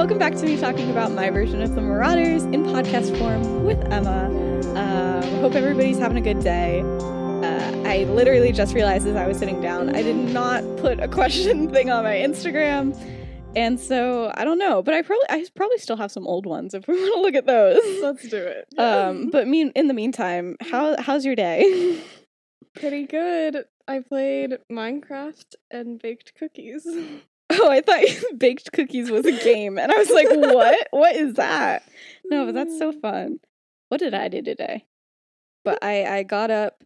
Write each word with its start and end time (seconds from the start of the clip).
welcome 0.00 0.16
back 0.16 0.34
to 0.34 0.46
me 0.46 0.56
talking 0.56 0.90
about 0.90 1.12
my 1.12 1.28
version 1.28 1.60
of 1.60 1.74
the 1.74 1.80
Marauders 1.82 2.44
in 2.44 2.64
podcast 2.64 3.18
form 3.18 3.64
with 3.64 3.78
Emma. 3.92 4.28
Um, 4.74 5.40
hope 5.42 5.52
everybody's 5.52 5.98
having 5.98 6.16
a 6.16 6.22
good 6.22 6.42
day. 6.42 6.80
Uh, 6.80 7.82
I 7.86 8.04
literally 8.04 8.50
just 8.50 8.72
realized 8.74 9.06
as 9.06 9.14
I 9.14 9.26
was 9.26 9.36
sitting 9.36 9.60
down, 9.60 9.94
I 9.94 10.00
did 10.00 10.16
not 10.16 10.64
put 10.78 11.00
a 11.00 11.06
question 11.06 11.70
thing 11.72 11.90
on 11.90 12.04
my 12.04 12.14
Instagram, 12.14 12.96
and 13.54 13.78
so 13.78 14.32
I 14.36 14.46
don't 14.46 14.56
know. 14.56 14.82
But 14.82 14.94
I 14.94 15.02
probably 15.02 15.26
I 15.28 15.44
probably 15.54 15.76
still 15.76 15.98
have 15.98 16.10
some 16.10 16.26
old 16.26 16.46
ones 16.46 16.72
if 16.72 16.88
we 16.88 16.94
want 16.98 17.16
to 17.16 17.20
look 17.20 17.34
at 17.34 17.44
those. 17.44 18.02
Let's 18.02 18.26
do 18.26 18.38
it. 18.38 18.68
Um, 18.78 19.28
but 19.28 19.48
mean 19.48 19.70
in 19.76 19.86
the 19.88 19.94
meantime, 19.94 20.56
how 20.62 20.96
how's 20.98 21.26
your 21.26 21.36
day? 21.36 22.00
Pretty 22.74 23.06
good. 23.06 23.66
I 23.86 24.00
played 24.00 24.52
Minecraft 24.72 25.56
and 25.70 26.00
baked 26.00 26.32
cookies. 26.38 26.86
Oh, 27.62 27.68
I 27.68 27.80
thought 27.80 28.04
baked 28.38 28.72
cookies 28.72 29.10
was 29.10 29.26
a 29.26 29.32
game, 29.42 29.78
and 29.78 29.90
I 29.90 29.96
was 29.98 30.10
like, 30.10 30.28
"What? 30.30 30.88
what 30.90 31.16
is 31.16 31.34
that?" 31.34 31.82
No, 32.24 32.46
but 32.46 32.54
that's 32.54 32.78
so 32.78 32.92
fun. 32.92 33.40
What 33.88 33.98
did 33.98 34.14
I 34.14 34.28
do 34.28 34.40
today? 34.42 34.86
But 35.64 35.82
I 35.82 36.04
I 36.04 36.22
got 36.22 36.50
up 36.50 36.82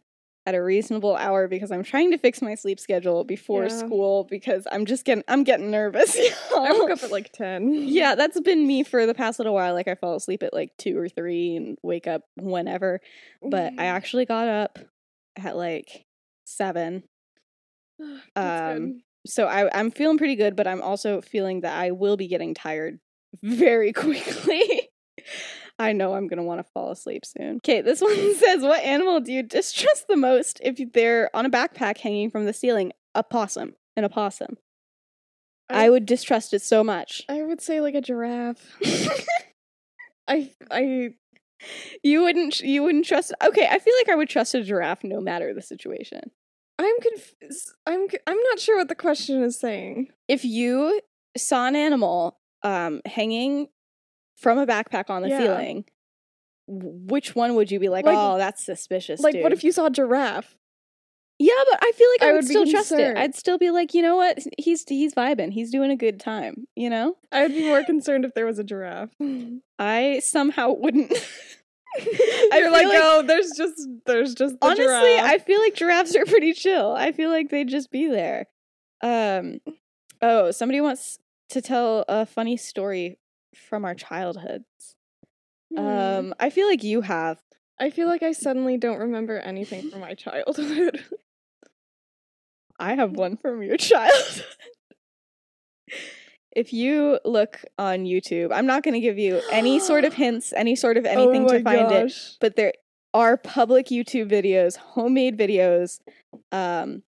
at 0.47 0.55
a 0.55 0.63
reasonable 0.63 1.17
hour 1.17 1.49
because 1.49 1.71
I'm 1.71 1.83
trying 1.83 2.11
to 2.11 2.19
fix 2.19 2.43
my 2.43 2.55
sleep 2.55 2.79
schedule 2.79 3.25
before 3.25 3.63
Yeah. 3.65 3.69
school 3.69 4.25
because 4.25 4.67
I'm 4.73 4.85
just 4.85 5.05
getting 5.05 5.25
I'm 5.29 5.45
getting 5.45 5.71
nervous. 5.71 6.17
I 6.17 6.73
woke 6.79 6.91
up 6.91 7.03
at 7.03 7.11
like 7.11 7.33
10. 7.33 7.73
yeah, 7.73 8.15
that's 8.15 8.39
been 8.41 8.67
me 8.67 8.85
for 8.85 9.07
the 9.07 9.15
past 9.15 9.39
little 9.39 9.55
while. 9.55 9.73
Like 9.75 9.89
I 9.89 9.95
fall 9.95 10.17
asleep 10.17 10.43
at 10.43 10.53
like 10.53 10.73
two 10.79 10.99
or 10.99 11.09
three 11.09 11.57
and 11.57 11.79
wake 11.83 12.07
up 12.07 12.23
whenever. 12.37 13.01
But 13.43 13.73
I 13.79 13.87
actually 13.87 14.25
got 14.27 14.49
up 14.49 14.79
at 15.37 15.57
like 15.57 16.05
seven. 16.45 17.05
That's 18.35 18.77
um, 18.81 19.03
so 19.27 19.47
I, 19.47 19.69
I'm 19.79 19.91
feeling 19.91 20.19
pretty 20.19 20.37
good, 20.37 20.57
but 20.57 20.67
I'm 20.67 20.83
also 20.83 21.21
feeling 21.21 21.63
that 21.63 21.77
I 21.77 21.91
will 21.93 22.17
be 22.17 22.29
getting 22.29 22.55
tired 22.55 22.99
very 23.43 23.93
quickly. 23.93 24.89
I 25.79 25.93
know 25.93 26.15
I'm 26.15 26.29
gonna 26.29 26.45
want 26.45 26.65
to 26.65 26.71
fall 26.73 26.93
asleep 26.93 27.25
soon. 27.25 27.57
Okay, 27.57 27.81
this 27.81 28.01
one 28.03 28.35
says, 28.37 28.63
"What 28.63 28.83
animal 28.85 29.21
do 29.21 29.33
you 29.33 29.43
distrust 29.43 30.07
the 30.09 30.17
most 30.17 30.61
if 30.63 30.79
they're 30.93 31.31
on 31.35 31.47
a 31.47 31.51
backpack 31.51 31.99
hanging 31.99 32.31
from 32.31 32.45
the 32.45 32.53
ceiling? 32.53 32.93
A 33.15 33.23
possum. 33.25 33.75
An 33.97 34.05
opossum. 34.05 34.57
I, 35.71 35.87
I- 35.87 35.91
would 35.91 36.07
distrust 36.07 36.53
it 36.55 36.63
so 36.63 36.85
much. 36.85 37.23
I 37.29 37.43
would 37.43 37.61
say 37.61 37.81
like 37.81 37.95
a 37.95 38.01
giraffe. 38.01 38.77
I 40.29 40.51
I 40.71 41.15
You 42.03 42.23
wouldn't. 42.23 42.61
You 42.61 42.83
wouldn't 42.83 43.07
trust. 43.07 43.33
Okay, 43.45 43.67
I 43.71 43.79
feel 43.79 43.95
like 44.01 44.09
I 44.09 44.15
would 44.17 44.29
trust 44.29 44.55
a 44.55 44.63
giraffe 44.63 45.03
no 45.05 45.21
matter 45.21 45.53
the 45.55 45.63
situation. 45.63 46.31
I'm 46.79 47.01
confused. 47.01 47.73
I'm 47.87 48.07
I'm 48.27 48.41
not 48.51 48.59
sure 48.59 48.77
what 48.79 48.89
the 48.89 48.95
question 48.95 49.43
is 49.43 49.59
saying. 49.59 50.09
if 50.29 50.45
you 50.45 51.01
saw 51.37 51.67
an 51.67 51.77
animal 51.77 52.39
um 52.63 53.01
hanging 53.07 53.69
from 54.37 54.59
a 54.59 54.67
backpack 54.67 55.11
on 55.11 55.23
the 55.23 55.29
Yeah. 55.29 55.39
ceiling 55.39 55.85
which 56.67 57.35
one 57.37 57.57
would 57.57 57.71
you 57.71 57.79
be 57.79 57.89
like, 57.91 58.07
Like- 58.07 58.17
oh 58.19 58.39
that's 58.39 58.65
suspicious 58.65 59.21
Like 59.21 59.37
what 59.43 59.53
if 59.53 59.63
you 59.65 59.71
saw 59.73 59.87
a 59.87 59.91
giraffe? 59.91 60.57
yeah 61.41 61.53
but 61.71 61.79
i 61.83 61.91
feel 61.93 62.09
like 62.13 62.23
i, 62.23 62.29
I 62.29 62.33
would, 62.33 62.37
would 62.45 62.47
still 62.49 62.65
trust 62.67 62.93
it 62.93 63.17
i'd 63.19 63.35
still 63.35 63.59
be 63.59 63.71
like 63.73 63.93
you 63.93 64.03
know 64.03 64.15
what 64.17 64.39
he's 64.57 64.85
he's 64.89 65.13
vibing 65.15 65.53
he's 65.53 65.71
doing 65.73 65.91
a 65.91 65.97
good 65.97 66.21
time 66.21 66.67
you 66.77 66.89
know 66.89 67.17
I 67.33 67.43
would 67.43 67.53
be 67.53 67.65
more 67.67 67.83
concerned 67.85 68.25
if 68.25 68.35
there 68.35 68.47
was 68.47 68.59
a 68.61 68.65
giraffe. 68.65 69.11
i 69.81 70.21
somehow 70.23 70.73
wouldn't 70.73 71.13
I 71.97 72.59
You're 72.59 72.71
like, 72.71 72.87
like- 72.89 72.99
oh, 73.03 73.23
there's 73.27 73.51
just 73.57 73.89
there's 74.07 74.35
just 74.35 74.59
the 74.61 74.67
honestly 74.67 74.85
giraffe. 74.85 75.25
i 75.25 75.39
feel 75.39 75.61
like 75.61 75.75
giraffes 75.75 76.17
are 76.17 76.25
pretty 76.25 76.53
chill 76.53 76.93
i 76.93 77.13
feel 77.13 77.31
like 77.31 77.51
they'd 77.51 77.69
just 77.69 77.91
be 77.91 78.07
there 78.09 78.47
um 79.03 79.61
oh 80.23 80.51
somebody 80.51 80.81
wants 80.81 81.19
to 81.51 81.61
tell 81.63 82.05
a 82.09 82.27
funny 82.27 82.57
story 82.57 83.19
from 83.69 83.85
our 83.85 83.95
childhoods 83.95 84.97
Hmm. 85.73 85.79
um 85.79 86.35
i 86.41 86.51
feel 86.51 86.67
like 86.69 86.83
you 86.85 87.01
have 87.03 87.41
I 87.81 87.91
feel 87.91 88.07
like 88.07 88.23
I 88.23 88.31
suddenly 88.31 88.77
don't 88.77 89.01
remember 89.01 89.37
anything 89.37 89.91
from 89.91 89.99
my 89.99 90.15
childhood. 90.15 91.03
I 92.79 92.95
have 92.95 93.11
one 93.17 93.37
from 93.37 93.65
your 93.65 93.77
childhood. 93.91 94.45
If 96.57 96.73
you 96.73 97.19
look 97.25 97.61
on 97.79 98.05
YouTube, 98.05 98.51
I'm 98.53 98.67
not 98.67 98.83
going 98.83 98.95
to 98.95 99.01
give 99.01 99.19
you 99.19 99.41
any 99.51 99.79
sort 99.79 100.05
of 100.05 100.15
hints, 100.25 100.53
any 100.55 100.77
sort 100.77 100.97
of 100.97 101.05
anything 101.07 101.45
oh 101.45 101.53
to 101.53 101.63
find 101.63 101.91
it, 101.93 102.13
but 102.41 102.57
there 102.57 102.73
are 103.13 103.37
public 103.37 103.87
YouTube 103.89 104.31
videos, 104.31 104.77
homemade 104.77 105.39
videos 105.39 106.01
um 106.53 107.03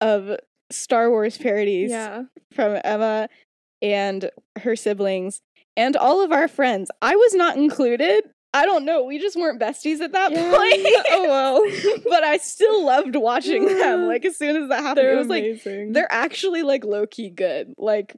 of 0.00 0.38
Star 0.70 1.10
Wars 1.10 1.38
parodies 1.38 1.90
Yeah. 1.90 2.24
from 2.52 2.78
Emma 2.84 3.28
and 3.82 4.30
her 4.60 4.76
siblings 4.76 5.40
and 5.76 5.96
all 5.96 6.22
of 6.22 6.32
our 6.32 6.48
friends. 6.48 6.90
I 7.02 7.14
was 7.16 7.34
not 7.34 7.56
included. 7.56 8.24
I 8.54 8.64
don't 8.64 8.86
know. 8.86 9.04
We 9.04 9.18
just 9.18 9.36
weren't 9.36 9.60
besties 9.60 10.00
at 10.00 10.12
that 10.12 10.32
Yeah. 10.32 10.50
point. 10.56 11.06
oh 11.12 11.28
well. 11.28 11.98
but 12.08 12.24
I 12.24 12.38
still 12.38 12.84
loved 12.86 13.14
watching 13.16 13.66
them. 13.66 14.02
Like 14.08 14.24
as 14.24 14.36
soon 14.38 14.56
as 14.56 14.68
that 14.70 14.80
happened, 14.82 14.98
They're 15.06 15.14
it 15.14 15.18
was 15.18 15.28
like 15.28 15.92
they're 15.92 16.10
actually 16.10 16.62
like 16.62 16.84
low 16.84 17.06
key 17.06 17.28
good. 17.30 17.74
Like 17.76 18.14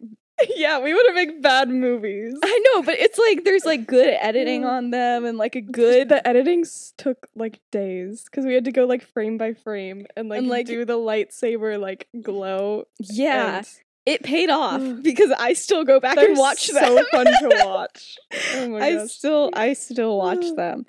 yeah, 0.56 0.78
we 0.81 0.94
would 0.94 1.06
have 1.06 1.15
made 1.15 1.43
bad 1.43 1.69
movies. 1.69 2.34
I 2.43 2.60
know, 2.75 2.82
but 2.82 2.99
it's 2.99 3.19
like 3.19 3.44
there's 3.44 3.65
like 3.65 3.87
good 3.87 4.15
editing 4.21 4.65
on 4.65 4.91
them 4.91 5.25
and 5.25 5.37
like 5.38 5.54
a 5.56 5.60
good 5.60 6.09
The 6.09 6.26
editing 6.26 6.65
took 6.97 7.28
like 7.34 7.60
days 7.72 8.25
because 8.25 8.44
we 8.47 8.54
had 8.54 8.65
to 8.66 8.72
go 8.72 8.84
like 8.84 9.04
frame 9.04 9.38
by 9.38 9.54
frame 9.54 10.06
and 10.16 10.28
like, 10.28 10.38
And, 10.38 10.49
like- 10.49 10.66
do 10.66 10.84
the 10.84 10.97
lightsaber 10.99 11.81
like 11.81 12.09
glow. 12.22 12.84
yeah. 13.00 13.59
and 13.59 13.66
It 14.06 14.22
paid 14.22 14.50
off 14.50 14.81
because 15.03 15.32
I 15.38 15.53
still 15.54 15.84
go 15.84 16.00
back 16.00 16.16
they're 16.16 16.31
and 16.31 16.38
watch 16.38 16.69
them. 16.69 16.84
so 16.84 17.05
fun 17.10 17.26
to 17.26 17.62
watch. 17.65 18.16
Oh 18.55 18.69
my 18.69 18.78
I 18.87 18.94
gosh. 18.94 19.10
still 19.10 19.50
I 19.55 19.72
still 19.72 20.16
watch 20.19 20.44
them. 20.56 20.87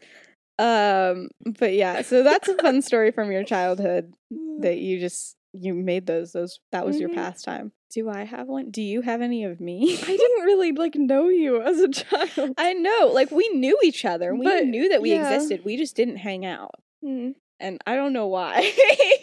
Um 0.58 1.30
but 1.60 1.74
yeah, 1.74 2.02
so 2.02 2.22
that's 2.24 2.48
a 2.50 2.56
fun 2.58 2.81
story 2.90 3.12
from 3.12 3.31
your 3.31 3.44
childhood 3.44 4.14
that 4.60 4.78
you 4.86 5.00
just 5.00 5.36
you 5.54 5.74
made 5.74 6.06
those 6.06 6.34
those 6.34 6.60
that 6.72 6.86
was 6.86 7.00
your 7.00 7.10
Mhm. 7.10 7.16
pastime. 7.16 7.72
Do 7.92 8.10
I 8.10 8.24
have 8.24 8.48
one? 8.48 8.70
Do 8.70 8.82
you 8.82 9.02
have 9.02 9.22
any 9.22 9.44
of 9.44 9.60
me? 9.60 9.98
I 10.04 10.06
didn't 10.18 10.44
really 10.46 10.72
like 10.72 10.96
know 10.96 11.28
you 11.30 11.62
as 11.62 11.80
a 11.80 11.90
child. 11.90 12.54
I 12.58 12.74
know, 12.74 13.12
like 13.14 13.32
we 13.32 13.50
knew 13.50 13.78
each 13.84 14.06
other. 14.06 14.36
We 14.36 14.46
But, 14.46 14.66
knew 14.66 14.90
that 14.90 15.02
we 15.02 15.12
yeah. 15.12 15.32
existed. 15.34 15.66
We 15.66 15.76
just 15.78 15.96
didn't 15.96 16.18
hang 16.18 16.46
out. 16.46 16.76
Hmm. 17.04 17.32
And 17.60 17.82
I 17.88 17.96
don't 17.96 18.14
know 18.14 18.28
why. 18.28 18.72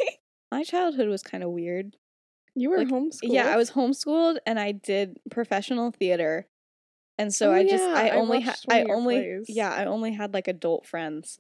My 0.53 0.63
childhood 0.65 1.09
was 1.09 1.23
kind 1.23 1.43
of 1.45 1.51
weird. 1.51 1.97
You 2.55 2.71
were 2.71 2.79
Like, 2.79 2.89
homeschooled. 2.89 3.19
Yeah, 3.23 3.49
I 3.53 3.57
was 3.57 3.71
homeschooled 3.71 4.39
and 4.47 4.59
I 4.59 4.73
did 4.73 5.19
professional 5.31 5.91
theater. 5.91 6.47
And 7.19 7.33
so 7.35 7.51
Oh, 7.51 7.55
I 7.55 7.63
just 7.65 7.85
yeah, 7.85 7.95
I 7.95 8.09
I 8.09 8.11
only 8.11 8.41
had 8.41 8.51
watched 8.51 8.67
one 8.67 8.77
I 8.77 8.85
only 8.93 9.41
yeah, 9.49 9.73
I 9.73 9.85
only 9.85 10.13
had 10.13 10.35
like 10.35 10.49
adult 10.49 10.87
friends 10.87 11.39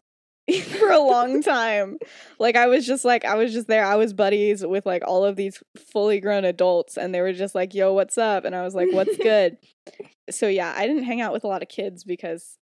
for 0.78 0.90
a 0.90 1.00
long 1.00 1.42
time. 1.42 1.98
Like 2.38 2.56
I 2.56 2.66
was 2.66 2.86
just 2.86 3.04
like 3.04 3.24
I 3.24 3.34
was 3.34 3.52
just 3.52 3.66
there. 3.66 3.84
I 3.84 3.96
was 3.96 4.12
buddies 4.12 4.64
with 4.64 4.86
like 4.86 5.02
all 5.06 5.24
of 5.24 5.36
these 5.36 5.62
fully 5.92 6.20
grown 6.20 6.44
adults 6.44 6.96
and 6.96 7.14
they 7.14 7.20
were 7.20 7.32
just 7.32 7.54
like, 7.54 7.74
"Yo, 7.74 7.92
what's 7.92 8.16
up?" 8.16 8.44
And 8.44 8.54
I 8.54 8.62
was 8.62 8.74
like, 8.74 8.88
"What's 8.92 9.16
good?" 9.16 9.58
so 10.30 10.46
yeah, 10.46 10.72
I 10.76 10.86
didn't 10.86 11.04
hang 11.04 11.20
out 11.20 11.32
with 11.32 11.44
a 11.44 11.48
lot 11.48 11.62
of 11.62 11.68
kids 11.68 12.04
because 12.04 12.58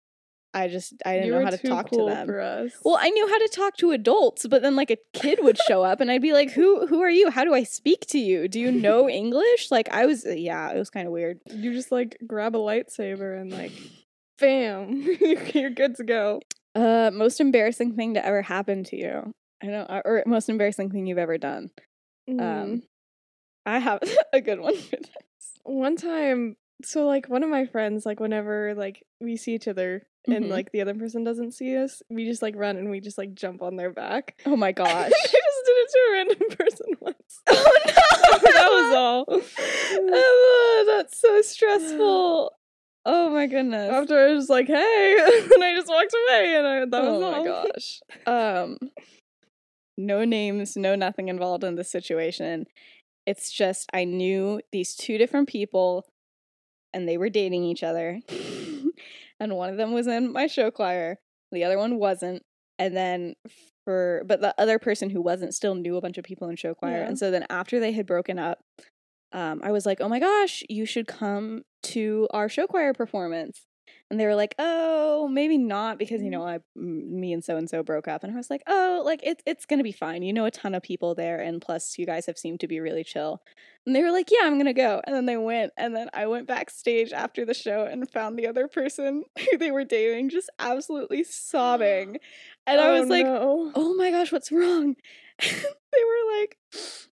I 0.55 0.69
just 0.69 0.95
I 1.05 1.15
didn't 1.15 1.27
you 1.27 1.33
know 1.33 1.45
how 1.45 1.51
to 1.51 1.59
talk 1.59 1.91
cool 1.91 2.09
to 2.09 2.15
them. 2.15 2.27
Well, 2.85 2.97
I 2.99 3.11
knew 3.11 3.29
how 3.29 3.39
to 3.39 3.49
talk 3.49 3.77
to 3.79 3.91
adults, 3.91 4.47
but 4.47 4.63
then 4.63 4.77
like 4.77 4.91
a 4.91 4.99
kid 5.13 5.41
would 5.43 5.59
show 5.59 5.83
up 5.83 6.01
and 6.01 6.11
I'd 6.11 6.23
be 6.23 6.33
like, 6.33 6.53
"Who 6.53 6.87
who 6.87 7.03
are 7.03 7.11
you? 7.11 7.31
How 7.31 7.45
do 7.45 7.53
I 7.53 7.65
speak 7.65 8.07
to 8.09 8.19
you? 8.19 8.49
Do 8.49 8.61
you 8.61 8.71
know 8.71 9.09
English?" 9.11 9.71
Like 9.71 9.89
I 9.91 10.07
was 10.07 10.25
yeah, 10.25 10.71
it 10.71 10.79
was 10.79 10.91
kind 10.91 11.07
of 11.07 11.13
weird. 11.13 11.41
you 11.51 11.73
just 11.73 11.91
like 11.91 12.17
grab 12.27 12.55
a 12.55 12.59
lightsaber 12.59 13.39
and 13.39 13.51
like, 13.51 13.73
bam, 14.39 15.03
you're 15.53 15.71
good 15.71 15.97
to 15.97 16.05
go. 16.05 16.41
Uh 16.75 17.11
most 17.13 17.41
embarrassing 17.41 17.95
thing 17.95 18.15
to 18.15 18.25
ever 18.25 18.43
happen 18.43 18.85
to 18.85 18.97
you. 18.97 19.33
I 19.63 19.67
know 19.67 19.83
uh, 19.83 20.03
or 20.05 20.23
most 20.27 20.49
embarrassing 20.49 20.91
thing 20.91 21.07
you've 21.07 21.19
ever 21.19 21.39
done. 21.39 21.71
Mm. 22.29 22.41
Um 22.41 22.83
I 23.67 23.79
have 23.79 24.01
a 24.33 24.41
good 24.41 24.61
one 24.61 24.77
for 24.77 24.97
this. 24.97 25.11
one 25.63 25.97
time 25.97 26.57
so 26.85 27.07
like 27.07 27.29
one 27.29 27.43
of 27.43 27.49
my 27.51 27.65
friends 27.67 28.05
like 28.05 28.21
whenever 28.21 28.75
like 28.75 29.05
we 29.21 29.37
see 29.37 29.55
each 29.55 29.69
other 29.69 30.03
and 30.27 30.47
Mhm. 30.47 30.51
like 30.51 30.73
the 30.73 30.81
other 30.81 30.95
person 30.95 31.23
doesn't 31.23 31.53
see 31.53 31.77
us 31.77 32.03
we 32.11 32.25
just 32.27 32.43
like 32.43 32.57
run 32.57 32.77
and 32.77 32.91
we 32.91 33.01
just 33.01 33.17
like 33.19 33.35
jump 33.35 33.63
on 33.63 33.77
their 33.77 33.93
back 33.93 34.35
Oh 34.45 34.57
my 34.57 34.73
gosh! 34.83 34.89
I 34.89 35.09
just 35.09 35.33
did 35.33 35.77
it 35.77 35.91
to 35.93 35.99
a 35.99 36.13
random 36.13 36.49
person 36.59 36.87
once 37.01 37.41
oh 37.49 37.81
no. 37.87 38.51
that 38.53 38.71
was 38.71 38.95
all 38.97 39.25
Emma, 39.97 40.85
that's 40.99 41.19
so 41.19 41.41
stressful. 41.53 42.53
Oh 43.07 43.31
my 43.31 43.47
goodness. 43.47 43.91
after 43.93 44.19
i 44.19 44.33
was 44.33 44.45
just 44.45 44.51
like 44.51 44.67
hey 44.67 45.17
and 45.55 45.63
i 45.63 45.75
just 45.75 45.89
walked 45.89 46.15
away 46.15 46.57
and 46.57 46.67
I, 46.67 46.79
that 46.81 46.91
was 46.91 47.23
oh 47.23 47.23
all 47.23 47.45
my 47.45 47.45
gosh. 47.45 48.01
Um 48.27 48.79
no 49.97 50.25
names, 50.25 50.77
no 50.77 50.95
nothing 50.95 51.29
involved 51.29 51.65
in 51.65 51.77
this 51.77 51.91
situation. 51.91 52.67
It's 53.27 53.53
just 53.53 53.89
I 53.93 54.05
knew 54.05 54.61
these 54.73 54.95
two 54.95 55.19
different 55.19 55.49
people 55.49 56.07
and 56.93 57.09
they 57.09 57.17
were 57.17 57.29
dating 57.29 57.65
each 57.65 57.83
other. 57.83 58.21
and 59.41 59.57
one 59.57 59.71
of 59.71 59.77
them 59.77 59.93
was 59.93 60.07
in 60.07 60.33
my 60.33 60.47
show 60.47 60.71
choir, 60.71 61.19
the 61.53 61.65
other 61.65 61.79
one 61.79 61.99
wasn't. 61.99 62.43
And 62.79 62.97
then 62.97 63.35
for 63.85 64.25
but 64.27 64.41
the 64.41 64.55
other 64.59 64.79
person 64.79 65.11
who 65.11 65.23
wasn't 65.23 65.55
still 65.55 65.75
knew 65.75 65.97
a 65.97 66.01
bunch 66.01 66.19
of 66.19 66.25
people 66.25 66.49
in 66.49 66.57
show 66.57 66.75
choir. 66.75 66.99
Yeah. 66.99 67.09
And 67.09 67.19
so 67.19 67.31
then 67.31 67.47
after 67.49 67.79
they 67.79 67.93
had 67.93 68.07
broken 68.07 68.39
up, 68.39 68.59
um, 69.33 69.61
I 69.63 69.71
was 69.71 69.87
like, 69.87 70.01
"Oh 70.01 70.09
my 70.09 70.19
gosh, 70.19 70.65
you 70.69 70.87
should 70.87 71.07
come 71.07 71.63
to 71.85 72.29
our 72.33 72.49
show 72.49 72.67
choir 72.67 72.93
performance." 72.95 73.67
And 74.11 74.21
they 74.21 74.27
were 74.27 74.35
like, 74.35 74.55
"Oh, 74.59 75.29
maybe 75.29 75.59
not 75.59 75.99
because 75.99 76.23
you 76.23 76.31
mm-hmm. 76.31 76.41
know, 76.41 76.47
I 76.47 76.59
me 76.77 77.33
and 77.33 77.43
so 77.45 77.57
and 77.57 77.69
so 77.69 77.83
broke 77.83 78.07
up." 78.09 78.23
And 78.25 78.33
I 78.33 78.37
was 78.37 78.51
like, 78.51 78.63
"Oh, 78.67 79.03
like 79.05 79.21
it's 79.23 79.43
it's 79.47 79.67
gonna 79.67 79.83
be 79.83 79.93
fine. 79.93 80.23
You 80.23 80.33
know, 80.33 80.45
a 80.47 80.51
ton 80.51 80.75
of 80.75 80.83
people 80.83 81.15
there, 81.15 81.41
and 81.41 81.61
plus, 81.61 81.99
you 81.99 82.07
guys 82.07 82.27
have 82.27 82.39
seemed 82.39 82.61
to 82.61 82.69
be 82.69 82.81
really 82.81 83.05
chill." 83.05 83.43
And 83.87 83.95
they 83.95 84.03
were 84.03 84.13
like, 84.13 84.31
"Yeah, 84.31 84.41
I'm 84.45 84.59
gonna 84.59 84.73
go." 84.75 85.01
And 85.07 85.15
then 85.15 85.27
they 85.27 85.37
went, 85.37 85.73
and 85.77 85.95
then 85.97 86.09
I 86.15 86.27
went 86.27 86.47
backstage 86.47 87.13
after 87.13 87.45
the 87.45 87.55
show 87.55 87.85
and 87.85 88.09
found 88.11 88.39
the 88.39 88.47
other 88.47 88.69
person 88.69 89.25
who 89.51 89.59
they 89.59 89.71
were 89.71 89.85
dating 89.85 90.31
just 90.31 90.51
absolutely 90.59 91.25
sobbing, 91.29 92.19
and 92.67 92.81
I 92.81 92.89
Oh, 92.89 93.01
was 93.01 93.09
like, 93.09 93.27
no. 93.27 93.73
oh 93.75 93.95
my 93.95 94.11
gosh, 94.11 94.33
what's 94.33 94.53
wrong? 94.53 94.97
they 95.41 96.05
were 96.05 96.41
like, 96.41 96.57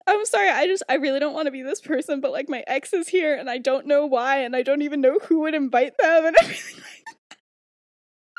I'm 0.07 0.25
sorry, 0.25 0.49
I 0.49 0.67
just, 0.67 0.83
I 0.89 0.95
really 0.95 1.19
don't 1.19 1.33
want 1.33 1.47
to 1.47 1.51
be 1.51 1.61
this 1.61 1.81
person, 1.81 2.21
but 2.21 2.31
like 2.31 2.49
my 2.49 2.63
ex 2.67 2.93
is 2.93 3.07
here 3.07 3.35
and 3.35 3.49
I 3.49 3.57
don't 3.57 3.87
know 3.87 4.05
why 4.05 4.37
and 4.37 4.55
I 4.55 4.63
don't 4.63 4.81
even 4.81 5.01
know 5.01 5.19
who 5.19 5.41
would 5.41 5.53
invite 5.53 5.97
them. 5.97 6.25
And 6.31 6.35
everything 6.41 6.77
like 6.77 7.17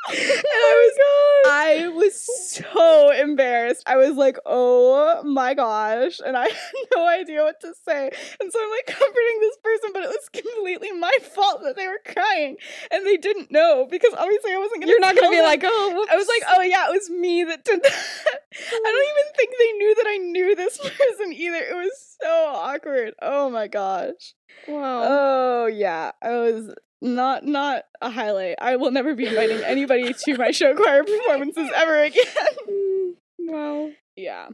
And 0.09 0.17
oh 0.19 1.43
I 1.47 1.85
was, 1.85 1.85
I 1.85 1.87
was 1.89 2.61
so 2.73 3.11
embarrassed. 3.11 3.83
I 3.85 3.95
was 3.97 4.15
like, 4.17 4.37
oh 4.45 5.23
my 5.23 5.53
gosh. 5.53 6.19
And 6.25 6.35
I 6.35 6.47
had 6.49 6.87
no 6.95 7.07
idea 7.07 7.41
what 7.43 7.61
to 7.61 7.73
say. 7.85 8.11
And 8.39 8.51
so 8.51 8.59
I'm 8.61 8.69
like 8.69 8.85
comforting 8.87 9.37
this 9.39 9.57
person, 9.63 9.89
but 9.93 10.03
it 10.03 10.09
was 10.09 10.29
completely 10.33 10.91
my 10.91 11.11
fault 11.33 11.61
that 11.63 11.75
they 11.75 11.87
were 11.87 12.01
crying. 12.05 12.57
And 12.91 13.05
they 13.05 13.17
didn't 13.17 13.51
know 13.51 13.87
because 13.89 14.13
obviously 14.17 14.51
I 14.51 14.57
wasn't 14.57 14.81
going 14.81 14.87
to 14.87 14.89
You're 14.89 14.99
not 14.99 15.15
gonna 15.15 15.29
be 15.29 15.37
them. 15.37 15.45
like, 15.45 15.61
oh, 15.63 16.07
I 16.11 16.15
was 16.15 16.27
like, 16.27 16.43
oh 16.55 16.61
yeah, 16.61 16.89
it 16.89 16.91
was 16.91 17.09
me 17.09 17.43
that 17.45 17.63
did 17.63 17.81
that. 17.81 17.93
I 17.93 18.91
don't 18.91 19.09
even 19.09 19.33
think 19.35 19.51
they 19.57 19.71
knew 19.77 19.95
that 19.95 20.05
I 20.07 20.17
knew 20.17 20.55
this 20.55 20.77
person 20.83 21.33
either. 21.33 21.57
It 21.57 21.75
was 21.75 22.15
so 22.21 22.45
awkward. 22.47 23.13
Oh 23.21 23.49
my 23.49 23.67
gosh. 23.67 24.33
wow. 24.67 25.03
Oh 25.05 25.65
yeah, 25.67 26.11
I 26.21 26.29
was 26.31 26.73
not 27.03 27.45
not 27.45 27.83
a 28.01 28.09
highlight. 28.09 28.55
I 28.59 28.77
will 28.77 28.91
never 28.91 29.13
be 29.13 29.27
inviting 29.27 29.61
anybody 29.63 30.13
to 30.13 30.37
my 30.37 30.51
show 30.51 30.73
choir 30.75 31.03
performances 31.03 31.69
ever 31.75 32.03
again. 32.03 33.15
Wow. 33.45 33.89
yeah, 34.15 34.47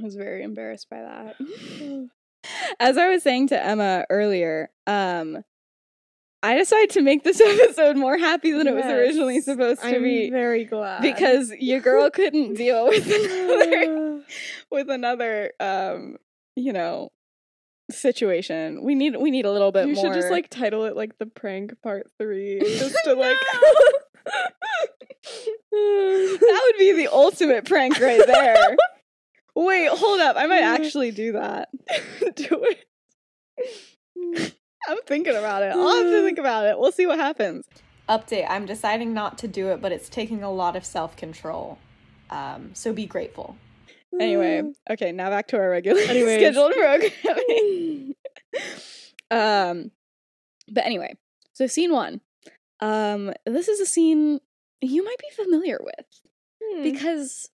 I 0.00 0.02
was 0.02 0.14
very 0.14 0.44
embarrassed 0.44 0.86
by 0.88 1.02
that. 1.02 1.34
As 2.80 2.96
I 2.96 3.08
was 3.08 3.24
saying 3.24 3.48
to 3.48 3.62
Emma 3.62 4.06
earlier, 4.08 4.70
um. 4.86 5.44
I 6.40 6.56
decided 6.56 6.90
to 6.90 7.02
make 7.02 7.24
this 7.24 7.40
episode 7.44 7.96
more 7.96 8.16
happy 8.16 8.52
than 8.52 8.68
it 8.68 8.74
was 8.74 8.84
originally 8.84 9.40
supposed 9.40 9.80
to 9.80 9.88
I'm 9.88 10.04
be 10.04 10.30
very 10.30 10.64
glad 10.64 11.02
because 11.02 11.52
your 11.58 11.80
girl 11.80 12.08
couldn't 12.10 12.54
deal 12.54 12.86
with 12.86 13.06
another 13.06 14.22
with 14.70 14.88
another 14.88 15.50
um 15.58 16.16
you 16.54 16.72
know 16.72 17.10
situation. 17.90 18.82
We 18.82 18.94
need 18.94 19.16
we 19.16 19.30
need 19.30 19.44
a 19.44 19.52
little 19.52 19.72
bit 19.72 19.86
more. 19.86 19.88
you 19.88 19.94
more 19.94 20.04
should 20.06 20.14
just 20.14 20.30
like 20.30 20.48
title 20.50 20.84
it 20.84 20.96
like 20.96 21.18
the 21.18 21.26
prank 21.26 21.80
part 21.82 22.10
three, 22.18 22.60
just 22.78 22.96
to 23.04 23.14
like. 23.14 23.36
that 25.70 26.62
would 26.64 26.78
be 26.78 26.92
the 26.92 27.08
ultimate 27.12 27.64
prank 27.64 27.98
right 28.00 28.24
there. 28.26 28.76
Wait 29.54 29.88
hold 29.88 30.20
up. 30.20 30.36
I 30.36 30.46
might 30.46 30.62
actually 30.62 31.10
do 31.10 31.32
that. 31.32 31.68
Do 32.36 32.64
it. 32.64 34.54
i'm 34.88 34.98
thinking 35.06 35.34
about 35.34 35.62
it. 35.62 35.72
I'll 35.74 35.96
have 35.96 36.04
to 36.04 36.22
think 36.24 36.38
about 36.38 36.66
it. 36.66 36.78
We'll 36.78 36.92
see 36.92 37.06
what 37.06 37.18
happens. 37.18 37.66
Update 38.08 38.46
i'm 38.48 38.64
deciding 38.66 39.12
not 39.12 39.36
to 39.38 39.48
do 39.48 39.68
it 39.68 39.82
but 39.82 39.92
it's 39.92 40.08
taking 40.08 40.42
a 40.42 40.50
lot 40.50 40.76
of 40.76 40.84
self-control. 40.84 41.78
Um 42.30 42.70
so 42.74 42.92
be 42.92 43.06
grateful 43.06 43.56
Anyway, 44.20 44.62
okay, 44.90 45.12
now 45.12 45.30
back 45.30 45.48
to 45.48 45.56
our 45.56 45.70
regular 45.70 46.00
scheduled 46.04 46.72
programming. 46.76 48.14
um, 49.30 49.90
but 50.70 50.84
anyway, 50.86 51.14
so 51.52 51.66
scene 51.66 51.92
one. 51.92 52.20
Um, 52.80 53.32
this 53.46 53.68
is 53.68 53.80
a 53.80 53.86
scene 53.86 54.40
you 54.80 55.04
might 55.04 55.18
be 55.18 55.42
familiar 55.44 55.78
with 55.82 56.06
Hmm. 56.62 56.82
because 56.82 57.48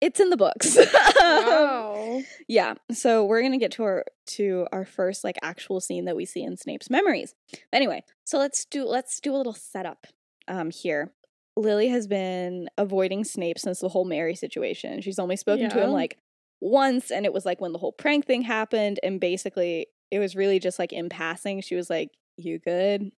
it's 0.00 0.20
in 0.20 0.30
the 0.30 0.36
books. 0.36 0.76
wow. 1.20 2.20
yeah, 2.48 2.74
so 2.90 3.24
we're 3.24 3.42
gonna 3.42 3.58
get 3.58 3.72
to 3.72 3.82
our 3.84 4.04
to 4.28 4.66
our 4.72 4.84
first 4.84 5.24
like 5.24 5.36
actual 5.42 5.80
scene 5.80 6.04
that 6.06 6.16
we 6.16 6.24
see 6.24 6.42
in 6.42 6.56
Snape's 6.56 6.90
memories. 6.90 7.34
Anyway, 7.72 8.02
so 8.24 8.38
let's 8.38 8.64
do 8.64 8.84
let's 8.84 9.20
do 9.20 9.34
a 9.34 9.36
little 9.38 9.52
setup 9.54 10.06
um 10.48 10.70
here. 10.70 11.12
Lily 11.60 11.88
has 11.88 12.06
been 12.06 12.68
avoiding 12.78 13.24
Snape 13.24 13.58
since 13.58 13.80
the 13.80 13.88
whole 13.88 14.04
Mary 14.04 14.34
situation. 14.34 15.00
She's 15.02 15.18
only 15.18 15.36
spoken 15.36 15.68
to 15.70 15.82
him 15.84 15.90
like 15.92 16.18
once, 16.60 17.10
and 17.10 17.24
it 17.24 17.32
was 17.32 17.44
like 17.46 17.60
when 17.60 17.72
the 17.72 17.78
whole 17.78 17.92
prank 17.92 18.26
thing 18.26 18.42
happened, 18.42 18.98
and 19.02 19.20
basically 19.20 19.86
it 20.10 20.18
was 20.18 20.34
really 20.34 20.58
just 20.58 20.78
like 20.78 20.92
in 20.92 21.08
passing. 21.08 21.60
She 21.60 21.74
was 21.76 21.88
like, 21.90 22.10
"You 22.36 22.58
good?" 22.58 23.12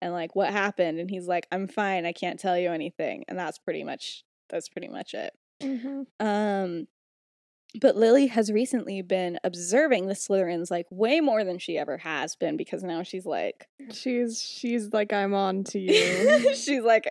and 0.00 0.12
like, 0.12 0.34
"What 0.36 0.50
happened?" 0.50 0.98
And 0.98 1.10
he's 1.10 1.26
like, 1.28 1.46
"I'm 1.52 1.68
fine. 1.68 2.06
I 2.06 2.12
can't 2.12 2.38
tell 2.40 2.58
you 2.58 2.70
anything." 2.70 3.24
And 3.28 3.38
that's 3.38 3.58
pretty 3.58 3.84
much 3.84 4.24
that's 4.48 4.68
pretty 4.68 4.88
much 4.88 5.14
it. 5.14 5.32
Mhm. 5.62 6.06
Um, 6.20 6.86
but 7.80 7.96
Lily 7.96 8.28
has 8.28 8.50
recently 8.50 9.02
been 9.02 9.38
observing 9.44 10.06
the 10.06 10.14
Slytherins 10.14 10.70
like 10.70 10.86
way 10.90 11.20
more 11.20 11.44
than 11.44 11.58
she 11.58 11.76
ever 11.76 11.98
has 11.98 12.34
been 12.34 12.56
because 12.56 12.82
now 12.82 13.02
she's 13.02 13.26
like, 13.26 13.68
She's 13.92 14.40
she's 14.40 14.92
like 14.92 15.12
I'm 15.12 15.34
on 15.34 15.64
to 15.64 15.78
you. 15.78 16.54
she's 16.54 16.82
like, 16.82 17.08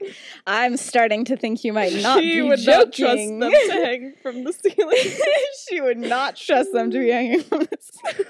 I'm 0.48 0.78
starting 0.78 1.26
to 1.26 1.38
think 1.38 1.64
you 1.64 1.74
might 1.74 1.94
not 2.02 2.20
she 2.20 2.34
be 2.34 2.42
would 2.42 2.60
joking. 2.60 3.40
not 3.40 3.52
trust 3.52 3.70
them 3.70 3.70
to 3.70 3.86
hang 3.86 4.14
from 4.22 4.44
the 4.44 4.54
ceiling. 4.54 4.98
she 5.70 5.82
would 5.82 5.98
not 6.00 6.36
trust 6.36 6.72
them 6.74 6.92
to 6.92 7.00
be 7.00 7.10
hanging 7.10 7.42
from 7.42 7.60
the 7.60 7.78
ceiling. 7.80 8.26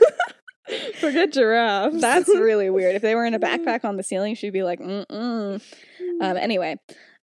Forget 0.96 1.32
giraffes. 1.32 2.02
That's 2.02 2.28
really 2.28 2.70
weird. 2.70 2.96
If 2.96 3.02
they 3.02 3.16
were 3.16 3.26
in 3.26 3.34
a 3.34 3.40
backpack 3.40 3.86
on 3.86 3.96
the 3.96 4.04
ceiling, 4.04 4.36
she'd 4.36 4.52
be 4.52 4.64
like, 4.64 4.80
mm 4.82 5.06
mm. 5.08 5.62
Um, 6.20 6.38
anyway, 6.38 6.78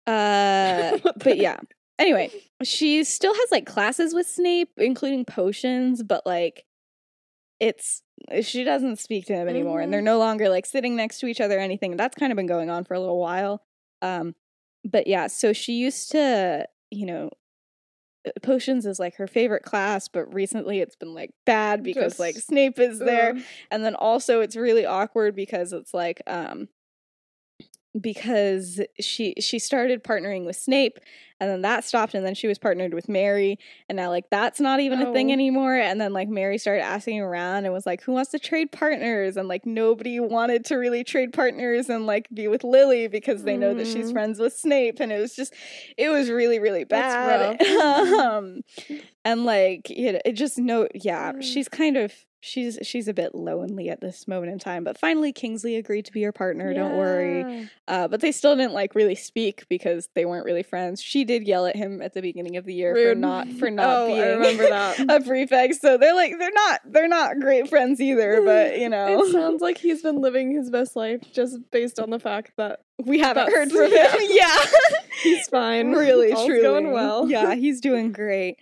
uh, 0.06 0.98
but 1.16 1.36
yeah. 1.36 1.58
Anyway, 2.02 2.30
she 2.64 3.04
still 3.04 3.32
has 3.32 3.52
like 3.52 3.64
classes 3.64 4.12
with 4.12 4.26
Snape, 4.26 4.70
including 4.76 5.24
potions, 5.24 6.02
but 6.02 6.26
like 6.26 6.64
it's 7.60 8.02
she 8.42 8.64
doesn't 8.64 8.96
speak 8.98 9.26
to 9.26 9.34
him 9.34 9.48
anymore, 9.48 9.80
and 9.80 9.92
they're 9.92 10.00
Mhm. 10.00 10.04
no 10.04 10.18
longer 10.18 10.48
like 10.48 10.66
sitting 10.66 10.96
next 10.96 11.20
to 11.20 11.26
each 11.26 11.40
other 11.40 11.58
or 11.58 11.60
anything. 11.60 11.96
That's 11.96 12.16
kind 12.16 12.32
of 12.32 12.36
been 12.36 12.46
going 12.48 12.70
on 12.70 12.82
for 12.82 12.94
a 12.94 13.00
little 13.00 13.20
while. 13.20 13.62
Um, 14.02 14.34
but 14.84 15.06
yeah, 15.06 15.28
so 15.28 15.52
she 15.52 15.74
used 15.74 16.10
to, 16.10 16.66
you 16.90 17.06
know, 17.06 17.30
uh, 18.26 18.30
potions 18.42 18.84
is 18.84 18.98
like 18.98 19.14
her 19.14 19.28
favorite 19.28 19.62
class, 19.62 20.08
but 20.08 20.34
recently 20.34 20.80
it's 20.80 20.96
been 20.96 21.14
like 21.14 21.30
bad 21.46 21.84
because 21.84 22.18
like 22.18 22.34
Snape 22.34 22.80
is 22.80 22.98
there, 22.98 23.34
Ugh. 23.36 23.42
and 23.70 23.84
then 23.84 23.94
also 23.94 24.40
it's 24.40 24.56
really 24.56 24.84
awkward 24.84 25.36
because 25.36 25.72
it's 25.72 25.94
like 25.94 26.20
um 26.26 26.68
because 28.00 28.80
she 29.00 29.34
she 29.38 29.58
started 29.58 30.02
partnering 30.02 30.44
with 30.46 30.56
Snape 30.56 30.98
and 31.40 31.50
then 31.50 31.60
that 31.62 31.84
stopped 31.84 32.14
and 32.14 32.24
then 32.24 32.34
she 32.34 32.46
was 32.46 32.58
partnered 32.58 32.94
with 32.94 33.08
Mary 33.08 33.58
and 33.88 33.96
now 33.96 34.08
like 34.08 34.30
that's 34.30 34.60
not 34.60 34.80
even 34.80 35.02
a 35.02 35.12
thing 35.12 35.28
Oh. 35.28 35.32
anymore 35.34 35.74
and 35.76 36.00
then 36.00 36.12
like 36.14 36.28
Mary 36.28 36.56
started 36.56 36.82
asking 36.82 37.20
around 37.20 37.64
and 37.64 37.72
was 37.74 37.84
like 37.84 38.02
who 38.02 38.12
wants 38.12 38.30
to 38.30 38.38
trade 38.38 38.72
partners 38.72 39.36
and 39.36 39.46
like 39.46 39.66
nobody 39.66 40.20
wanted 40.20 40.64
to 40.66 40.76
really 40.76 41.04
trade 41.04 41.32
partners 41.34 41.90
and 41.90 42.06
like 42.06 42.28
be 42.32 42.48
with 42.48 42.64
Lily 42.64 43.08
because 43.08 43.42
they 43.44 43.56
know 43.58 43.74
that 43.74 43.86
she's 43.86 44.08
Mm. 44.08 44.12
friends 44.12 44.38
with 44.40 44.54
Snape 44.56 44.98
and 45.00 45.12
it 45.12 45.20
was 45.20 45.34
just 45.36 45.52
it 45.98 46.08
was 46.08 46.30
really 46.30 46.58
really 46.60 46.84
bad 46.84 47.60
um 47.82 48.62
and 49.24 49.44
like 49.44 49.90
you 49.90 50.12
know, 50.12 50.20
it 50.24 50.32
just 50.32 50.58
no 50.58 50.88
yeah 50.94 51.32
Mm. 51.32 51.42
she's 51.42 51.68
kind 51.68 51.96
of 51.98 52.12
she's 52.44 52.76
she's 52.82 53.06
a 53.06 53.14
bit 53.14 53.36
lonely 53.36 53.88
at 53.88 54.00
this 54.00 54.26
moment 54.26 54.50
in 54.52 54.58
time 54.58 54.82
but 54.82 54.98
finally 54.98 55.32
kingsley 55.32 55.76
agreed 55.76 56.04
to 56.04 56.10
be 56.10 56.20
her 56.24 56.32
partner 56.32 56.74
don't 56.74 56.96
worry. 56.96 57.70
Uh, 57.86 58.08
but 58.08 58.20
they 58.20 58.32
still 58.32 58.56
didn't 58.56 58.72
like 58.72 58.94
really 58.96 59.14
speak 59.14 59.64
because 59.68 60.08
they 60.16 60.24
weren't 60.24 60.44
really 60.44 60.62
friends. 60.64 61.00
She 61.00 61.24
did 61.24 61.46
yell 61.46 61.66
at 61.66 61.76
him 61.76 62.02
at 62.02 62.14
the 62.14 62.20
beginning 62.20 62.56
of 62.56 62.64
the 62.64 62.74
year 62.74 62.94
for 62.96 63.14
not 63.14 63.46
for 63.48 63.70
not 63.70 63.86
Oh, 63.86 64.04
I 64.06 64.08
being 64.08 64.28
remember 64.38 64.68
that. 64.68 64.98
a 65.08 65.20
prefect. 65.24 65.76
So 65.76 65.96
they're 65.98 66.14
like 66.16 66.32
they're 66.38 66.50
not 66.52 66.80
they're 66.84 67.06
not 67.08 67.38
great 67.38 67.68
friends 67.68 68.00
either 68.00 68.42
but 68.44 68.76
you 68.78 68.88
know. 68.88 69.22
It 69.22 69.30
sounds 69.32 69.62
like 69.62 69.78
he's 69.78 70.02
been 70.02 70.20
living 70.20 70.50
his 70.52 70.68
best 70.68 70.96
life 70.96 71.20
just 71.32 71.58
based 71.70 72.00
on 72.00 72.10
the 72.10 72.18
fact 72.18 72.52
that 72.56 72.80
we 73.04 73.20
haven't 73.20 73.46
that's- 73.46 73.54
heard 73.54 73.70
from 73.92 73.92
him. 74.20 74.28
Yeah. 74.30 74.64
He's 75.22 75.46
fine. 75.46 75.92
really 75.92 76.32
All's 76.32 76.46
truly. 76.46 76.62
going 76.62 76.90
well. 76.90 77.28
yeah 77.28 77.54
he's 77.54 77.80
doing 77.80 78.10
great. 78.10 78.56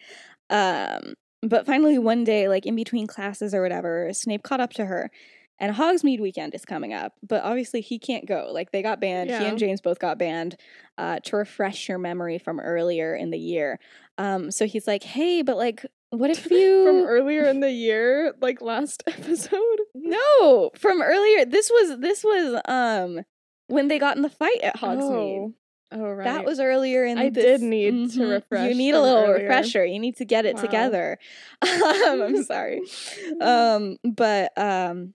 Um 0.50 1.14
but 1.42 1.66
finally 1.66 1.98
one 1.98 2.24
day 2.24 2.48
like 2.48 2.66
in 2.66 2.76
between 2.76 3.06
classes 3.06 3.54
or 3.54 3.62
whatever 3.62 4.12
snape 4.12 4.42
caught 4.42 4.60
up 4.60 4.72
to 4.72 4.84
her 4.86 5.10
and 5.58 5.76
hogsmeade 5.76 6.20
weekend 6.20 6.54
is 6.54 6.64
coming 6.64 6.92
up 6.92 7.14
but 7.26 7.42
obviously 7.42 7.80
he 7.80 7.98
can't 7.98 8.26
go. 8.26 8.50
Like 8.52 8.72
they 8.72 8.82
got 8.82 9.00
banned. 9.00 9.28
Yeah. 9.30 9.40
he 9.40 9.46
and 9.46 9.58
james 9.58 9.80
both 9.80 9.98
got 9.98 10.18
banned 10.18 10.56
uh, 10.98 11.20
to 11.24 11.36
refresh 11.36 11.88
your 11.88 11.98
memory 11.98 12.38
from 12.38 12.60
earlier 12.60 13.14
in 13.14 13.30
the 13.30 13.38
year. 13.38 13.78
Um 14.18 14.50
so 14.50 14.66
he's 14.66 14.86
like 14.86 15.02
hey 15.02 15.42
but 15.42 15.56
like 15.56 15.84
what 16.10 16.30
if 16.30 16.50
you 16.50 16.84
From 16.86 17.08
earlier 17.08 17.44
in 17.44 17.60
the 17.60 17.70
year, 17.70 18.34
like 18.40 18.60
last 18.60 19.02
episode. 19.06 19.78
no 19.94 20.70
from 20.76 21.00
earlier 21.02 21.44
this 21.44 21.70
was 21.70 21.98
this 22.00 22.24
was 22.24 22.60
um 22.66 23.20
when 23.68 23.86
they 23.88 23.98
got 23.98 24.16
in 24.16 24.22
the 24.22 24.28
fight 24.30 24.60
at 24.62 24.76
hogsmeade. 24.78 25.38
Oh, 25.38 25.54
oh 25.92 26.10
right. 26.10 26.24
That 26.24 26.44
was 26.44 26.60
earlier 26.60 27.04
in 27.04 27.16
the 27.16 27.24
I 27.24 27.30
this- 27.30 27.44
did 27.44 27.62
need 27.62 28.10
to 28.12 28.18
Mhm. 28.20 28.30
refresh 28.30 28.68
You 28.68 28.74
need 28.76 28.94
a 28.94 29.00
little 29.02 29.24
earlier. 29.24 29.42
refresher. 29.42 29.84
You 29.84 29.98
need 29.98 30.16
to 30.16 30.24
get 30.24 30.46
it 30.46 30.56
Wow. 30.56 30.60
together. 30.62 31.18
um, 31.62 32.22
I'm 32.22 32.42
sorry. 32.44 32.80
Um, 33.40 33.96
but 34.04 34.52
um 34.58 35.14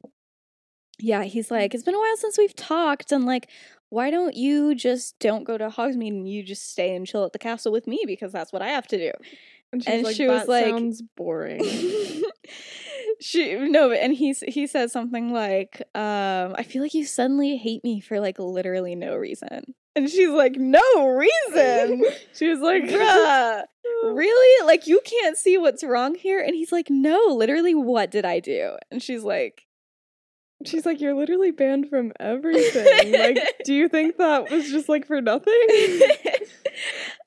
yeah, 1.00 1.24
he's 1.24 1.52
like, 1.52 1.74
it's 1.74 1.84
been 1.84 1.94
a 1.96 2.00
while 2.00 2.18
since 2.18 2.38
we've 2.38 2.56
talked, 2.56 3.12
and 3.12 3.26
like, 3.26 3.50
why 3.90 4.10
don't 4.10 4.34
you 4.36 4.74
just 4.76 5.20
don't 5.20 5.44
go 5.44 5.58
to 5.58 5.68
Hogsmeade 5.70 6.08
and 6.08 6.30
you 6.30 6.42
just 6.42 6.72
stay 6.72 6.96
and 6.96 7.06
chill 7.06 7.26
at 7.26 7.34
the 7.34 7.40
castle 7.40 7.72
with 7.74 7.86
me 7.86 8.04
because 8.08 8.32
that's 8.32 8.54
what 8.54 8.62
I 8.62 8.70
have 8.70 8.88
to 8.88 8.98
do. 8.98 9.12
And, 9.74 9.84
she's 9.84 9.94
And 9.94 10.04
like, 10.04 10.16
she 10.16 10.26
was 10.28 10.42
"That 10.44 10.48
like- 10.50 10.66
sounds 10.68 11.02
boring. 11.18 11.62
she 13.22 13.56
no, 13.56 13.92
and 13.92 14.14
he's 14.14 14.40
he 14.42 14.68
says 14.68 14.92
something 14.92 15.32
like, 15.34 15.82
um, 15.96 16.56
I 16.58 16.64
feel 16.64 16.82
like 16.82 16.94
you 16.94 17.06
suddenly 17.06 17.58
hate 17.58 17.84
me 17.84 18.00
for 18.00 18.20
like 18.20 18.40
literally 18.40 18.96
no 18.96 19.16
reason. 19.16 19.74
And 19.96 20.10
she's 20.10 20.30
like, 20.30 20.56
no 20.58 20.82
reason. 21.08 22.04
she 22.34 22.50
was 22.50 22.60
like, 22.60 22.84
Bruh, 22.84 23.64
really? 24.04 24.66
Like 24.68 24.88
you 24.88 25.02
can't 25.06 25.38
see 25.38 25.58
what's 25.58 25.84
wrong 25.84 26.16
here? 26.16 26.42
And 26.42 26.54
he's 26.54 26.72
like, 26.72 26.90
no, 26.90 27.18
literally, 27.30 27.74
what 27.76 28.12
did 28.12 28.26
I 28.26 28.40
do? 28.40 28.76
And 28.92 29.02
she's 29.02 29.24
like, 29.24 29.62
She's 30.64 30.86
like, 30.86 31.02
you're 31.02 31.14
literally 31.14 31.52
banned 31.52 31.90
from 31.90 32.14
everything. 32.20 33.12
like, 33.12 33.38
do 33.66 33.74
you 33.74 33.90
think 33.90 34.18
that 34.18 34.50
was 34.50 34.70
just 34.72 34.88
like 34.88 35.06
for 35.06 35.22
nothing? 35.22 35.54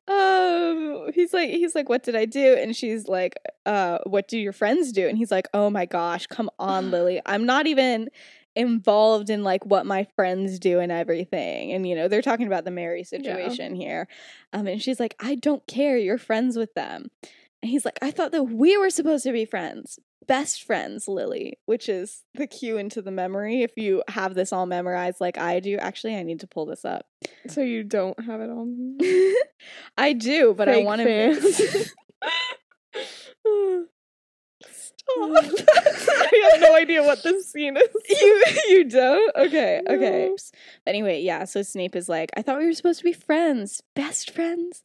um 0.09 1.11
he's 1.15 1.35
like 1.35 1.51
he's 1.51 1.75
like 1.75 1.89
what 1.91 2.03
did 2.03 2.17
i 2.17 2.25
do 2.25 2.55
and 2.55 2.75
she's 2.75 3.09
like 3.09 3.35
uh 3.67 3.99
what 4.07 4.27
do 4.27 4.39
your 4.39 4.55
friends 4.55 4.91
do 4.91 5.07
and 5.07 5.19
he's 5.19 5.31
like 5.31 5.47
oh 5.53 5.69
my 5.69 5.85
gosh 5.85 6.27
come 6.27 6.49
on 6.59 6.91
lily 6.91 7.21
i'm 7.27 7.45
not 7.45 7.67
even 7.67 8.09
involved 8.59 9.31
in 9.31 9.45
like 9.45 9.65
what 9.65 9.87
my 9.87 10.07
friends 10.17 10.59
do 10.59 10.81
and 10.81 10.91
everything. 10.91 11.73
And 11.73 11.87
you 11.87 11.95
know 11.95 12.09
they're 12.09 12.21
talking 12.21 12.49
about 12.49 12.65
the 12.65 12.71
mary 12.71 13.05
situation 13.05 13.75
here. 13.75 14.09
Um 14.53 14.67
and 14.67 14.83
she's 14.83 15.01
like 15.01 15.15
i 15.21 15.37
don't 15.37 15.67
care. 15.67 15.97
You're 15.97 16.19
friends 16.19 16.57
with 16.57 16.75
them. 16.75 17.07
And 17.63 17.71
he's 17.71 17.85
like 17.85 17.99
i 18.03 18.11
thought 18.11 18.33
that 18.33 18.45
we 18.45 18.77
were 18.77 18.91
supposed 18.91 19.25
to 19.25 19.33
be 19.33 19.45
friends. 19.45 19.99
Best 20.27 20.65
friends 20.65 21.07
lily 21.07 21.59
which 21.67 21.89
is 21.89 22.25
the 22.35 22.49
cue 22.49 22.77
into 22.77 23.01
the 23.01 23.13
memory. 23.13 23.63
If 23.63 23.77
you 23.77 24.03
have 24.09 24.35
this 24.35 24.53
all 24.53 24.67
memorized 24.67 25.21
like 25.21 25.39
i 25.39 25.61
do 25.61 25.77
actually 25.77 26.17
i 26.17 26.25
need 26.25 26.41
to 26.41 26.49
pull 26.49 26.67
this 26.67 26.85
up. 26.85 27.07
So 27.47 27.61
you 27.61 27.85
don't 27.85 28.19
have 28.25 28.41
it 28.41 28.51
on. 28.51 28.99
I 29.97 30.13
do, 30.13 30.53
but 30.53 30.69
I 30.69 30.83
want 30.83 31.03
to. 31.03 31.87
I 35.19 36.51
have 36.53 36.61
no 36.61 36.77
idea 36.77 37.03
what 37.03 37.23
this 37.23 37.51
scene 37.51 37.77
is. 37.77 37.89
you 38.09 38.45
you 38.69 38.85
don't? 38.85 39.35
Okay, 39.37 39.81
okay. 39.89 40.29
No. 40.29 40.37
But 40.85 40.91
anyway, 40.91 41.23
yeah. 41.23 41.45
So 41.45 41.63
Snape 41.63 41.97
is 41.97 42.09
like, 42.09 42.31
I 42.37 42.43
thought 42.43 42.59
we 42.59 42.67
were 42.67 42.75
supposed 42.75 42.99
to 42.99 43.05
be 43.05 43.13
friends, 43.13 43.83
best 43.95 44.31
friends. 44.31 44.83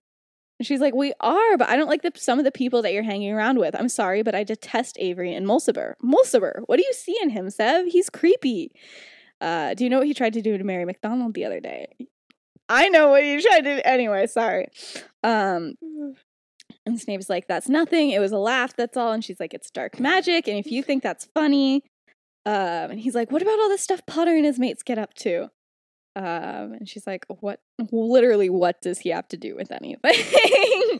And 0.59 0.67
she's 0.67 0.79
like, 0.79 0.93
We 0.93 1.13
are, 1.19 1.57
but 1.57 1.69
I 1.69 1.75
don't 1.75 1.89
like 1.89 2.03
the 2.03 2.11
some 2.15 2.39
of 2.39 2.45
the 2.45 2.51
people 2.51 2.81
that 2.83 2.93
you're 2.93 3.03
hanging 3.03 3.33
around 3.33 3.59
with. 3.59 3.75
I'm 3.77 3.89
sorry, 3.89 4.23
but 4.23 4.35
I 4.35 4.43
detest 4.43 4.97
Avery 4.99 5.33
and 5.33 5.45
Mulciber. 5.45 5.95
Mulciber, 6.03 6.61
what 6.67 6.77
do 6.77 6.83
you 6.85 6.93
see 6.93 7.17
in 7.21 7.29
him, 7.29 7.49
Sev? 7.49 7.87
He's 7.87 8.09
creepy. 8.09 8.71
Uh, 9.41 9.73
do 9.73 9.83
you 9.83 9.89
know 9.89 9.97
what 9.97 10.07
he 10.07 10.13
tried 10.13 10.33
to 10.33 10.41
do 10.41 10.57
to 10.57 10.63
Mary 10.63 10.85
Macdonald 10.85 11.33
the 11.33 11.45
other 11.45 11.59
day? 11.59 11.87
I 12.69 12.87
know 12.89 13.09
what 13.09 13.23
he 13.23 13.41
tried 13.41 13.61
to. 13.61 13.75
Do. 13.75 13.81
Anyway, 13.83 14.27
sorry. 14.27 14.69
Um, 15.23 15.73
and 16.85 16.99
Snape's 16.99 17.29
like, 17.29 17.47
that's 17.47 17.69
nothing. 17.69 18.09
It 18.09 18.19
was 18.19 18.31
a 18.31 18.37
laugh. 18.37 18.75
That's 18.75 18.97
all. 18.97 19.11
And 19.11 19.23
she's 19.23 19.39
like, 19.39 19.53
it's 19.53 19.71
dark 19.71 19.99
magic. 19.99 20.47
And 20.47 20.57
if 20.57 20.67
you 20.67 20.83
think 20.83 21.03
that's 21.03 21.25
funny, 21.33 21.83
um, 22.45 22.91
and 22.91 22.99
he's 22.99 23.15
like, 23.15 23.31
what 23.31 23.41
about 23.41 23.59
all 23.59 23.69
this 23.69 23.81
stuff 23.81 24.05
Potter 24.05 24.35
and 24.35 24.45
his 24.45 24.59
mates 24.59 24.83
get 24.83 24.97
up 24.97 25.13
to? 25.15 25.49
Um, 26.15 26.73
and 26.73 26.87
she's 26.87 27.07
like, 27.07 27.25
what? 27.27 27.59
Literally, 27.91 28.49
what 28.49 28.81
does 28.81 28.99
he 28.99 29.09
have 29.09 29.27
to 29.29 29.37
do 29.37 29.55
with 29.55 29.71
anything? 29.71 30.99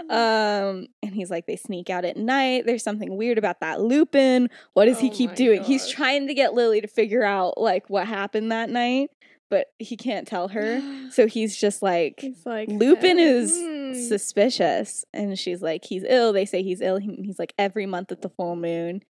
um, 0.10 0.88
and 1.02 1.14
he's 1.14 1.30
like, 1.30 1.46
they 1.46 1.56
sneak 1.56 1.88
out 1.88 2.04
at 2.04 2.16
night. 2.16 2.66
There's 2.66 2.82
something 2.82 3.16
weird 3.16 3.38
about 3.38 3.60
that 3.60 3.80
Lupin. 3.80 4.50
What 4.74 4.84
does 4.84 4.98
he 4.98 5.08
Oh 5.08 5.14
keep 5.14 5.30
my 5.30 5.36
doing? 5.36 5.64
He's 5.64 5.88
trying 5.88 6.26
to 6.26 6.34
get 6.34 6.52
Lily 6.54 6.80
to 6.82 6.88
figure 6.88 7.22
out 7.22 7.58
like 7.58 7.88
what 7.88 8.06
happened 8.06 8.52
that 8.52 8.68
night, 8.68 9.10
but 9.50 9.66
he 9.78 9.96
can't 9.96 10.26
tell 10.26 10.48
her. 10.48 10.80
So 11.10 11.26
he's 11.26 11.56
just 11.56 11.82
like, 11.82 12.20
He's 12.20 12.46
like 12.46 12.68
Lupin 12.68 13.18
is 13.18 13.52
"Hmm." 13.60 13.94
suspicious. 13.94 15.04
And 15.12 15.36
she's 15.36 15.60
like, 15.60 15.84
he's 15.84 16.04
ill. 16.04 16.32
They 16.32 16.46
say 16.46 16.62
he's 16.62 16.80
ill. 16.80 16.98
He's 16.98 17.38
like, 17.38 17.52
every 17.58 17.84
month 17.84 18.12
at 18.12 18.22
the 18.22 18.28
full 18.28 18.54
moon. 18.54 19.02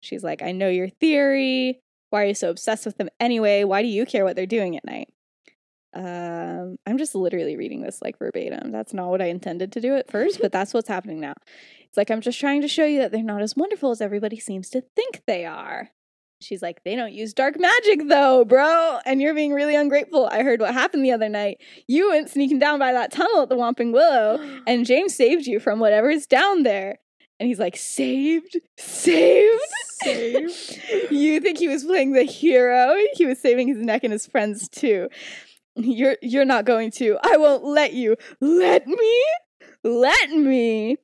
She's 0.00 0.24
like, 0.24 0.42
I 0.42 0.50
know 0.50 0.68
your 0.68 0.88
theory. 0.88 1.80
Why 2.10 2.24
are 2.24 2.26
you 2.26 2.34
so 2.34 2.50
obsessed 2.50 2.86
with 2.86 2.96
them 2.98 3.08
anyway? 3.20 3.62
Why 3.62 3.82
do 3.82 3.88
you 3.88 4.04
care 4.04 4.24
what 4.24 4.34
they're 4.34 4.46
doing 4.46 4.76
at 4.76 4.84
night? 4.84 5.08
Um, 5.94 6.76
I'm 6.86 6.98
just 6.98 7.14
literally 7.14 7.56
reading 7.56 7.80
this 7.82 8.02
like 8.02 8.18
verbatim. 8.18 8.72
That's 8.72 8.92
not 8.92 9.10
what 9.10 9.22
I 9.22 9.26
intended 9.26 9.70
to 9.72 9.80
do 9.80 9.94
at 9.94 10.10
first, 10.10 10.40
but 10.40 10.50
that's 10.50 10.74
what's 10.74 10.88
happening 10.88 11.20
now. 11.20 11.34
It's 11.84 11.96
like, 11.96 12.10
I'm 12.10 12.20
just 12.20 12.40
trying 12.40 12.62
to 12.62 12.68
show 12.68 12.84
you 12.84 12.98
that 12.98 13.12
they're 13.12 13.22
not 13.22 13.42
as 13.42 13.54
wonderful 13.54 13.92
as 13.92 14.00
everybody 14.00 14.40
seems 14.40 14.70
to 14.70 14.80
think 14.80 15.22
they 15.28 15.44
are. 15.46 15.90
She's 16.44 16.62
like, 16.62 16.82
they 16.84 16.94
don't 16.94 17.12
use 17.12 17.32
dark 17.32 17.58
magic 17.58 18.08
though, 18.08 18.44
bro. 18.44 18.98
And 19.04 19.20
you're 19.20 19.34
being 19.34 19.52
really 19.52 19.74
ungrateful. 19.74 20.28
I 20.30 20.42
heard 20.42 20.60
what 20.60 20.74
happened 20.74 21.04
the 21.04 21.12
other 21.12 21.28
night. 21.28 21.58
You 21.88 22.10
went 22.10 22.30
sneaking 22.30 22.58
down 22.58 22.78
by 22.78 22.92
that 22.92 23.12
tunnel 23.12 23.42
at 23.42 23.48
the 23.48 23.56
Whomping 23.56 23.92
Willow, 23.92 24.38
and 24.66 24.86
James 24.86 25.14
saved 25.14 25.46
you 25.46 25.58
from 25.60 25.80
whatever's 25.80 26.26
down 26.26 26.62
there. 26.62 26.98
And 27.40 27.48
he's 27.48 27.58
like, 27.58 27.76
saved? 27.76 28.56
Saved? 28.78 29.60
Saved? 30.02 30.80
you 31.10 31.40
think 31.40 31.58
he 31.58 31.68
was 31.68 31.84
playing 31.84 32.12
the 32.12 32.22
hero? 32.22 32.94
He 33.14 33.26
was 33.26 33.40
saving 33.40 33.68
his 33.68 33.78
neck 33.78 34.04
and 34.04 34.12
his 34.12 34.26
friends 34.26 34.68
too. 34.68 35.08
You're 35.76 36.16
you're 36.22 36.44
not 36.44 36.64
going 36.64 36.92
to. 36.92 37.18
I 37.22 37.36
won't 37.36 37.64
let 37.64 37.92
you. 37.92 38.16
Let 38.40 38.86
me? 38.86 39.24
Let 39.82 40.30
me. 40.30 40.98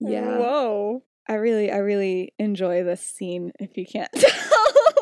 Yeah. 0.00 0.36
Whoa. 0.36 1.02
I 1.28 1.34
really, 1.34 1.70
I 1.70 1.78
really 1.78 2.32
enjoy 2.38 2.84
this 2.84 3.00
scene. 3.00 3.52
If 3.58 3.76
you 3.76 3.86
can't 3.86 4.10
tell, 4.16 4.94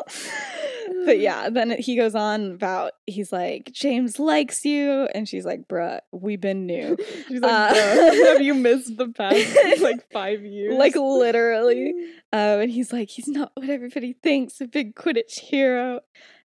but 1.05 1.19
yeah, 1.19 1.49
then 1.49 1.71
he 1.79 1.97
goes 1.97 2.15
on 2.15 2.51
about 2.51 2.93
he's 3.07 3.31
like 3.33 3.71
James 3.73 4.19
likes 4.19 4.63
you, 4.63 5.07
and 5.13 5.27
she's 5.27 5.43
like, 5.45 5.67
"Bruh, 5.67 5.99
we've 6.13 6.39
been 6.39 6.65
new." 6.65 6.95
She's 7.27 7.41
like, 7.41 7.51
Uh, 7.51 7.73
"Bro, 7.73 8.25
have 8.33 8.41
you 8.41 8.53
missed 8.67 8.95
the 8.97 9.09
past 9.09 9.81
like 9.81 10.09
five 10.11 10.43
years? 10.45 10.75
like 10.75 10.95
literally. 10.95 11.89
Um, 12.31 12.61
and 12.61 12.71
he's 12.71 12.93
like, 12.93 13.09
he's 13.09 13.27
not 13.27 13.51
what 13.55 13.69
everybody 13.69 14.13
thinks, 14.13 14.59
a 14.61 14.67
big 14.67 14.95
Quidditch 14.95 15.39
hero. 15.39 15.99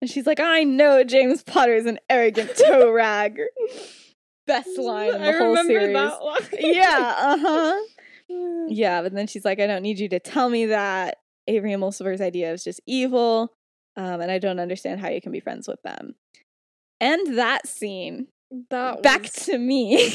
And 0.02 0.10
she's 0.10 0.26
like, 0.26 0.40
I 0.40 0.64
know 0.64 1.04
James 1.04 1.44
Potter 1.44 1.76
is 1.76 1.86
an 1.86 2.00
arrogant 2.10 2.52
toe 2.56 2.92
rag. 2.92 3.40
Best 4.48 4.78
line 4.78 5.14
in 5.16 5.22
the 5.22 5.28
I 5.28 5.32
whole 5.38 5.48
remember 5.50 5.74
series. 5.80 5.94
that 5.94 6.24
line. 6.24 6.40
Yeah, 6.60 7.14
uh 7.18 7.38
huh. 7.40 7.82
Yeah, 8.28 9.02
but 9.02 9.14
then 9.14 9.28
she's 9.28 9.46
like, 9.46 9.60
I 9.60 9.68
don't 9.68 9.84
need 9.84 10.00
you 10.00 10.10
to 10.10 10.20
tell 10.20 10.50
me 10.50 10.68
that 10.68 11.18
Avery 11.48 11.74
and 11.74 11.82
Mulciber's 11.82 12.22
idea 12.22 12.52
is 12.52 12.64
just 12.64 12.82
evil, 12.88 13.54
um, 13.96 14.22
and 14.22 14.32
I 14.32 14.40
don't 14.40 14.60
understand 14.60 15.00
how 15.00 15.10
you 15.10 15.22
can 15.22 15.32
be 15.32 15.40
friends 15.40 15.68
with 15.68 15.82
them. 15.84 16.16
And 17.00 17.38
that 17.38 17.68
scene 17.68 18.28
That 18.70 19.04
back 19.04 19.24
to 19.24 19.58
me. 19.58 20.12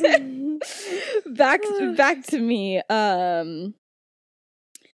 back 1.26 1.60
back 1.96 2.22
to 2.24 2.38
me. 2.38 2.82
Um 2.90 3.74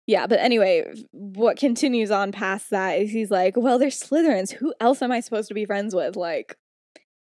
yeah, 0.07 0.25
but 0.27 0.39
anyway, 0.39 0.91
what 1.11 1.57
continues 1.57 2.11
on 2.11 2.31
past 2.31 2.71
that 2.71 2.93
is 2.99 3.11
he's 3.11 3.29
like, 3.31 3.55
"Well, 3.55 3.77
they're 3.77 3.89
Slytherins. 3.89 4.51
Who 4.51 4.73
else 4.81 5.01
am 5.01 5.11
I 5.11 5.19
supposed 5.19 5.47
to 5.49 5.53
be 5.53 5.65
friends 5.65 5.93
with?" 5.93 6.15
Like, 6.15 6.57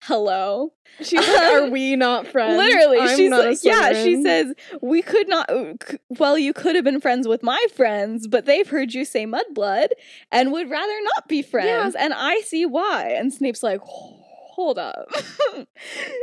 hello. 0.02 0.72
She's 1.00 1.26
like, 1.26 1.52
are 1.52 1.66
we 1.70 1.96
not 1.96 2.26
friends? 2.26 2.56
Literally, 2.56 2.98
I'm 2.98 3.16
she's 3.16 3.30
not 3.30 3.44
like, 3.44 3.58
yeah, 3.62 3.92
she 3.92 4.22
says, 4.22 4.54
we 4.80 5.02
could 5.02 5.28
not, 5.28 5.50
uh, 5.50 5.74
well, 6.08 6.38
you 6.38 6.52
could 6.52 6.74
have 6.74 6.84
been 6.84 7.00
friends 7.00 7.28
with 7.28 7.42
my 7.42 7.62
friends, 7.74 8.28
but 8.28 8.46
they've 8.46 8.68
heard 8.68 8.94
you 8.94 9.04
say 9.04 9.26
mudblood 9.26 9.88
and 10.32 10.52
would 10.52 10.70
rather 10.70 10.98
not 11.16 11.28
be 11.28 11.42
friends. 11.42 11.94
And 11.94 12.14
I 12.14 12.40
see 12.40 12.66
why. 12.66 13.10
And 13.10 13.32
Snape's 13.32 13.62
like, 13.62 13.80
hold 13.82 14.78
up. 14.78 15.08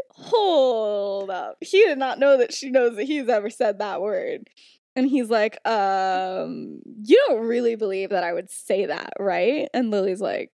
hold 0.09 1.29
up. 1.29 1.57
He 1.61 1.83
did 1.83 1.97
not 1.97 2.19
know 2.19 2.37
that 2.37 2.53
she 2.53 2.69
knows 2.69 2.95
that 2.95 3.03
he's 3.03 3.29
ever 3.29 3.49
said 3.49 3.79
that 3.79 4.01
word. 4.01 4.49
And 4.95 5.09
he's 5.09 5.29
like, 5.29 5.57
um, 5.67 6.79
you 7.01 7.23
don't 7.27 7.45
really 7.47 7.75
believe 7.75 8.11
that 8.11 8.23
I 8.23 8.33
would 8.33 8.49
say 8.49 8.85
that, 8.85 9.13
right? 9.19 9.67
And 9.73 9.89
Lily's 9.89 10.21
like, 10.21 10.51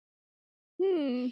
hmm. 0.82 1.28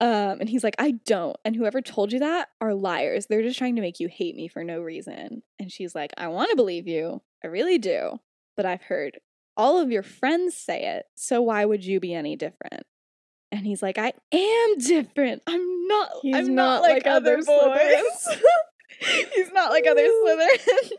Um, 0.00 0.40
and 0.40 0.48
he's 0.48 0.64
like, 0.64 0.76
I 0.78 0.92
don't. 0.92 1.36
And 1.44 1.54
whoever 1.54 1.82
told 1.82 2.12
you 2.12 2.20
that 2.20 2.48
are 2.60 2.74
liars. 2.74 3.26
They're 3.26 3.42
just 3.42 3.58
trying 3.58 3.76
to 3.76 3.82
make 3.82 4.00
you 4.00 4.08
hate 4.08 4.34
me 4.34 4.48
for 4.48 4.64
no 4.64 4.80
reason. 4.80 5.42
And 5.58 5.70
she's 5.70 5.94
like, 5.94 6.12
I 6.16 6.28
want 6.28 6.48
to 6.50 6.56
believe 6.56 6.88
you. 6.88 7.20
I 7.44 7.48
really 7.48 7.78
do. 7.78 8.18
But 8.56 8.64
I've 8.64 8.82
heard 8.82 9.18
all 9.58 9.78
of 9.78 9.90
your 9.90 10.02
friends 10.02 10.56
say 10.56 10.84
it. 10.96 11.04
So 11.16 11.42
why 11.42 11.66
would 11.66 11.84
you 11.84 12.00
be 12.00 12.14
any 12.14 12.34
different? 12.34 12.84
And 13.52 13.66
he's 13.66 13.82
like, 13.82 13.98
I 13.98 14.12
am 14.32 14.78
different. 14.78 15.42
I'm 15.46 15.86
not. 15.86 16.10
He's 16.22 16.36
I'm 16.36 16.54
not 16.54 16.80
not, 16.80 16.82
like, 16.82 17.04
like 17.04 17.06
other 17.06 17.34
other 17.34 17.44
boys. 17.44 18.38
he's 19.34 19.52
not 19.52 19.70
like 19.70 19.86
other 19.86 20.06
Slytherins. 20.26 20.92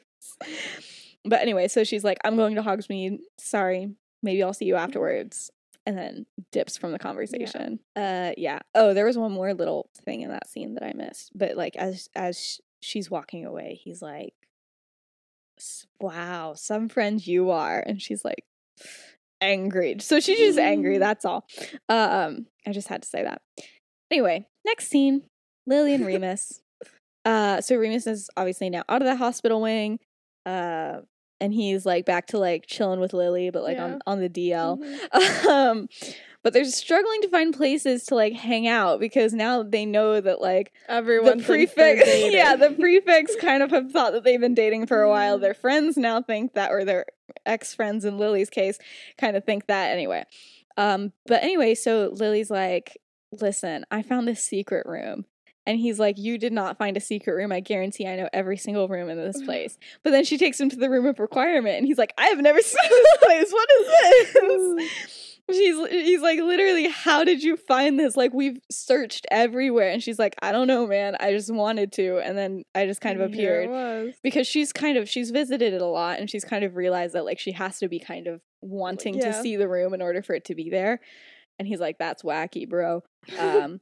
but 1.26 1.42
anyway, 1.42 1.70
so 1.70 1.84
she's 1.84 2.04
like, 2.04 2.20
I'm 2.24 2.36
going 2.36 2.56
to 2.56 2.62
Hogsmeade. 2.62 3.20
Sorry. 3.40 3.96
Maybe 4.22 4.44
I'll 4.44 4.54
see 4.54 4.66
you 4.66 4.76
afterwards 4.76 5.50
and 5.86 5.98
then 5.98 6.26
dips 6.52 6.78
from 6.78 6.92
the 6.92 7.00
conversation. 7.00 7.80
Uh 7.96 8.32
yeah. 8.38 8.60
Oh, 8.76 8.94
there 8.94 9.06
was 9.06 9.18
one 9.18 9.32
more 9.32 9.54
little 9.54 9.90
thing 10.06 10.22
in 10.22 10.30
that 10.30 10.48
scene 10.50 10.76
that 10.76 10.84
I 10.84 10.94
missed. 10.94 11.32
But 11.36 11.58
like 11.58 11.76
as 11.76 12.08
as 12.16 12.60
she's 12.82 13.10
walking 13.12 13.46
away, 13.46 13.80
he's 13.84 14.02
like 14.02 14.34
"S- 15.60 15.88
wow, 16.00 16.54
some 16.56 16.90
friend 16.90 17.26
you 17.26 17.52
are 17.52 17.80
and 17.80 18.02
she's 18.02 18.24
like 18.26 18.44
angry. 19.42 19.98
So 20.00 20.20
she's 20.20 20.40
just 20.40 20.60
angry, 20.60 20.98
that's 21.00 21.26
all. 21.26 21.46
Um 21.90 22.48
I 22.68 22.72
just 22.72 22.88
had 22.88 23.02
to 23.04 23.08
say 23.10 23.24
that. 23.24 23.42
Anyway, 24.12 24.48
next 24.66 24.88
scene, 24.90 25.24
Lily 25.68 25.94
and 25.94 26.06
Remus. 26.12 26.62
uh 27.26 27.62
so 27.62 27.76
Remus 27.76 28.08
is 28.08 28.30
obviously 28.38 28.70
now 28.70 28.84
out 28.90 29.02
of 29.02 29.08
the 29.08 29.16
hospital 29.16 29.62
wing. 29.62 30.00
Uh 30.46 31.00
and 31.42 31.54
he's 31.54 31.86
like 31.86 32.06
back 32.06 32.28
to 32.28 32.38
like 32.40 32.66
chilling 32.68 33.00
with 33.02 33.14
Lily, 33.14 33.50
but 33.50 33.64
like 33.64 33.78
Yeah. 33.78 33.84
on, 33.86 34.00
on 34.08 34.20
the 34.22 34.30
DL. 34.30 34.80
Mhm. 34.80 35.46
um 35.50 35.90
but 36.44 36.54
they're 36.54 36.66
struggling 36.66 37.22
to 37.22 37.28
find 37.30 37.54
places 37.56 38.04
to 38.06 38.16
like 38.16 38.34
hang 38.34 38.68
out 38.68 39.00
because 39.00 39.32
now 39.32 39.62
they 39.62 39.86
know 39.86 40.20
that 40.20 40.42
like 40.42 40.72
Everyone 40.90 41.38
the 41.38 41.44
prefects 41.44 42.08
yeah 42.32 42.56
the 42.56 42.72
prefects 42.72 43.36
kind 43.40 43.62
of 43.62 43.70
have 43.72 43.92
thought 43.92 44.14
that 44.14 44.24
they've 44.24 44.40
been 44.40 44.56
dating 44.56 44.88
for 44.88 45.02
a 45.02 45.10
while 45.10 45.38
Mm. 45.38 45.42
their 45.42 45.54
friends 45.54 45.98
now 45.98 46.22
think 46.22 46.54
that 46.54 46.72
or 46.72 46.84
their 46.86 47.06
ex-friends 47.46 48.06
in 48.06 48.18
lily's 48.18 48.50
case 48.50 48.80
kind 49.20 49.38
of 49.38 49.44
think 49.46 49.68
that 49.68 49.92
anyway 49.92 50.24
um 50.78 51.12
but 51.28 51.44
anyway 51.44 51.76
so 51.76 52.10
lily's 52.14 52.50
like 52.50 52.98
listen 53.40 53.86
i 53.92 54.02
found 54.02 54.28
this 54.28 54.44
secret 54.44 54.86
room 54.88 55.26
and 55.66 55.78
he's 55.80 56.00
like 56.00 56.18
you 56.18 56.38
did 56.38 56.54
not 56.54 56.78
find 56.78 56.98
a 56.98 57.02
secret 57.02 57.34
room. 57.36 57.52
I 57.52 57.60
guarantee 57.60 58.08
i 58.08 58.16
know 58.16 58.30
every 58.34 58.58
single 58.58 58.88
room 58.88 59.10
in 59.10 59.18
this 59.18 59.42
place. 59.46 59.78
But 60.04 60.12
then 60.12 60.24
she 60.24 60.38
takes 60.38 60.60
him 60.60 60.70
to 60.70 60.76
the 60.76 60.90
room 60.90 61.06
of 61.06 61.20
requirement 61.20 61.78
and 61.78 61.86
he's 61.86 61.98
like 61.98 62.14
i 62.18 62.28
have 62.28 62.40
never 62.40 62.62
seen 62.62 62.90
this 62.90 63.18
place. 63.22 63.52
What 63.52 63.70
is 63.80 63.88
this? 63.88 65.28
She's 65.52 65.88
he's 65.90 66.22
like 66.22 66.40
literally 66.40 66.88
how 66.88 67.26
did 67.26 67.44
you 67.44 67.58
find 67.58 68.00
this? 68.00 68.16
Like 68.16 68.32
we've 68.34 68.60
searched 68.72 69.26
everywhere. 69.32 69.90
And 69.90 70.02
she's 70.02 70.18
like 70.18 70.36
I 70.42 70.54
don't 70.54 70.68
know 70.68 70.88
man. 70.88 71.18
I 71.20 71.32
just 71.34 71.54
wanted 71.54 71.92
to. 71.94 72.20
And 72.20 72.38
then 72.38 72.64
I 72.74 72.86
just 72.86 73.02
kind 73.02 73.20
of 73.20 73.30
appeared. 73.30 74.14
because 74.24 74.48
she's 74.48 74.72
kind 74.72 74.98
of 74.98 75.10
she's 75.10 75.32
visited 75.32 75.74
it 75.74 75.82
a 75.82 75.86
lot 75.86 76.20
and 76.20 76.30
she's 76.30 76.46
kind 76.46 76.64
of 76.64 76.76
realized 76.78 77.16
that 77.16 77.26
like 77.26 77.38
she 77.40 77.52
has 77.52 77.80
to 77.80 77.90
be 77.90 78.00
kind 78.00 78.28
of 78.28 78.40
wanting 78.62 79.20
to 79.20 79.26
Yeah. 79.28 79.42
see 79.42 79.58
the 79.58 79.68
room 79.68 79.94
in 79.94 80.02
order 80.02 80.22
for 80.22 80.36
it 80.36 80.46
to 80.46 80.56
be 80.56 80.70
there. 80.70 81.02
And 81.60 81.68
he's 81.68 81.80
like 81.82 81.98
that's 81.98 82.24
wacky 82.24 82.70
bro. 82.70 83.04
Um 83.38 83.82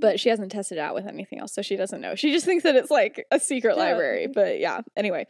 but 0.00 0.18
she 0.20 0.28
hasn't 0.28 0.50
tested 0.52 0.78
it 0.78 0.80
out 0.80 0.94
with 0.94 1.06
anything 1.06 1.38
else 1.38 1.52
so 1.54 1.62
she 1.62 1.76
doesn't 1.76 2.00
know 2.00 2.14
she 2.14 2.32
just 2.32 2.44
thinks 2.50 2.62
that 2.64 2.74
it's 2.76 2.90
like 2.90 3.26
a 3.30 3.38
secret 3.40 3.76
Yeah. 3.76 3.82
library 3.84 4.26
but 4.26 4.58
yeah 4.60 4.80
anyway 4.96 5.26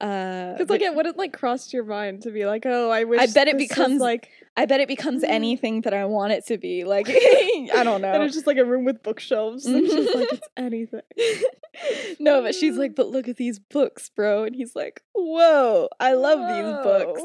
uh 0.00 0.52
Because 0.52 0.66
but 0.66 0.70
like 0.74 0.80
it 0.82 0.94
wouldn't 0.94 1.16
like 1.16 1.32
crossed 1.32 1.72
your 1.72 1.84
mind 1.84 2.22
to 2.22 2.30
be 2.30 2.44
like, 2.46 2.64
oh, 2.66 2.90
I 2.90 3.04
wish. 3.04 3.20
I 3.20 3.26
bet 3.26 3.48
it 3.48 3.56
becomes 3.58 4.00
like 4.00 4.28
I 4.56 4.64
bet 4.66 4.80
it 4.80 4.88
becomes 4.88 5.22
anything 5.24 5.82
that 5.82 5.92
I 5.94 6.04
want 6.06 6.32
it 6.32 6.46
to 6.46 6.58
be 6.58 6.84
like 6.84 7.08
I 7.10 7.82
don't 7.84 8.00
know 8.00 8.12
and 8.12 8.22
it's 8.22 8.34
just 8.34 8.46
like 8.46 8.56
a 8.58 8.64
room 8.64 8.84
with 8.84 9.02
bookshelves. 9.02 9.66
And 9.66 9.86
she's 9.86 10.14
like, 10.14 10.32
it's 10.32 10.48
anything. 10.56 11.00
no, 12.18 12.42
but 12.42 12.54
she's 12.54 12.76
like, 12.76 12.94
but 12.94 13.08
look 13.08 13.28
at 13.28 13.36
these 13.36 13.58
books, 13.58 14.08
bro. 14.08 14.44
And 14.44 14.54
he's 14.56 14.74
like, 14.74 15.02
whoa, 15.14 15.88
I 16.00 16.14
love 16.14 16.38
these 16.38 16.82
books. 16.84 17.22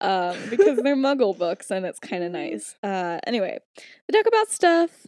Um, 0.00 0.36
because 0.48 0.78
they're 0.82 0.96
muggle 0.96 1.36
books 1.36 1.70
and 1.70 1.84
it's 1.84 2.00
kind 2.00 2.24
of 2.24 2.32
nice. 2.32 2.76
Uh, 2.82 3.18
anyway, 3.26 3.58
they 4.08 4.18
talk 4.18 4.26
about 4.26 4.48
stuff. 4.48 5.06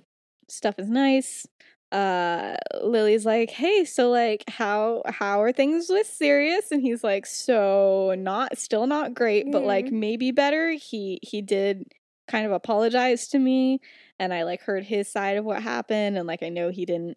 Stuff 0.52 0.75
is 0.78 0.90
nice. 0.90 1.47
Uh, 1.90 2.56
Lily's 2.82 3.25
like, 3.26 3.50
hey, 3.50 3.85
so 3.85 4.11
like, 4.11 4.44
how 4.49 5.02
how 5.06 5.40
are 5.42 5.50
things 5.52 5.88
with 5.88 6.06
Sirius? 6.06 6.71
And 6.71 6.82
he's 6.82 7.02
like, 7.02 7.25
so 7.26 8.14
not 8.18 8.59
still 8.59 8.87
not 8.87 9.14
great, 9.14 9.50
but 9.50 9.62
like 9.64 9.87
Mm. 9.87 9.92
maybe 9.92 10.30
better. 10.30 10.71
He 10.73 11.18
he 11.23 11.40
did 11.40 11.85
kind 12.28 12.44
of 12.47 12.52
apologize 12.52 13.28
to 13.28 13.38
me, 13.38 13.80
and 14.18 14.32
I 14.35 14.42
like 14.44 14.61
heard 14.62 14.85
his 14.85 15.09
side 15.11 15.37
of 15.38 15.44
what 15.47 15.62
happened, 15.62 16.16
and 16.18 16.26
like 16.26 16.42
I 16.42 16.50
know 16.50 16.68
he 16.71 16.85
didn't 16.85 17.16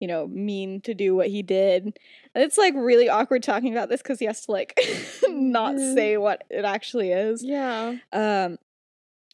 you 0.00 0.08
know, 0.08 0.26
mean 0.26 0.82
to 0.82 0.92
do 0.92 1.14
what 1.14 1.28
he 1.28 1.40
did. 1.42 1.84
And 2.34 2.44
it's 2.44 2.58
like 2.58 2.74
really 2.76 3.08
awkward 3.08 3.42
talking 3.42 3.72
about 3.72 3.88
this 3.88 4.02
because 4.02 4.18
he 4.18 4.26
has 4.26 4.44
to 4.44 4.52
like 4.52 4.78
not 5.28 5.76
Mhm. 5.76 5.94
say 5.94 6.16
what 6.18 6.44
it 6.50 6.64
actually 6.66 7.12
is. 7.12 7.42
Yeah. 7.42 7.94
Um 8.12 8.58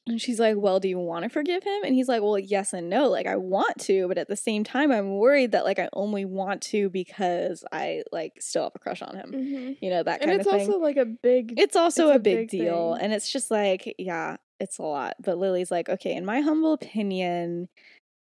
and 0.06 0.20
she's 0.20 0.40
like, 0.40 0.56
Well, 0.56 0.80
do 0.80 0.88
you 0.88 0.98
want 0.98 1.22
to 1.24 1.28
forgive 1.28 1.62
him? 1.62 1.82
And 1.84 1.94
he's 1.94 2.08
like, 2.08 2.22
Well, 2.22 2.38
yes 2.38 2.72
and 2.72 2.88
no. 2.90 3.08
Like, 3.08 3.26
I 3.26 3.36
want 3.36 3.78
to, 3.82 4.08
but 4.08 4.18
at 4.18 4.28
the 4.28 4.36
same 4.36 4.64
time, 4.64 4.90
I'm 4.90 5.16
worried 5.16 5.52
that 5.52 5.64
like 5.64 5.78
I 5.78 5.88
only 5.92 6.24
want 6.24 6.62
to 6.62 6.88
because 6.90 7.64
I 7.72 8.02
like 8.12 8.34
still 8.40 8.64
have 8.64 8.72
a 8.74 8.78
crush 8.78 9.02
on 9.02 9.16
him. 9.16 9.30
hmm 9.30 9.72
You 9.80 9.90
know, 9.90 10.02
that 10.02 10.20
kind 10.20 10.40
of 10.40 10.44
thing. 10.46 10.52
And 10.52 10.60
it's 10.62 10.68
also 10.70 10.78
like 10.80 10.96
a 10.96 11.04
big. 11.04 11.54
it's 11.58 11.76
also 11.76 12.06
it's 12.08 12.12
a, 12.12 12.16
a 12.16 12.18
big, 12.18 12.36
big 12.36 12.48
deal. 12.50 12.94
thing. 12.94 13.04
And 13.04 13.12
it's 13.12 13.30
just 13.30 13.50
like, 13.50 13.94
yeah, 13.98 14.36
it's 14.58 14.78
a 14.78 14.82
lot. 14.82 15.14
But 15.20 15.38
Lily's 15.38 15.70
like, 15.70 15.88
Okay, 15.88 16.14
in 16.14 16.24
my 16.24 16.40
humble 16.40 16.72
opinion, 16.72 17.68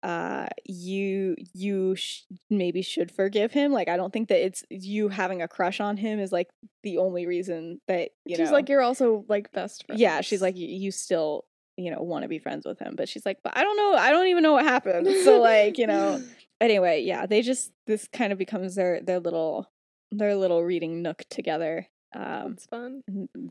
uh 0.03 0.47
you 0.65 1.37
you 1.55 1.95
sh- 1.95 2.23
maybe 2.51 2.83
should 2.83 3.13
forgive 3.13 3.53
him 3.53 3.71
like 3.73 3.87
i 3.87 3.97
don't 3.97 4.13
think 4.13 4.29
that 4.29 4.45
it's 4.45 4.65
you 4.69 5.09
having 5.09 5.43
a 5.43 5.47
crush 5.47 5.79
on 5.79 5.97
him 5.97 6.19
is 6.19 6.33
like 6.33 6.49
the 6.83 6.99
only 6.99 7.25
reason 7.25 7.81
that 7.87 8.11
you 8.25 8.35
she's 8.35 8.49
know 8.49 8.53
like, 8.53 8.69
you're 8.69 8.81
also 8.83 9.25
like 9.29 9.53
best 9.53 9.87
friends. 9.87 10.01
yeah 10.01 10.21
she's 10.21 10.43
like 10.43 10.57
you, 10.57 10.67
you 10.67 10.91
still 10.91 11.45
you 11.83 11.91
know 11.91 12.01
want 12.01 12.23
to 12.23 12.29
be 12.29 12.39
friends 12.39 12.67
with 12.67 12.79
him 12.79 12.95
but 12.97 13.09
she's 13.09 13.27
like 13.27 13.39
but 13.43 13.57
i 13.57 13.63
don't 13.63 13.77
know 13.77 13.95
i 13.95 14.11
don't 14.11 14.27
even 14.27 14.43
know 14.43 14.53
what 14.53 14.65
happened 14.65 15.07
so 15.25 15.41
like 15.41 15.79
you 15.79 15.87
know 15.87 16.23
anyway 16.61 17.03
yeah 17.03 17.27
they 17.27 17.43
just 17.43 17.73
this 17.87 18.09
kind 18.09 18.33
of 18.33 18.39
becomes 18.39 18.75
their 18.75 19.01
their 19.01 19.21
little 19.21 19.71
their 20.11 20.35
little 20.35 20.63
reading 20.63 21.03
nook 21.03 21.25
together 21.31 21.87
um 22.15 22.53
it's 22.53 22.67
fun. 22.67 23.03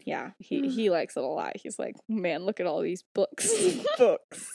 yeah 0.06 0.32
he 0.38 0.70
he 0.70 0.90
likes 0.90 1.18
it 1.18 1.24
a 1.24 1.26
lot 1.26 1.54
he's 1.56 1.80
like 1.80 1.96
man 2.08 2.46
look 2.46 2.60
at 2.60 2.68
all 2.68 2.82
these 2.82 3.04
books 3.14 3.52
books 3.98 4.48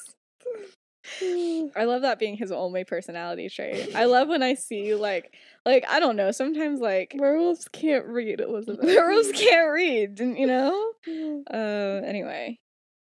I 1.22 1.84
love 1.84 2.02
that 2.02 2.18
being 2.18 2.36
his 2.36 2.50
only 2.50 2.84
personality 2.84 3.48
trait. 3.48 3.94
I 3.94 4.04
love 4.04 4.28
when 4.28 4.42
I 4.42 4.54
see 4.54 4.94
like 4.94 5.34
like 5.64 5.84
I 5.88 6.00
don't 6.00 6.16
know, 6.16 6.30
sometimes 6.30 6.80
like 6.80 7.14
Werewolves 7.16 7.68
can't 7.68 8.06
read, 8.06 8.40
Elizabeth. 8.40 8.84
werewolves 8.84 9.32
can't 9.32 9.70
read, 9.70 10.18
you 10.18 10.46
know? 10.46 10.92
Mm. 11.08 11.42
Uh 11.52 12.04
anyway. 12.06 12.58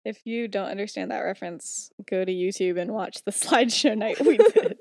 If 0.04 0.26
you 0.26 0.48
don't 0.48 0.68
understand 0.68 1.10
that 1.10 1.20
reference, 1.20 1.90
go 2.08 2.24
to 2.24 2.32
YouTube 2.32 2.80
and 2.80 2.92
watch 2.92 3.22
the 3.24 3.30
slideshow 3.32 3.96
night 3.96 4.20
we 4.20 4.36
did. 4.36 4.78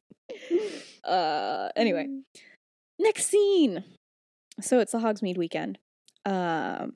uh 1.03 1.69
anyway, 1.75 2.07
next 2.99 3.27
scene. 3.27 3.83
So 4.61 4.79
it's 4.79 4.91
the 4.91 4.99
Hogsmeade 4.99 5.37
weekend. 5.37 5.77
Um 6.25 6.93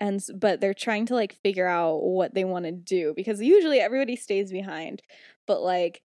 and 0.00 0.20
but 0.34 0.60
they're 0.60 0.74
trying 0.74 1.06
to 1.06 1.14
like 1.14 1.34
figure 1.42 1.66
out 1.66 2.02
what 2.02 2.34
they 2.34 2.44
want 2.44 2.64
to 2.66 2.72
do 2.72 3.14
because 3.16 3.40
usually 3.40 3.80
everybody 3.80 4.16
stays 4.16 4.52
behind 4.52 5.02
but 5.46 5.62
like 5.62 6.02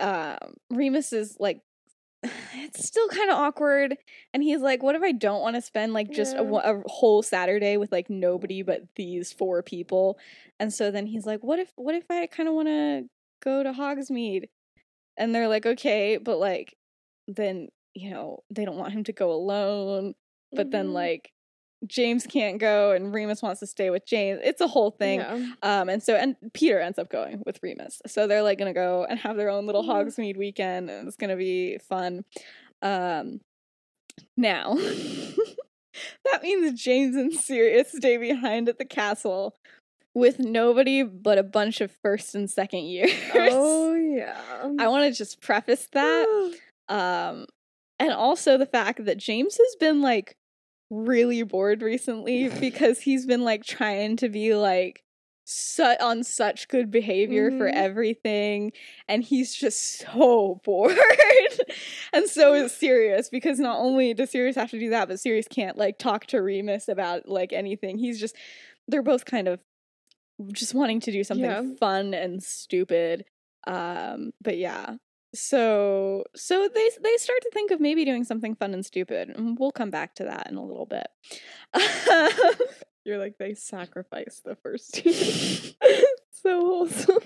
um 0.00 0.38
Remus 0.70 1.12
is 1.12 1.36
like 1.40 1.60
it's 2.54 2.84
still 2.86 3.08
kind 3.08 3.30
of 3.30 3.36
awkward 3.38 3.96
and 4.32 4.42
he's 4.42 4.60
like 4.60 4.82
what 4.82 4.94
if 4.94 5.02
I 5.02 5.12
don't 5.12 5.40
want 5.42 5.56
to 5.56 5.62
spend 5.62 5.92
like 5.92 6.10
just 6.10 6.34
a, 6.34 6.36
Yeah. 6.36 6.42
wa- 6.42 6.62
a 6.64 6.82
whole 6.86 7.22
Saturday 7.22 7.76
with 7.76 7.90
like 7.92 8.08
nobody 8.08 8.62
but 8.62 8.82
these 8.96 9.32
four 9.32 9.62
people 9.62 10.18
and 10.60 10.72
so 10.72 10.90
then 10.90 11.06
he's 11.06 11.26
like 11.26 11.42
what 11.42 11.58
if 11.58 11.72
what 11.76 11.94
if 11.94 12.04
I 12.10 12.26
kind 12.26 12.48
of 12.48 12.54
want 12.54 12.68
to 12.68 13.04
go 13.42 13.62
to 13.62 13.72
Hogsmeade 13.72 14.44
and 15.16 15.34
they're 15.34 15.48
like 15.48 15.66
okay 15.66 16.16
but 16.16 16.38
like 16.38 16.76
then 17.28 17.68
you 17.94 18.10
know 18.10 18.40
they 18.50 18.64
don't 18.64 18.78
want 18.78 18.92
him 18.92 19.04
to 19.04 19.12
go 19.12 19.32
alone 19.32 20.14
but 20.52 20.70
then 20.70 20.88
Mhm. 20.88 20.92
like 20.92 21.32
James 21.86 22.26
can't 22.26 22.58
go 22.58 22.92
and 22.92 23.12
Remus 23.12 23.42
wants 23.42 23.60
to 23.60 23.66
stay 23.66 23.90
with 23.90 24.06
James. 24.06 24.40
It's 24.44 24.60
a 24.60 24.68
whole 24.68 24.90
thing. 24.92 25.20
Yeah. 25.20 25.48
Um 25.62 25.88
and 25.88 26.02
so 26.02 26.14
and 26.14 26.36
Peter 26.54 26.80
ends 26.80 26.98
up 26.98 27.10
going 27.10 27.42
with 27.44 27.58
Remus. 27.62 28.00
So 28.06 28.26
they're 28.26 28.42
like 28.42 28.58
gonna 28.58 28.72
go 28.72 29.04
and 29.08 29.18
have 29.18 29.36
their 29.36 29.48
own 29.48 29.66
little 29.66 29.84
Yeah. 29.84 29.92
Hogsmeade 29.92 30.36
weekend 30.36 30.90
and 30.90 31.08
it's 31.08 31.16
gonna 31.16 31.36
be 31.36 31.78
fun. 31.78 32.24
Um 32.82 33.40
now 34.36 34.74
that 36.30 36.42
means 36.42 36.80
James 36.80 37.16
and 37.16 37.32
Sirius 37.32 37.92
stay 37.92 38.16
behind 38.16 38.68
at 38.68 38.78
the 38.78 38.84
castle 38.84 39.54
with 40.14 40.38
nobody 40.38 41.02
but 41.02 41.38
a 41.38 41.42
bunch 41.42 41.80
of 41.80 41.90
first 42.02 42.34
and 42.34 42.50
second 42.50 42.84
years. 42.84 43.10
Oh 43.34 43.94
yeah. 44.16 44.40
I 44.78 44.88
want 44.88 45.10
to 45.12 45.16
just 45.16 45.40
preface 45.40 45.88
that 45.92 46.26
um 46.88 47.46
and 47.98 48.12
also 48.12 48.58
the 48.58 48.66
fact 48.66 49.04
that 49.04 49.16
James 49.18 49.56
has 49.56 49.76
been 49.80 50.00
like 50.02 50.36
really 50.92 51.42
bored 51.42 51.80
recently 51.82 52.48
because 52.60 53.00
he's 53.00 53.24
been 53.26 53.42
like 53.42 53.64
trying 53.64 54.16
to 54.16 54.28
be 54.28 54.54
like 54.54 55.02
su- 55.44 55.96
on 56.00 56.22
such 56.22 56.68
good 56.68 56.90
behavior 56.90 57.50
for 57.50 57.68
Mhm. 57.70 57.74
everything 57.74 58.72
and 59.08 59.24
he's 59.24 59.54
just 59.54 59.98
so 60.00 60.60
bored 60.64 60.96
and 62.12 62.28
so 62.28 62.54
is 62.54 62.72
Sirius 62.72 63.28
because 63.30 63.58
not 63.58 63.78
only 63.80 64.12
does 64.14 64.30
Sirius 64.30 64.56
have 64.56 64.70
to 64.70 64.78
do 64.78 64.90
that 64.90 65.08
but 65.08 65.18
Sirius 65.18 65.48
can't 65.48 65.76
like 65.78 65.98
talk 65.98 66.26
to 66.26 66.42
Remus 66.42 66.88
about 66.88 67.28
like 67.28 67.52
anything 67.52 67.98
he's 67.98 68.20
just 68.20 68.36
they're 68.88 69.02
both 69.02 69.24
kind 69.24 69.48
of 69.48 69.60
just 70.52 70.74
wanting 70.74 71.00
to 71.00 71.10
do 71.12 71.24
something 71.24 71.44
Yeah. 71.50 71.62
fun 71.80 72.14
and 72.14 72.42
stupid 72.42 73.24
um 73.66 74.32
but 74.42 74.58
yeah 74.58 74.96
so 75.34 76.24
so 76.36 76.68
they 76.72 76.90
they 77.02 77.16
start 77.16 77.40
to 77.42 77.50
think 77.52 77.70
of 77.70 77.80
maybe 77.80 78.04
doing 78.04 78.24
something 78.24 78.54
fun 78.54 78.74
and 78.74 78.84
stupid 78.84 79.30
and 79.30 79.58
we'll 79.58 79.72
come 79.72 79.90
back 79.90 80.14
to 80.14 80.24
that 80.24 80.48
in 80.50 80.56
a 80.56 80.64
little 80.64 80.86
bit 80.86 81.08
You're 83.04 83.18
like 83.18 83.36
they 83.38 83.54
sacrifice 83.54 84.40
the 84.44 84.54
first 84.54 85.04
year. 85.04 85.72
so 86.30 86.60
wholesome. 86.60 87.18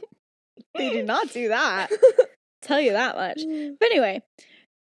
they 0.77 0.91
do 0.91 1.03
not 1.03 1.33
do 1.33 1.49
that 1.49 1.91
tell 2.63 2.81
you 2.81 2.93
that 2.93 3.17
much 3.17 3.41
but 3.79 3.87
anyway 3.87 4.23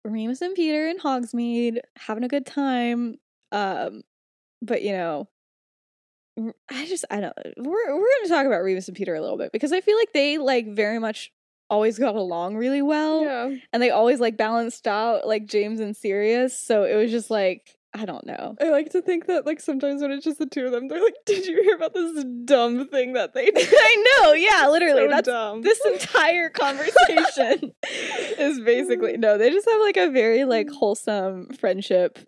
remus 0.05 0.43
and 0.43 0.55
peter 0.55 0.89
in 0.89 0.99
hogsmeade 0.99 1.79
having 1.97 2.25
a 2.25 2.29
good 2.29 2.47
time 2.47 3.17
um 3.53 4.03
but 4.61 4.83
you 4.83 4.93
know 4.93 5.29
I 6.69 6.87
just 6.87 7.05
I 7.11 7.21
don't 7.21 7.37
we're 7.57 7.97
we're 7.97 8.09
gonna 8.19 8.29
talk 8.29 8.47
about 8.47 8.65
Remus 8.65 8.89
and 8.89 8.97
Peter 8.97 9.15
a 9.15 9.21
little 9.21 9.39
bit 9.39 9.53
because 9.53 9.73
I 9.73 9.81
feel 9.81 9.97
like 9.97 10.13
they 10.13 10.39
like 10.39 10.67
very 10.67 10.99
much 10.99 11.31
always 11.71 11.99
got 11.99 12.15
along 12.15 12.57
really 12.57 12.83
well 12.83 13.23
yeah. 13.23 13.55
and 13.73 13.83
they 13.83 13.91
always 13.91 14.21
like 14.21 14.37
balanced 14.37 14.87
out 14.87 15.27
like 15.27 15.47
James 15.47 15.81
and 15.81 15.97
Sirius. 15.97 16.59
So 16.59 16.85
it 16.85 16.97
was 16.97 17.11
just 17.11 17.31
like 17.31 17.77
I 17.97 18.07
don't 18.07 18.27
know. 18.27 18.57
I 18.61 18.71
like 18.71 18.91
to 18.91 19.03
think 19.03 19.27
that 19.27 19.47
like 19.47 19.61
sometimes 19.61 20.03
when 20.03 20.11
it's 20.11 20.25
just 20.25 20.41
the 20.41 20.47
two 20.47 20.67
of 20.67 20.73
them, 20.73 20.89
they're 20.89 21.03
like, 21.03 21.15
"Did 21.27 21.47
you 21.47 21.63
hear 21.63 21.77
about 21.77 21.95
this 21.95 22.25
dumb 22.45 22.89
thing 22.89 23.13
that 23.13 23.35
they 23.35 23.45
did?" 23.53 23.69
I 23.73 24.05
know, 24.21 24.33
yeah, 24.33 24.67
literally. 24.69 25.05
so 25.05 25.11
that's 25.11 25.29
dumb. 25.29 25.63
this 25.63 25.81
entire 25.87 26.49
conversation 26.49 27.73
is 28.37 28.61
basically 28.61 29.17
no 29.17 29.39
they 29.39 29.51
just 29.51 29.69
have 29.71 29.81
like 29.81 29.97
a 29.97 30.11
very 30.11 30.45
like 30.45 30.69
wholesome 30.71 31.47
friendship 31.59 32.19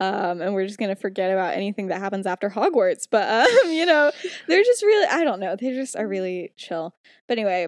um 0.00 0.40
and 0.40 0.54
we're 0.54 0.66
just 0.66 0.78
gonna 0.78 0.96
forget 0.96 1.30
about 1.30 1.54
anything 1.54 1.86
that 1.88 2.00
happens 2.00 2.26
after 2.26 2.50
hogwarts 2.50 3.06
but 3.10 3.28
um 3.28 3.70
you 3.70 3.86
know 3.86 4.10
they're 4.48 4.62
just 4.64 4.82
really 4.82 5.06
i 5.08 5.24
don't 5.24 5.40
know 5.40 5.56
they 5.56 5.72
just 5.72 5.96
are 5.96 6.06
really 6.06 6.52
chill 6.56 6.94
but 7.28 7.38
anyway 7.38 7.66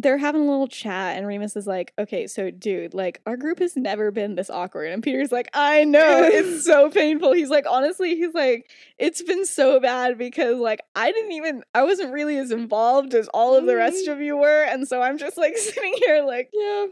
they're 0.00 0.18
having 0.18 0.42
a 0.42 0.50
little 0.50 0.68
chat 0.68 1.16
and 1.16 1.26
remus 1.26 1.56
is 1.56 1.66
like 1.66 1.92
okay 1.98 2.26
so 2.26 2.50
dude 2.50 2.94
like 2.94 3.20
our 3.26 3.36
group 3.36 3.58
has 3.58 3.76
never 3.76 4.10
been 4.10 4.36
this 4.36 4.48
awkward. 4.48 4.92
And 4.92 5.02
peter's 5.02 5.32
like 5.32 5.50
i 5.54 5.84
know 5.84 6.22
it's 6.22 6.64
so 6.66 6.90
painful. 6.90 7.32
He's 7.32 7.50
like 7.50 7.66
honestly 7.68 8.14
he's 8.14 8.34
like 8.34 8.70
it's 8.98 9.22
been 9.22 9.44
so 9.44 9.80
bad 9.80 10.16
because 10.16 10.58
like 10.58 10.80
i 10.94 11.10
didn't 11.10 11.32
even 11.32 11.62
i 11.74 11.82
wasn't 11.82 12.12
really 12.12 12.38
as 12.38 12.50
involved 12.50 13.14
as 13.14 13.28
all 13.28 13.56
of 13.56 13.66
the 13.66 13.76
rest 13.76 14.06
of 14.08 14.20
you 14.20 14.36
were 14.36 14.64
and 14.64 14.86
so 14.86 15.02
i'm 15.02 15.18
just 15.18 15.36
like 15.36 15.56
sitting 15.56 15.94
here 16.04 16.22
like 16.22 16.50
yeah. 16.52 16.86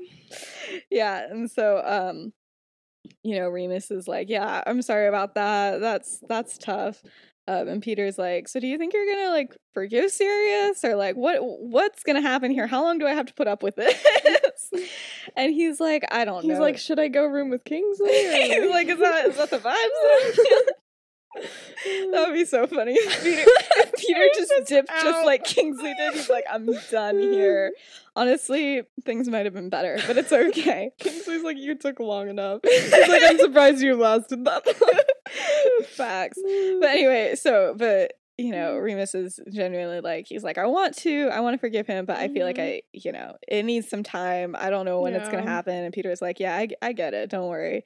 yeah 0.90 1.26
and 1.30 1.50
so 1.50 1.82
um 1.84 2.32
you 3.22 3.36
know 3.36 3.48
remus 3.48 3.90
is 3.90 4.08
like 4.08 4.28
yeah 4.28 4.62
i'm 4.66 4.82
sorry 4.82 5.06
about 5.06 5.34
that. 5.34 5.80
That's 5.80 6.20
that's 6.28 6.58
tough 6.58 7.02
um, 7.48 7.68
and 7.68 7.82
peter's 7.82 8.18
like 8.18 8.48
so 8.48 8.58
do 8.60 8.66
you 8.66 8.76
think 8.78 8.92
you're 8.92 9.06
gonna 9.06 9.30
like 9.30 9.56
forgive 9.72 10.10
sirius? 10.10 10.84
Or 10.84 10.96
like 10.96 11.16
what 11.16 11.38
what's 11.40 12.02
gonna 12.02 12.20
happen 12.20 12.50
here? 12.50 12.66
How 12.66 12.82
long 12.82 12.98
do 12.98 13.06
i 13.06 13.12
have 13.12 13.26
to 13.26 13.34
put 13.34 13.46
up 13.48 13.62
with 13.62 13.76
this? 13.76 13.96
And 15.36 15.52
he's 15.52 15.80
like 15.80 16.04
i 16.10 16.24
don't 16.24 16.42
He's 16.42 16.48
know. 16.48 16.54
He's 16.54 16.60
like, 16.60 16.78
"Should 16.78 16.98
I 16.98 17.08
go 17.08 17.24
room 17.26 17.50
with 17.50 17.64
Kingsley?" 17.64 18.08
he's 18.48 18.70
like 18.70 18.88
is 18.88 18.98
that 18.98 19.26
is 19.26 19.36
that 19.36 19.50
the 19.50 19.58
vibes 19.58 20.72
that 21.36 21.44
I'm 21.44 21.84
feeling?" 21.84 22.10
that 22.12 22.28
would 22.28 22.34
be 22.34 22.44
so 22.44 22.66
funny 22.66 22.92
if 22.94 23.22
peter, 23.22 23.44
if 23.46 23.92
peter 23.96 24.28
just 24.34 24.52
dipped 24.68 24.88
just 24.88 25.26
like 25.26 25.44
kingsley 25.44 25.94
did 25.94 26.14
he's 26.14 26.30
like 26.30 26.44
i'm 26.50 26.68
done 26.90 27.20
here 27.20 27.72
honestly 28.14 28.82
things 29.04 29.28
might 29.28 29.44
have 29.44 29.54
been 29.54 29.68
better 29.68 29.98
but 30.06 30.16
it's 30.16 30.32
okay 30.32 30.90
Kingsley's 30.98 31.42
like, 31.42 31.58
"You 31.58 31.74
took 31.74 32.00
long 32.00 32.28
enough." 32.28 32.60
He's 32.64 32.90
like, 32.90 33.22
"I'm 33.24 33.38
surprised 33.38 33.80
you 33.80 33.96
lasted 33.96 34.44
that 34.44 34.66
long." 34.66 35.84
Facts. 35.88 36.38
But 36.80 36.90
anyway, 36.90 37.34
so 37.34 37.74
but 37.76 38.12
you 38.38 38.52
know, 38.52 38.76
Remus 38.76 39.14
is 39.14 39.40
genuinely 39.50 40.00
like 40.00 40.26
he's 40.28 40.44
like, 40.44 40.58
I 40.58 40.66
want 40.66 40.94
to, 40.98 41.28
I 41.32 41.40
want 41.40 41.54
to 41.54 41.58
forgive 41.58 41.86
him, 41.86 42.04
but 42.04 42.18
I 42.18 42.28
feel 42.28 42.44
like 42.44 42.56
Mhm. 42.56 42.76
I, 42.76 42.82
you 42.92 43.10
know, 43.12 43.36
it 43.48 43.62
needs 43.64 43.88
some 43.88 44.02
time. 44.02 44.54
I 44.58 44.68
don't 44.68 44.84
know 44.84 45.00
when 45.00 45.14
it's 45.14 45.28
gonna 45.30 45.42
happen. 45.42 45.74
And 45.74 45.92
Peter's 45.94 46.20
like, 46.20 46.38
Yeah, 46.38 46.54
I, 46.54 46.68
I 46.82 46.92
get 46.92 47.14
it. 47.14 47.30
Don't 47.30 47.48
worry. 47.48 47.84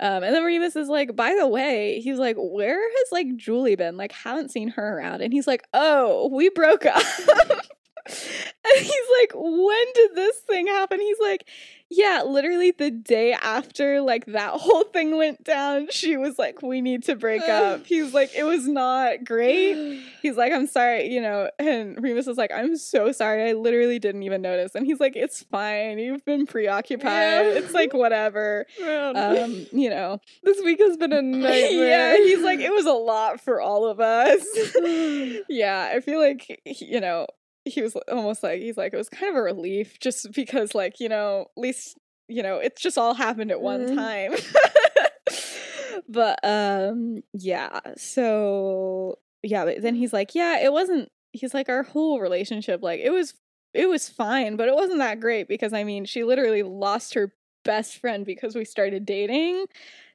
Um, 0.00 0.24
and 0.24 0.34
then 0.34 0.42
Remus 0.42 0.74
is 0.74 0.88
like, 0.88 1.14
By 1.14 1.36
the 1.38 1.46
way, 1.46 2.00
he's 2.00 2.18
like, 2.18 2.36
Where 2.36 2.80
has 2.80 3.12
like 3.12 3.36
Julie 3.36 3.76
been? 3.76 3.96
Like, 3.96 4.10
haven't 4.12 4.50
seen 4.50 4.68
her 4.70 4.98
around. 4.98 5.20
And 5.22 5.32
he's 5.32 5.46
like, 5.46 5.64
Oh, 5.72 6.28
we 6.32 6.48
broke 6.48 6.84
up. 6.84 7.02
he's 8.78 9.08
like, 9.20 9.32
When 9.34 9.86
did 9.94 10.14
this 10.14 10.38
thing 10.38 10.66
happen? 10.66 11.00
He's 11.00 11.20
like, 11.20 11.46
yeah, 11.94 12.22
literally 12.26 12.70
the 12.70 12.90
day 12.90 13.34
after 13.34 14.00
like 14.00 14.24
that 14.26 14.52
whole 14.54 14.84
thing 14.84 15.16
went 15.16 15.44
down, 15.44 15.88
she 15.90 16.16
was 16.16 16.38
like, 16.38 16.62
"We 16.62 16.80
need 16.80 17.04
to 17.04 17.16
break 17.16 17.42
up." 17.42 17.84
He's 17.86 18.14
like, 18.14 18.34
"It 18.34 18.44
was 18.44 18.66
not 18.66 19.24
great." 19.24 20.00
He's 20.22 20.36
like, 20.36 20.52
"I'm 20.52 20.66
sorry," 20.66 21.12
you 21.12 21.20
know. 21.20 21.50
And 21.58 22.02
Remus 22.02 22.26
is 22.26 22.38
like, 22.38 22.50
"I'm 22.50 22.76
so 22.76 23.12
sorry. 23.12 23.50
I 23.50 23.52
literally 23.52 23.98
didn't 23.98 24.22
even 24.22 24.40
notice." 24.40 24.74
And 24.74 24.86
he's 24.86 25.00
like, 25.00 25.16
"It's 25.16 25.42
fine. 25.44 25.98
You've 25.98 26.24
been 26.24 26.46
preoccupied. 26.46 27.04
Yeah. 27.04 27.42
It's 27.58 27.74
like 27.74 27.92
whatever." 27.92 28.66
Um, 29.12 29.66
you 29.72 29.90
know. 29.90 30.20
this 30.42 30.60
week 30.62 30.78
has 30.78 30.96
been 30.96 31.12
a 31.12 31.22
nightmare. 31.22 32.16
yeah, 32.16 32.16
he's 32.16 32.42
like, 32.42 32.60
"It 32.60 32.70
was 32.70 32.86
a 32.86 32.92
lot 32.92 33.40
for 33.40 33.60
all 33.60 33.86
of 33.86 34.00
us." 34.00 34.44
yeah, 35.48 35.90
I 35.92 36.00
feel 36.00 36.20
like 36.20 36.60
you 36.64 37.00
know 37.00 37.26
he 37.64 37.80
was 37.82 37.94
almost 38.10 38.42
like 38.42 38.60
he's 38.60 38.76
like 38.76 38.92
it 38.92 38.96
was 38.96 39.08
kind 39.08 39.30
of 39.30 39.36
a 39.36 39.42
relief 39.42 39.98
just 40.00 40.32
because 40.32 40.74
like 40.74 40.98
you 41.00 41.08
know 41.08 41.42
at 41.56 41.60
least 41.60 41.98
you 42.28 42.42
know 42.42 42.56
it's 42.58 42.80
just 42.82 42.98
all 42.98 43.14
happened 43.14 43.50
at 43.50 43.60
one 43.60 43.86
Mhm. 43.86 43.94
time 43.94 44.32
but 46.08 46.38
um 46.42 47.22
yeah 47.32 47.80
so 47.96 49.18
yeah 49.42 49.64
but 49.64 49.82
then 49.82 49.94
he's 49.94 50.12
like 50.12 50.34
yeah 50.34 50.58
it 50.60 50.72
wasn't 50.72 51.10
he's 51.32 51.54
like 51.54 51.68
our 51.68 51.82
whole 51.82 52.20
relationship 52.20 52.82
like 52.82 53.00
it 53.00 53.10
was 53.10 53.34
it 53.74 53.88
was 53.88 54.08
fine 54.08 54.56
but 54.56 54.68
it 54.68 54.74
wasn't 54.74 54.98
that 54.98 55.20
great 55.20 55.48
because 55.48 55.72
i 55.72 55.84
mean 55.84 56.04
she 56.04 56.24
literally 56.24 56.62
lost 56.62 57.14
her 57.14 57.32
best 57.64 57.98
friend 57.98 58.26
because 58.26 58.54
we 58.56 58.64
started 58.64 59.06
dating 59.06 59.64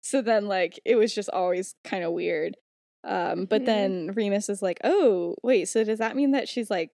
so 0.01 0.21
then 0.21 0.47
like 0.47 0.79
it 0.85 0.95
was 0.95 1.13
just 1.13 1.29
always 1.29 1.75
kind 1.83 2.03
of 2.03 2.11
weird 2.11 2.57
um 3.03 3.45
but 3.45 3.61
Mhm. 3.61 3.65
then 3.65 4.11
remus 4.15 4.49
is 4.49 4.61
like 4.61 4.79
oh 4.83 5.35
wait 5.43 5.67
so 5.69 5.83
does 5.83 5.99
that 5.99 6.15
mean 6.15 6.31
that 6.31 6.49
she's 6.49 6.69
like 6.69 6.91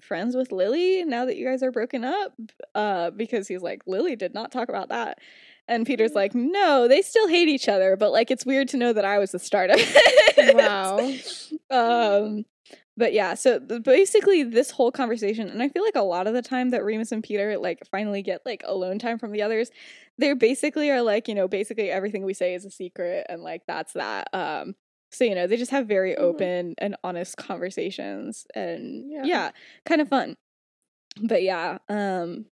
friends 0.00 0.36
with 0.36 0.52
lily 0.52 1.04
now 1.04 1.24
that 1.24 1.36
you 1.36 1.46
guys 1.46 1.62
are 1.62 1.72
broken 1.72 2.04
up 2.04 2.32
uh 2.74 3.10
because 3.10 3.48
he's 3.48 3.62
like 3.62 3.82
lily 3.86 4.14
did 4.16 4.32
not 4.34 4.52
talk 4.52 4.68
about 4.68 4.88
that 4.90 5.18
and 5.66 5.86
peter's 5.86 6.12
Mm. 6.12 6.16
like 6.16 6.34
no 6.34 6.86
they 6.88 7.02
still 7.02 7.28
hate 7.28 7.48
each 7.48 7.68
other 7.68 7.96
but 7.96 8.12
like 8.12 8.30
it's 8.30 8.46
weird 8.46 8.68
to 8.68 8.76
know 8.76 8.92
that 8.92 9.04
i 9.04 9.18
was 9.18 9.32
the 9.32 9.38
start 9.38 9.70
of 9.70 9.76
it 9.80 10.56
wow. 10.56 10.98
um 12.24 12.44
but 12.96 13.12
yeah 13.12 13.34
so 13.34 13.58
basically 13.60 14.42
this 14.42 14.70
whole 14.70 14.90
conversation 14.92 15.48
and 15.48 15.62
i 15.62 15.68
feel 15.68 15.84
like 15.84 15.96
a 15.96 16.02
lot 16.02 16.26
of 16.26 16.34
the 16.34 16.42
time 16.42 16.70
that 16.70 16.84
remus 16.84 17.12
and 17.12 17.22
peter 17.24 17.58
like 17.58 17.82
finally 17.90 18.22
get 18.22 18.40
like 18.46 18.62
alone 18.66 18.98
time 18.98 19.18
from 19.18 19.32
the 19.32 19.42
others 19.42 19.70
they 20.18 20.32
basically 20.32 20.90
are 20.90 21.02
like 21.02 21.28
you 21.28 21.34
know 21.34 21.48
basically 21.48 21.90
everything 21.90 22.24
we 22.24 22.34
say 22.34 22.54
is 22.54 22.64
a 22.64 22.70
secret 22.70 23.26
and 23.28 23.42
like 23.42 23.62
that's 23.66 23.92
that 23.94 24.28
um 24.32 24.74
so 25.10 25.24
you 25.24 25.34
know 25.34 25.46
they 25.46 25.56
just 25.56 25.70
have 25.70 25.86
very 25.86 26.12
Mhm. 26.14 26.18
open 26.20 26.74
and 26.78 26.96
honest 27.04 27.36
conversations 27.36 28.46
and 28.54 29.10
Yeah. 29.10 29.24
yeah 29.24 29.50
kind 29.84 30.00
of 30.00 30.08
fun. 30.08 30.36
But 31.22 31.42
yeah 31.42 31.78
um 31.88 32.46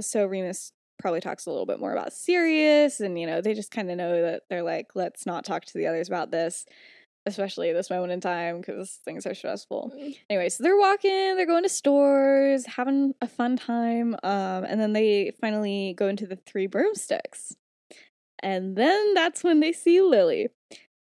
so 0.00 0.26
remus 0.26 0.72
probably 0.98 1.20
talks 1.20 1.46
a 1.46 1.50
little 1.50 1.66
bit 1.66 1.78
more 1.80 1.92
about 1.92 2.12
Sirius 2.12 3.00
and 3.00 3.18
you 3.18 3.26
know 3.26 3.40
they 3.40 3.54
just 3.54 3.70
kind 3.70 3.90
of 3.90 3.96
know 3.96 4.22
that 4.22 4.42
they're 4.48 4.62
like 4.62 4.88
let's 4.94 5.26
not 5.26 5.44
talk 5.44 5.64
to 5.66 5.78
the 5.78 5.86
others 5.86 6.08
about 6.08 6.30
this 6.30 6.64
especially 7.26 7.68
at 7.70 7.74
this 7.74 7.90
moment 7.90 8.12
in 8.12 8.20
time 8.20 8.60
because 8.60 9.00
things 9.04 9.26
are 9.26 9.34
stressful. 9.34 9.92
Anyway 10.30 10.48
so 10.48 10.62
they're 10.62 10.78
walking 10.78 11.36
they're 11.36 11.44
going 11.46 11.64
to 11.64 11.68
stores 11.68 12.64
having 12.66 13.14
a 13.20 13.26
fun 13.26 13.56
time 13.56 14.14
um 14.22 14.64
and 14.64 14.80
then 14.80 14.92
they 14.92 15.32
finally 15.40 15.94
go 15.96 16.06
into 16.08 16.26
the 16.26 16.36
three 16.36 16.66
broomsticks. 16.66 17.56
And 18.42 18.76
then 18.76 19.14
that's 19.14 19.42
when 19.42 19.60
they 19.60 19.72
see 19.72 20.00
lily 20.00 20.48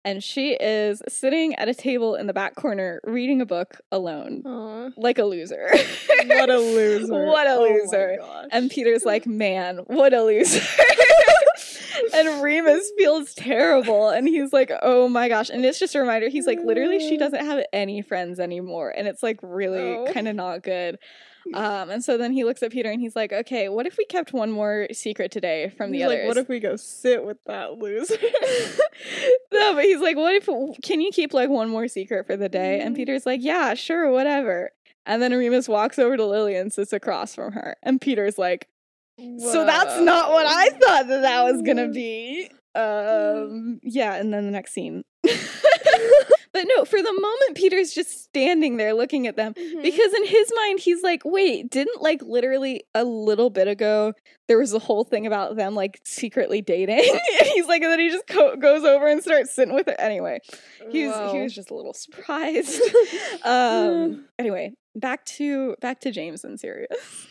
and 0.04 0.22
she 0.24 0.52
is 0.54 1.02
sitting 1.08 1.54
at 1.56 1.68
a 1.68 1.74
table 1.74 2.14
in 2.14 2.26
the 2.26 2.32
back 2.32 2.54
corner 2.54 3.00
reading 3.04 3.40
a 3.40 3.46
book 3.46 3.80
alone 3.92 4.42
Aw. 4.46 4.90
like 4.96 5.18
a 5.18 5.24
loser 5.24 5.68
What 6.26 6.50
a 6.50 6.58
loser. 6.58 7.24
what 7.26 7.46
a 7.46 7.54
Oh 7.56 7.62
loser 7.62 8.16
gosh. 8.18 8.46
and 8.52 8.70
Peter's 8.70 9.04
like, 9.04 9.26
man, 9.26 9.78
what 9.86 10.12
a 10.14 10.22
loser. 10.22 10.60
and 12.14 12.42
Remus 12.42 12.90
feels 12.96 13.34
terrible. 13.34 14.08
And 14.08 14.26
he's 14.26 14.52
like, 14.52 14.70
oh 14.82 15.08
my 15.08 15.28
gosh. 15.28 15.50
And 15.50 15.64
it's 15.64 15.78
just 15.78 15.94
a 15.94 16.00
reminder, 16.00 16.28
he's 16.28 16.46
like, 16.46 16.58
literally, 16.64 16.98
she 16.98 17.16
mm. 17.16 17.20
doesn't 17.20 17.44
have 17.44 17.64
any 17.72 18.02
friends 18.02 18.40
anymore. 18.40 18.90
And 18.96 19.06
it's 19.06 19.22
like 19.22 19.38
really 19.42 19.94
Oh. 19.96 20.06
kind 20.12 20.28
of 20.28 20.34
not 20.36 20.62
good. 20.62 20.98
Um, 21.54 21.90
and 21.90 22.04
so 22.04 22.16
then 22.18 22.32
he 22.32 22.44
looks 22.44 22.62
at 22.62 22.70
Peter 22.72 22.90
and 22.90 23.00
he's 23.00 23.16
like, 23.16 23.32
okay, 23.32 23.68
what 23.68 23.86
if 23.86 23.96
we 23.96 24.04
kept 24.04 24.32
one 24.32 24.50
more 24.52 24.86
secret 24.92 25.30
today 25.32 25.72
from 25.76 25.90
the 25.90 25.98
He's 25.98 26.06
others? 26.06 26.18
like, 26.20 26.28
what 26.28 26.36
if 26.36 26.48
we 26.48 26.60
go 26.60 26.76
sit 26.76 27.24
with 27.24 27.38
that 27.46 27.78
loser? 27.78 28.16
no, 29.52 29.74
but 29.74 29.84
he's 29.84 30.00
like, 30.00 30.16
what 30.16 30.34
if, 30.34 30.46
can 30.82 31.00
you 31.00 31.10
keep 31.12 31.32
like 31.34 31.48
one 31.48 31.68
more 31.68 31.88
secret 31.88 32.26
for 32.26 32.36
the 32.36 32.48
day? 32.48 32.80
And 32.80 32.94
Mhm. 32.94 32.98
Peter's 32.98 33.26
like, 33.26 33.40
yeah, 33.42 33.74
sure, 33.74 34.10
whatever. 34.10 34.70
And 35.06 35.20
then 35.22 35.32
Remus 35.32 35.68
walks 35.68 35.98
over 35.98 36.16
to 36.16 36.24
Lily 36.26 36.56
and 36.56 36.72
sits 36.72 36.92
across 36.92 37.34
from 37.34 37.52
her. 37.52 37.76
And 37.82 38.00
Peter's 38.00 38.38
like, 38.38 38.68
so 39.38 39.64
that's 39.66 40.00
not 40.00 40.30
what 40.30 40.46
I 40.46 40.68
thought 40.70 41.08
that 41.08 41.22
that 41.22 41.42
was 41.44 41.60
gonna 41.62 41.88
be. 41.88 42.50
Um, 42.74 43.80
yeah, 43.82 44.14
and 44.14 44.32
then 44.32 44.44
the 44.46 44.50
next 44.50 44.72
scene. 44.72 45.02
but 46.52 46.66
no, 46.76 46.84
for 46.84 47.00
the 47.00 47.12
moment, 47.12 47.54
Peter's 47.56 47.92
just 47.92 48.22
standing 48.24 48.76
there 48.76 48.92
looking 48.94 49.26
at 49.26 49.36
them 49.36 49.54
Mhm. 49.54 49.82
because 49.82 50.14
in 50.14 50.24
his 50.26 50.52
mind, 50.56 50.80
he's 50.80 51.02
like, 51.02 51.22
wait, 51.24 51.70
didn't 51.70 52.02
like 52.02 52.22
literally 52.22 52.82
a 52.94 53.04
little 53.04 53.50
bit 53.50 53.68
ago 53.68 54.12
there 54.48 54.58
was 54.58 54.72
a 54.74 54.78
whole 54.80 55.04
thing 55.04 55.26
about 55.26 55.56
them 55.56 55.74
like 55.74 56.00
secretly 56.04 56.60
dating? 56.60 56.98
and 57.40 57.48
he's 57.48 57.66
like, 57.66 57.82
and 57.82 57.92
then 57.92 58.00
he 58.00 58.08
just 58.10 58.26
co- 58.26 58.56
goes 58.56 58.84
over 58.84 59.06
and 59.06 59.22
starts 59.22 59.54
sitting 59.54 59.74
with 59.74 59.86
her. 59.86 59.94
Anyway, 60.00 60.40
he 60.90 61.06
was 61.06 61.32
he 61.32 61.40
was 61.40 61.54
just 61.54 61.70
a 61.70 61.74
little 61.74 61.94
surprised. 61.94 62.80
um, 63.44 64.24
anyway, 64.38 64.72
back 64.94 65.24
to 65.26 65.76
back 65.80 66.00
to 66.00 66.10
James 66.10 66.44
and 66.44 66.58
Sirius 66.58 67.26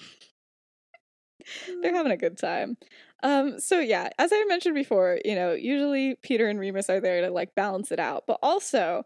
they're 1.82 1.96
having 1.96 2.12
a 2.12 2.18
good 2.18 2.38
time. 2.38 2.78
Um, 3.24 3.60
so 3.60 3.80
yeah, 3.80 4.10
as 4.18 4.32
I 4.34 4.44
mentioned 4.48 4.76
before, 4.76 5.20
you 5.26 5.36
know, 5.36 5.54
usually 5.54 6.16
Peter 6.22 6.48
and 6.48 6.60
Remus 6.60 6.90
are 6.90 7.00
there 7.02 7.22
to 7.22 7.32
like 7.32 7.54
balance 7.56 7.92
it 7.92 8.00
out, 8.00 8.24
but 8.28 8.40
also 8.42 9.04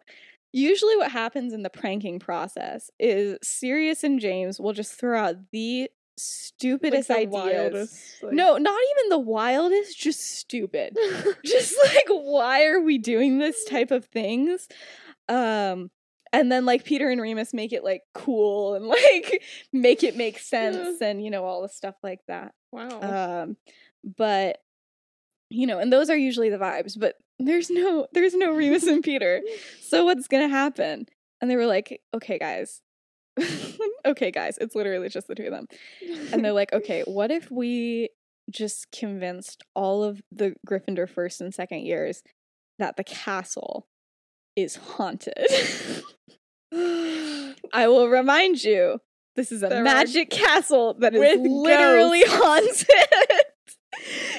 usually 0.51 0.95
what 0.97 1.11
happens 1.11 1.51
in 1.53 1.63
the 1.63 1.69
pranking 1.69 2.19
process 2.19 2.91
is 2.99 3.37
Sirius 3.41 4.03
and 4.03 4.19
James 4.19 4.59
will 4.59 4.73
just 4.73 4.93
throw 4.93 5.17
out 5.19 5.35
the 5.51 5.89
stupidest 6.15 7.09
Like 7.09 7.31
the 7.31 7.37
ideas. 7.37 7.53
wildest, 7.55 8.23
like- 8.23 8.33
No, 8.33 8.57
not 8.57 8.79
even 8.91 9.09
the 9.09 9.17
wildest, 9.19 9.97
just 9.99 10.19
stupid. 10.21 10.95
just 11.45 11.75
like 11.83 12.05
why 12.09 12.65
are 12.65 12.79
we 12.81 12.99
doing 12.99 13.39
this 13.39 13.65
type 13.65 13.89
of 13.91 14.05
things? 14.05 14.67
Um 15.27 15.89
and 16.31 16.51
then 16.51 16.65
like 16.65 16.83
Peter 16.83 17.09
and 17.09 17.21
Remus 17.21 17.53
make 17.53 17.73
it 17.73 17.83
like 17.83 18.01
cool 18.13 18.75
and 18.75 18.85
like 18.87 19.41
make 19.71 20.03
it 20.03 20.15
make 20.15 20.37
sense 20.37 21.01
and 21.01 21.23
you 21.23 21.31
know 21.31 21.45
all 21.45 21.63
the 21.63 21.69
stuff 21.69 21.95
like 22.03 22.19
that. 22.27 22.53
wow. 22.71 23.41
Um 23.43 23.57
but 24.17 24.57
you 25.49 25.67
know, 25.67 25.77
and 25.79 25.93
those 25.93 26.09
are 26.09 26.17
usually 26.17 26.49
the 26.49 26.57
vibes, 26.57 26.99
but 26.99 27.15
there's 27.39 27.69
no 27.69 28.07
there's 28.13 28.33
no 28.33 28.51
Remus 28.53 28.87
and 28.87 29.03
Peter. 29.03 29.41
So 29.81 30.05
what's 30.05 30.27
going 30.27 30.43
to 30.49 30.53
happen? 30.55 31.05
And 31.41 31.49
they 31.51 31.55
were 31.55 31.65
like, 31.67 32.01
"Okay, 32.13 32.39
guys. 32.39 32.81
okay, 34.05 34.31
guys, 34.31 34.57
it's 34.59 34.75
literally 34.75 35.09
just 35.09 35.27
the 35.27 35.35
two 35.35 35.45
of 35.45 35.51
them." 35.51 35.67
And 36.31 36.43
they're 36.43 36.53
like, 36.53 36.73
"Okay, 36.73 37.03
what 37.05 37.31
if 37.31 37.51
we 37.51 38.09
just 38.49 38.91
convinced 38.91 39.63
all 39.75 40.03
of 40.03 40.21
the 40.31 40.55
Gryffindor 40.67 41.09
first 41.09 41.39
and 41.41 41.53
second 41.53 41.85
years 41.85 42.23
that 42.79 42.97
the 42.97 43.03
castle 43.03 43.87
is 44.55 44.75
haunted?" 44.75 45.35
I 46.73 47.87
will 47.87 48.07
remind 48.09 48.63
you, 48.63 48.99
this 49.35 49.51
is 49.51 49.63
a 49.63 49.67
There 49.67 49.83
magic 49.83 50.29
castle 50.29 50.95
that 50.99 51.13
is 51.13 51.39
literally 51.39 52.23
ghosts. 52.23 52.85
haunted. 52.89 53.32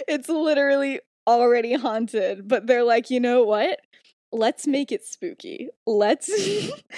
It's 0.09 0.29
literally 0.29 1.01
already 1.27 1.75
haunted, 1.75 2.47
but 2.49 2.67
they're 2.67 2.85
like, 2.85 3.11
you 3.11 3.21
know 3.21 3.45
what? 3.45 3.81
Let's 4.33 4.67
make 4.67 4.91
it 4.91 5.05
spooky. 5.05 5.69
Let's 5.87 6.31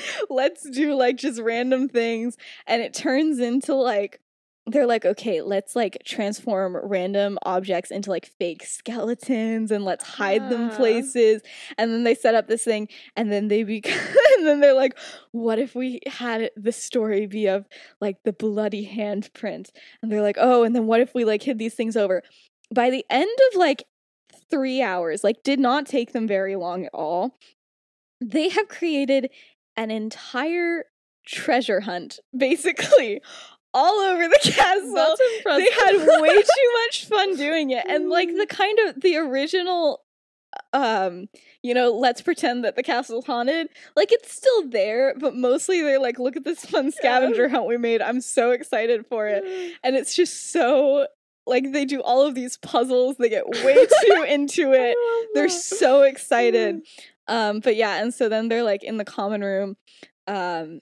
let's 0.31 0.69
do 0.71 0.95
like 0.95 1.17
just 1.17 1.41
random 1.41 1.89
things 1.89 2.37
and 2.67 2.81
it 2.83 2.95
turns 2.95 3.39
into 3.39 3.75
like 3.75 4.21
they're 4.69 4.87
like, 4.87 5.05
okay, 5.05 5.43
let's 5.43 5.77
like 5.77 6.03
transform 6.05 6.77
random 6.83 7.39
objects 7.45 7.93
into 7.93 8.11
like 8.11 8.27
fake 8.39 8.65
skeletons 8.67 9.71
and 9.71 9.85
let's 9.85 10.05
hide 10.05 10.51
them 10.51 10.71
places. 10.71 11.43
And 11.79 11.93
then 11.93 12.03
they 12.03 12.17
set 12.17 12.35
up 12.35 12.49
this 12.49 12.65
thing 12.65 12.89
and 13.15 13.31
then 13.31 13.47
they 13.47 13.63
become, 13.63 13.93
and 14.37 14.47
then 14.47 14.61
they're 14.61 14.75
like, 14.75 14.99
what 15.31 15.61
if 15.61 15.77
we 15.77 16.01
had 16.07 16.51
the 16.57 16.73
story 16.73 17.27
be 17.27 17.47
of 17.47 17.67
like 18.01 18.17
the 18.25 18.33
bloody 18.33 18.89
handprint? 18.89 19.71
And 20.03 20.11
they're 20.11 20.23
like, 20.23 20.39
oh, 20.39 20.65
and 20.65 20.75
then 20.75 20.87
what 20.87 21.01
if 21.01 21.15
we 21.15 21.25
like 21.25 21.43
hid 21.43 21.59
these 21.59 21.75
things 21.75 21.97
over? 21.97 22.23
By 22.75 22.91
the 22.91 23.05
end 23.09 23.39
of 23.53 23.59
like 23.59 23.85
three 24.51 24.83
hours, 24.83 25.23
like 25.23 25.45
did 25.45 25.61
not 25.61 25.87
take 25.87 26.13
them 26.13 26.27
very 26.27 26.57
long 26.57 26.85
at 26.85 26.91
all, 26.93 27.39
they 28.21 28.49
have 28.49 28.67
created 28.67 29.31
an 29.77 29.93
entire 29.93 30.87
treasure 31.27 31.81
hunt, 31.81 32.19
basically, 32.37 33.21
all 33.77 34.01
over 34.01 34.27
the 34.27 34.39
castle. 34.43 35.17
They 35.45 35.69
had 35.71 36.21
way 36.21 36.43
too 36.43 36.73
much 36.87 37.05
fun 37.05 37.37
doing 37.37 37.71
it. 37.71 37.85
And 37.87 38.09
like 38.09 38.31
the 38.31 38.47
kind 38.49 38.79
of 38.87 39.01
the 39.03 39.17
original 39.19 40.03
um 40.73 41.27
you 41.63 41.75
know 41.75 41.91
let's 41.91 42.23
pretend 42.23 42.65
that 42.65 42.77
the 42.77 42.83
castle's 42.83 43.27
haunted 43.27 43.69
like 43.95 44.11
it's 44.11 44.33
still 44.33 44.67
there 44.71 45.15
but 45.21 45.35
mostly 45.37 45.83
they're 45.83 46.01
like 46.01 46.19
look 46.19 46.35
at 46.35 46.45
this 46.45 46.65
fun 46.65 46.91
scavenger 46.91 47.49
hunt 47.51 47.67
we 47.67 47.77
made. 47.77 48.01
I'm 48.01 48.23
so 48.23 48.53
excited 48.53 49.07
for 49.07 49.29
it. 49.29 49.45
And 49.85 49.95
it's 49.97 50.17
just 50.17 50.51
so 50.51 51.07
like 51.47 51.73
they 51.73 51.85
do 51.85 52.01
all 52.03 52.27
of 52.27 52.35
these 52.35 52.57
puzzles. 52.57 53.17
They 53.19 53.29
get 53.29 53.47
way 53.47 53.87
too 54.07 54.25
into 54.27 54.73
it. 54.73 54.97
they're 55.35 55.51
so 55.51 56.03
excited. 56.03 56.81
Um 57.29 57.61
but 57.61 57.77
yeah 57.77 58.01
and 58.03 58.15
so 58.15 58.31
then 58.31 58.49
they're 58.49 58.63
like 58.65 58.83
in 58.83 58.97
the 58.97 59.05
common 59.05 59.43
room 59.43 59.77
um 60.27 60.81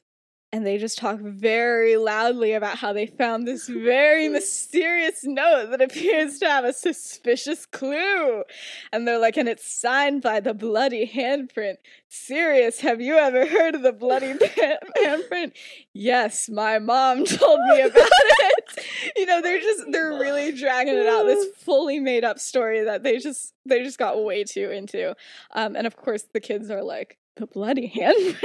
and 0.55 0.65
they 0.65 0.79
just 0.79 0.99
talk 0.99 1.19
very 1.19 1.97
loudly 1.97 2.53
about 2.53 2.79
how 2.79 2.93
they 2.93 3.07
found 3.07 3.45
this 3.45 3.69
very 3.69 4.29
mysterious 4.39 5.25
note 5.25 5.71
that 5.71 5.83
appears 5.83 6.39
to 6.39 6.47
have 6.47 6.65
a 6.65 6.73
suspicious 6.73 7.67
clue. 7.67 8.45
And 8.93 9.07
they're 9.07 9.19
like, 9.19 9.37
and 9.37 9.49
it's 9.49 9.69
signed 9.69 10.23
by 10.23 10.39
the 10.39 10.55
bloody 10.55 11.11
handprint. 11.13 11.79
Sirius, 12.09 12.79
have 12.83 13.01
you 13.01 13.17
ever 13.17 13.47
heard 13.47 13.75
of 13.75 13.83
the 13.83 13.93
bloody 13.93 14.33
handprint? 15.03 15.55
Yes, 15.93 16.49
my 16.49 16.79
mom 16.79 17.25
told 17.25 17.59
me 17.71 17.81
about 17.81 18.09
it. 18.13 18.79
You 19.17 19.27
know, 19.27 19.43
they're 19.43 19.61
just 19.61 19.91
they're 19.91 20.11
really 20.11 20.53
dragging 20.53 20.95
it 20.95 21.09
out. 21.09 21.25
This 21.25 21.49
fully 21.57 21.99
made 21.99 22.23
up 22.23 22.39
story 22.39 22.85
that 22.85 23.03
they 23.03 23.19
just 23.19 23.55
they 23.67 23.83
just 23.83 23.99
got 23.99 24.23
way 24.23 24.45
too 24.45 24.71
into. 24.71 25.17
Um, 25.53 25.75
and 25.75 25.85
of 25.85 25.97
course 25.97 26.27
the 26.33 26.39
kids 26.39 26.71
are 26.71 26.85
like, 26.85 27.19
the 27.35 27.49
bloody 27.49 27.91
handprint. 27.91 28.37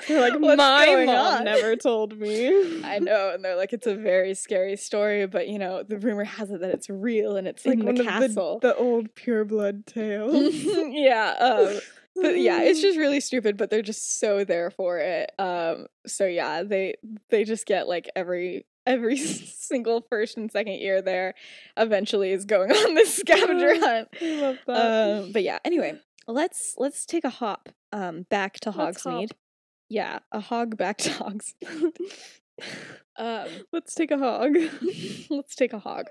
They're 0.08 0.20
like, 0.20 0.40
What's 0.40 0.58
my 0.58 1.04
mom 1.06 1.16
on?" 1.16 1.44
never 1.44 1.76
told 1.76 2.18
me. 2.18 2.82
I 2.84 2.98
know, 2.98 3.32
and 3.34 3.44
they're 3.44 3.56
like, 3.56 3.72
it's 3.72 3.86
a 3.86 3.94
very 3.94 4.34
scary 4.34 4.76
story, 4.76 5.26
but 5.26 5.48
you 5.48 5.58
know, 5.58 5.82
the 5.82 5.98
rumor 5.98 6.24
has 6.24 6.50
it 6.50 6.60
that 6.60 6.70
it's 6.70 6.90
real 6.90 7.36
and 7.36 7.46
it's 7.46 7.64
like 7.64 7.78
in 7.78 7.84
the 7.84 7.90
of 7.90 7.96
the, 7.98 8.04
castle. 8.04 8.58
the 8.60 8.74
old 8.76 9.14
pureblood 9.14 9.86
tales. 9.86 10.52
yeah, 10.54 11.34
um, 11.40 11.80
but 12.16 12.38
yeah, 12.38 12.62
it's 12.62 12.80
just 12.80 12.98
really 12.98 13.20
stupid, 13.20 13.56
but 13.56 13.70
they're 13.70 13.82
just 13.82 14.18
so 14.18 14.44
there 14.44 14.70
for 14.70 14.98
it. 14.98 15.32
Um, 15.38 15.86
so 16.06 16.26
yeah, 16.26 16.62
they 16.62 16.94
they 17.30 17.44
just 17.44 17.66
get 17.66 17.88
like 17.88 18.08
every 18.14 18.66
every 18.86 19.16
single 19.16 20.02
first 20.08 20.36
and 20.36 20.50
second 20.50 20.74
year 20.74 21.02
there 21.02 21.34
eventually 21.76 22.32
is 22.32 22.44
going 22.44 22.70
on 22.70 22.94
this 22.94 23.14
scavenger 23.16 23.78
hunt. 23.78 24.08
I 24.20 24.40
love 24.40 24.58
that. 24.66 25.22
Um, 25.24 25.32
but 25.32 25.42
yeah, 25.42 25.58
anyway, 25.64 25.98
let's 26.26 26.74
let's 26.78 27.06
take 27.06 27.24
a 27.24 27.30
hop 27.30 27.68
um 27.92 28.26
back 28.30 28.54
to. 28.60 28.70
Hogsmeade. 28.70 29.30
Yeah, 29.88 30.20
a 30.32 30.40
hog 30.40 30.76
back 30.76 30.98
to 30.98 31.10
Hogs. 31.10 31.54
um, 33.16 33.48
Let's 33.72 33.94
take 33.94 34.10
a 34.10 34.18
hog. 34.18 34.56
let's 35.30 35.54
take 35.54 35.72
a 35.72 35.78
hog. 35.78 36.06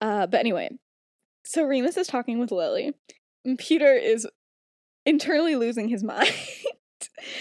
Uh, 0.00 0.26
but 0.26 0.40
anyway, 0.40 0.70
so 1.44 1.64
Remus 1.64 1.96
is 1.96 2.06
talking 2.06 2.38
with 2.38 2.52
Lily, 2.52 2.92
and 3.44 3.58
Peter 3.58 3.92
is 3.94 4.26
internally 5.06 5.56
losing 5.56 5.88
his 5.88 6.02
mind 6.04 6.32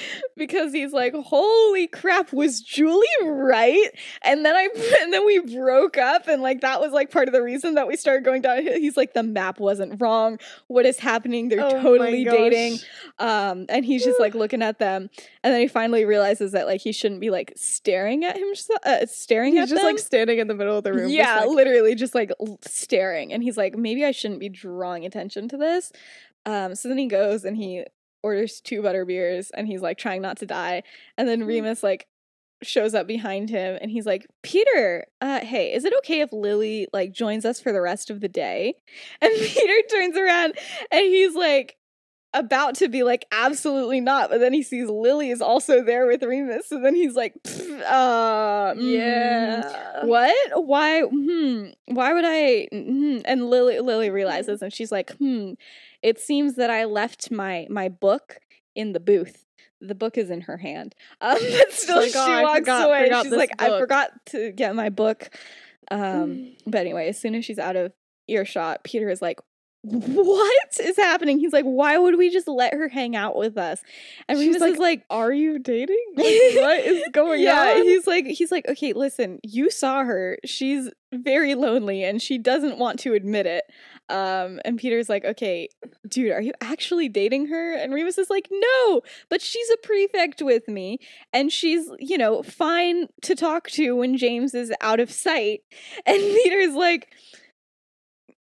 because 0.38 0.73
he's 0.73 0.93
like, 0.93 1.13
"Holy 1.13 1.88
crap, 1.88 2.34
was 2.34 2.62
Julie 2.62 3.06
right?" 3.23 3.89
And 4.23 4.45
then 4.45 4.56
I 4.56 4.69
and 5.02 5.13
then 5.13 5.26
we 5.26 5.39
broke 5.39 5.97
up, 5.97 6.28
and 6.28 6.41
like 6.41 6.62
that 6.62 6.80
was 6.80 6.91
like 6.91 7.12
part 7.12 7.28
of 7.28 7.34
the 7.34 7.41
reason 7.41 7.76
that 7.76 7.88
we 7.88 7.95
started 7.95 8.23
going 8.23 8.41
down. 8.41 8.63
He's 8.63 8.97
like, 8.97 9.13
"The 9.13 9.23
map 9.23 9.60
wasn't 9.60 10.02
wrong. 10.02 10.39
What 10.67 10.86
is 10.86 10.99
happening? 10.99 11.49
They're 11.49 11.63
Oh 11.63 11.82
totally 11.82 12.23
dating." 12.23 12.80
Um, 13.19 13.65
and 13.69 13.86
he's 13.86 14.04
just 14.04 14.19
like 14.19 14.36
looking 14.36 14.62
at 14.62 14.80
them, 14.80 15.10
and 15.43 15.54
then 15.54 15.62
he 15.62 15.67
finally 15.67 16.06
realizes 16.06 16.52
that 16.54 16.65
like 16.67 16.82
he 16.82 16.91
shouldn't 16.91 17.21
be 17.21 17.30
like 17.30 17.54
staring 17.56 18.23
at 18.23 18.38
him, 18.38 18.54
uh, 18.86 19.06
staring 19.06 19.54
He's 19.54 19.63
at 19.63 19.69
just 19.69 19.82
them. 19.82 19.93
like 19.93 19.99
standing 19.99 20.39
in 20.39 20.47
the 20.47 20.54
middle 20.56 20.78
of 20.78 20.84
the 20.84 20.93
room. 20.93 21.10
just, 21.10 21.13
Yeah, 21.13 21.41
like, 21.41 21.49
literally 21.49 21.95
just 21.95 22.15
like 22.15 22.32
staring. 22.65 23.34
And 23.34 23.43
he's 23.43 23.58
like, 23.58 23.76
maybe 23.76 24.06
I 24.06 24.12
shouldn't 24.12 24.39
be 24.39 24.49
drawing 24.49 25.06
attention 25.06 25.47
to 25.49 25.58
this. 25.58 25.91
Um, 26.45 26.76
so 26.76 26.89
then 26.89 26.97
he 26.97 27.08
goes 27.08 27.45
and 27.45 27.56
he 27.58 27.86
orders 28.24 28.62
two 28.62 28.82
butter 28.82 29.06
beers 29.06 29.52
and 29.52 29.68
he's 29.68 29.82
like 29.82 29.98
trying 29.98 30.22
not 30.22 30.38
to 30.38 30.46
die. 30.46 30.84
And 31.18 31.28
then 31.28 31.42
Mhm. 31.42 31.48
Remus 31.48 31.84
like 31.84 32.08
shows 32.64 32.96
up 32.96 33.06
behind 33.08 33.50
him 33.50 33.78
and 33.82 33.92
he's 33.92 34.06
like, 34.06 34.26
Peter, 34.42 35.06
uh, 35.22 35.42
hey, 35.42 35.74
is 35.74 35.84
it 35.86 35.94
okay 36.00 36.22
if 36.22 36.32
Lily 36.32 36.88
like 36.94 37.12
joins 37.12 37.44
us 37.46 37.60
for 37.60 37.72
the 37.74 37.82
rest 37.82 38.10
of 38.10 38.22
the 38.22 38.30
day? 38.30 38.76
And 39.22 39.34
Peter 39.38 39.88
turns 39.92 40.18
around 40.18 40.54
and 40.92 41.02
he's 41.02 41.36
like, 41.36 41.76
about 42.34 42.76
to 42.76 42.89
be 42.89 43.04
like 43.04 43.26
absolutely 43.32 44.02
not. 44.02 44.30
But 44.30 44.39
then 44.39 44.54
he 44.54 44.63
sees 44.63 44.89
lily 44.89 45.30
is 45.30 45.41
also 45.41 45.84
there 45.84 46.08
with 46.08 46.24
remus. 46.24 46.67
So 46.67 46.80
then 46.80 46.96
he's 46.96 47.15
like 47.15 47.34
"Pff, 47.43 47.82
uh 47.86 48.74
mm, 48.74 48.91
yeah. 48.91 50.06
what? 50.06 50.65
Why 50.65 51.02
hmm 51.02 51.65
why 51.88 52.13
would 52.13 52.24
i 52.26 52.67
hmm. 52.72 53.19
and 53.26 53.50
lily 53.50 53.80
lily 53.80 54.10
realizes 54.10 54.62
and 54.62 54.74
she's 54.74 54.91
like 54.91 55.12
hmm 55.17 55.54
it 56.02 56.17
seems 56.19 56.56
that 56.56 56.69
i 56.69 56.86
left 56.86 57.30
my 57.30 57.67
my 57.69 57.89
book 57.89 58.39
in 58.76 58.93
the 58.93 59.00
booth. 59.00 59.46
The 59.82 59.96
book 59.96 60.17
is 60.17 60.30
in 60.30 60.41
her 60.41 60.58
hand. 60.58 60.96
Um 61.22 61.38
but 61.39 61.72
still 61.74 61.98
like, 61.98 62.12
she 62.12 62.17
"Oh, 62.17 62.24
I 62.26 62.41
walks 62.43 62.60
forgot- 62.60 62.88
away 62.88 63.04
forgot 63.04 63.24
she's 63.26 63.34
like 63.34 63.52
i 63.60 63.80
forgot 63.80 64.12
to 64.28 64.52
get 64.52 64.76
my 64.76 64.89
book. 64.89 65.30
Um 65.91 66.56
but 66.65 66.80
anyway 66.82 67.10
as 67.10 67.19
soon 67.19 67.36
as 67.36 67.46
she's 67.46 67.60
out 67.60 67.76
of 67.76 67.91
earshot 68.28 68.84
peter 68.86 69.10
is 69.10 69.22
like 69.22 69.39
what 69.84 70.80
is 70.80 70.96
happening 70.96 71.39
he's 71.39 71.52
like 71.52 71.65
why 71.65 71.98
would 71.98 72.17
we 72.17 72.30
just 72.30 72.48
let 72.48 72.74
her 72.74 72.88
hang 72.88 73.15
out 73.15 73.36
with 73.36 73.58
us 73.58 73.82
and 74.28 74.39
She's 74.39 74.56
Remus 74.56 74.74
is 74.74 74.78
like 74.80 75.04
Are 75.10 75.32
you 75.32 75.60
dating? 75.60 76.00
Like, 76.15 76.26
what 76.56 76.80
is 76.80 77.04
going 77.12 77.41
yeah, 77.41 77.76
on? 77.78 77.84
he's 77.84 78.08
like 78.08 78.26
he's 78.26 78.52
like, 78.52 78.67
okay, 78.67 78.93
listen, 78.93 79.39
you 79.43 79.69
saw 79.69 80.04
her. 80.04 80.38
She's 80.46 80.89
very 81.12 81.56
lonely 81.56 82.04
and 82.04 82.22
she 82.22 82.38
doesn't 82.38 82.78
want 82.78 83.00
to 83.00 83.13
admit 83.13 83.46
it. 83.46 83.65
Um, 84.10 84.60
and 84.65 84.78
Peter's 84.78 85.10
like, 85.10 85.24
okay, 85.26 85.69
dude, 86.08 86.32
are 86.32 86.41
you 86.41 86.54
actually 86.62 87.10
dating 87.10 87.48
her? 87.48 87.74
And 87.76 87.93
Remus 87.93 88.17
is 88.17 88.30
like, 88.30 88.48
no, 88.52 89.02
but 89.30 89.41
she's 89.41 89.69
a 89.69 89.78
prefect 89.78 90.41
with 90.41 90.67
me, 90.67 91.00
and 91.32 91.52
she's, 91.52 91.89
you 92.00 92.17
know, 92.17 92.43
fine 92.43 93.08
to 93.22 93.34
talk 93.34 93.69
to 93.72 93.96
when 93.96 94.17
James 94.17 94.54
is 94.54 94.74
out 94.82 95.00
of 95.00 95.12
sight. 95.12 95.62
And 96.06 96.17
Peter's 96.17 96.76
like, 96.76 97.13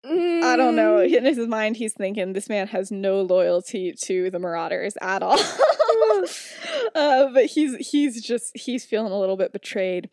I 0.05 0.55
don't 0.57 0.75
know. 0.75 0.97
Mm. 0.97 1.13
In 1.13 1.25
his 1.25 1.47
mind, 1.47 1.77
he's 1.77 1.93
thinking 1.93 2.33
this 2.33 2.49
man 2.49 2.67
has 2.67 2.91
no 2.91 3.21
loyalty 3.21 3.93
to 4.03 4.29
the 4.29 4.39
Marauders 4.39 4.95
at 5.01 5.23
all. 5.23 5.39
uh, 6.95 7.29
but 7.33 7.45
he's 7.45 7.75
he's 7.77 8.21
just 8.21 8.51
he's 8.55 8.85
feeling 8.85 9.13
a 9.13 9.19
little 9.19 9.37
bit 9.37 9.53
betrayed. 9.53 10.09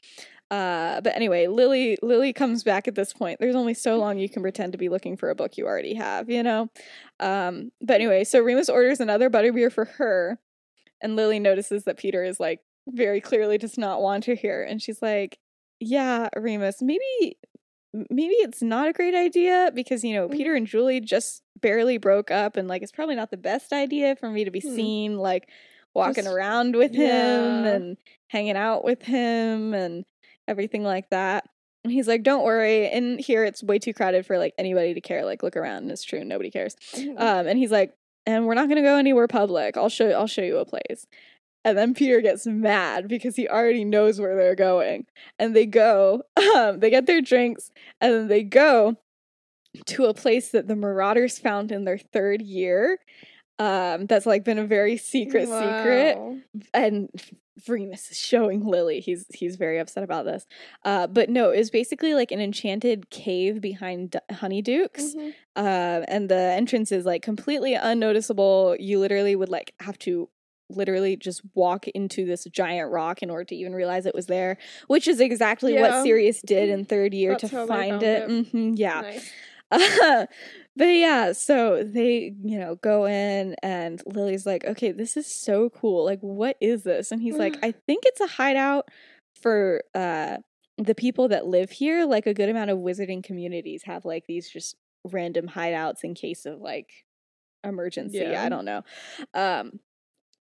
Uh, 0.51 1.01
but 1.01 1.15
anyway, 1.15 1.47
Lily 1.47 1.97
Lily 2.03 2.33
comes 2.33 2.63
back 2.63 2.89
at 2.89 2.95
this 2.95 3.13
point. 3.13 3.41
There's 3.41 3.57
only 3.57 3.75
so 3.75 3.99
long 3.99 4.19
you 4.19 4.29
can 4.29 4.43
pretend 4.43 4.73
to 4.73 4.79
be 4.79 4.89
looking 4.89 5.17
for 5.17 5.31
a 5.31 5.35
book 5.35 5.57
you 5.57 5.67
already 5.67 5.95
have, 5.95 6.31
you 6.31 6.43
know. 6.43 6.71
Um, 7.19 7.73
but 7.81 7.95
anyway, 7.95 8.25
so 8.25 8.41
Remus 8.41 8.69
orders 8.69 9.01
another 9.01 9.31
butterbeer 9.31 9.73
for 9.73 9.85
her, 9.85 10.39
and 11.01 11.17
Lily 11.17 11.39
notices 11.39 11.85
that 11.85 11.99
Peter 11.99 12.25
is 12.25 12.41
like 12.41 12.61
very 12.89 13.21
clearly 13.21 13.59
does 13.59 13.79
not 13.79 14.03
want 14.03 14.25
her 14.25 14.35
here, 14.35 14.63
and 14.63 14.83
she's 14.83 15.03
like, 15.03 15.39
"Yeah, 15.79 16.29
Remus, 16.37 16.83
maybe 16.83 17.39
maybe 17.93 18.35
it's 18.35 18.63
not 18.63 18.89
a 18.89 18.93
great 18.93 19.15
idea 19.15 19.71
because 19.75 20.05
you 20.05 20.15
know 20.15 20.29
Mm. 20.29 20.33
Peter 20.33 20.55
and 20.55 20.67
Julie 20.67 21.01
just 21.01 21.43
barely 21.61 21.99
broke 21.99 22.31
up 22.31 22.57
and 22.57 22.69
like 22.69 22.83
it's 22.83 22.93
probably 22.93 23.17
not 23.17 23.31
the 23.31 23.37
best 23.37 23.73
idea 23.73 24.17
for 24.17 24.31
me 24.31 24.45
to 24.45 24.51
be 24.51 24.61
Hmm. 24.61 24.75
seen 24.75 25.19
like 25.19 25.49
walking 25.95 26.25
Just- 26.25 26.35
around 26.35 26.77
with 26.77 26.93
him 26.95 27.65
yeah. 27.65 27.73
and 27.73 27.97
hanging 28.29 28.57
out 28.57 28.85
with 28.85 29.03
him 29.03 29.75
and 29.75 30.05
everything 30.47 30.85
like 30.85 31.11
that. 31.11 31.45
And 31.83 31.93
he's 31.93 32.07
like, 32.07 32.23
"Don't 32.23 32.45
worry. 32.45 32.87
In 32.93 33.19
here 33.19 33.43
it's 33.43 33.63
way 33.63 33.79
too 33.79 33.95
crowded 33.95 34.27
for 34.27 34.37
like 34.39 34.55
anybody 34.59 34.93
to 34.95 35.01
care. 35.01 35.25
Like 35.25 35.43
look 35.43 35.57
around, 35.57 35.79
and 35.85 35.91
it's 35.91 36.05
true, 36.05 36.23
nobody 36.25 36.51
cares." 36.51 36.77
Mm. 36.95 37.19
Um, 37.19 37.47
and 37.47 37.59
he's 37.59 37.71
like, 37.73 37.95
"And 38.27 38.47
we're 38.47 38.55
not 38.55 38.69
gonna 38.69 38.83
go 38.83 38.97
anywhere 38.99 39.27
public. 39.27 39.77
I'll 39.79 39.89
show 39.89 40.11
I'll 40.11 40.27
show 40.27 40.43
you 40.43 40.59
a 40.59 40.65
place." 40.67 41.07
And 41.65 41.77
then 41.77 41.95
Peter 41.95 42.21
gets 42.21 42.47
mad 42.47 43.07
because 43.07 43.37
he 43.37 43.47
already 43.49 43.85
knows 43.85 44.21
where 44.21 44.35
they're 44.37 44.55
going. 44.55 45.07
And 45.39 45.55
they 45.55 45.67
go, 45.67 46.23
um, 46.57 46.81
they 46.81 46.89
get 46.91 47.07
their 47.07 47.21
drinks, 47.21 47.71
and 48.01 48.13
then 48.15 48.29
they 48.29 48.43
go 48.43 48.97
to 49.87 50.07
a 50.07 50.15
place 50.15 50.51
that 50.51 50.69
the 50.69 50.75
Marauders 50.77 51.39
found 51.39 51.71
in 51.71 51.85
their 51.85 51.99
third 51.99 52.43
year. 52.43 52.99
Um, 53.59 54.07
that's 54.07 54.25
like 54.25 54.43
been 54.43 54.59
a 54.59 54.67
very 54.67 54.97
secret 54.97 55.47
secret 55.47 56.17
and 56.73 57.11
Remus 57.69 58.11
is 58.11 58.19
showing 58.19 58.65
Lily. 58.65 59.01
He's 59.01 59.27
he's 59.35 59.57
very 59.57 59.79
upset 59.79 60.03
about 60.03 60.25
this. 60.25 60.47
Uh, 60.83 61.07
but 61.07 61.29
no, 61.29 61.51
it 61.51 61.59
was 61.59 61.71
basically 61.71 62.15
like 62.15 62.33
an 62.33 62.41
enchanted 62.41 63.11
cave 63.11 63.61
behind 63.61 64.13
D- 64.13 64.19
Honeydukes. 64.31 65.15
Mhm. 65.15 65.35
Uh, 65.57 66.05
and 66.09 66.31
the 66.31 66.37
entrance 66.39 66.91
is 66.91 67.05
like 67.05 67.21
completely 67.21 67.75
unnoticeable. 67.75 68.77
You 68.81 68.99
literally 68.99 69.37
would 69.37 69.51
like 69.51 69.75
have 69.81 69.99
to 70.01 70.31
literally 70.71 71.17
just 71.17 71.43
walk 71.55 71.87
into 71.89 72.25
this 72.25 72.45
giant 72.45 72.91
rock 72.91 73.23
in 73.23 73.31
order 73.31 73.45
to 73.45 73.55
even 73.55 73.75
realize 73.75 74.07
it 74.07 74.15
was 74.15 74.27
there, 74.27 74.57
which 74.87 75.07
is 75.09 75.21
exactly 75.21 75.75
Yeah. 75.75 75.83
what 75.83 76.03
Sirius 76.05 76.41
did 76.43 76.69
in 76.69 76.85
third 76.85 77.13
year 77.15 77.33
That's 77.33 77.51
to 77.51 77.67
find 77.67 78.03
it. 78.03 78.31
it. 78.31 78.47
hmm 78.49 78.73
yeah. 78.75 79.01
Nice. 79.03 79.31
but 80.77 80.85
yeah, 80.87 81.33
so 81.33 81.85
they, 81.85 82.35
you 82.43 82.59
know, 82.59 82.75
go 82.77 83.07
in 83.07 83.55
and 83.63 84.03
Lily's 84.07 84.47
like, 84.47 84.65
okay, 84.65 84.91
this 84.93 85.17
is 85.17 85.27
so 85.27 85.71
cool. 85.71 86.05
Like, 86.05 86.21
what 86.21 86.57
is 86.61 86.83
this? 86.83 87.13
And 87.13 87.23
he's 87.23 87.37
like, 87.37 87.57
I 87.63 87.73
think 87.73 88.03
it's 88.07 88.21
a 88.21 88.27
hideout 88.27 88.89
for 89.41 89.83
uh 89.95 90.39
the 90.77 90.95
people 90.95 91.29
that 91.29 91.47
live 91.47 91.71
here. 91.71 92.05
Like 92.07 92.27
a 92.27 92.35
good 92.35 92.49
amount 92.49 92.71
of 92.71 92.79
wizarding 92.79 93.23
communities 93.23 93.83
have 93.85 94.05
like 94.05 94.25
these 94.27 94.51
just 94.51 94.77
random 95.05 95.47
hideouts 95.49 96.03
in 96.05 96.15
case 96.15 96.47
of 96.47 96.61
like 96.61 96.91
emergency. 97.63 98.19
Yeah. 98.19 98.43
I 98.43 98.49
don't 98.49 98.65
know. 98.65 98.83
Um 99.35 99.79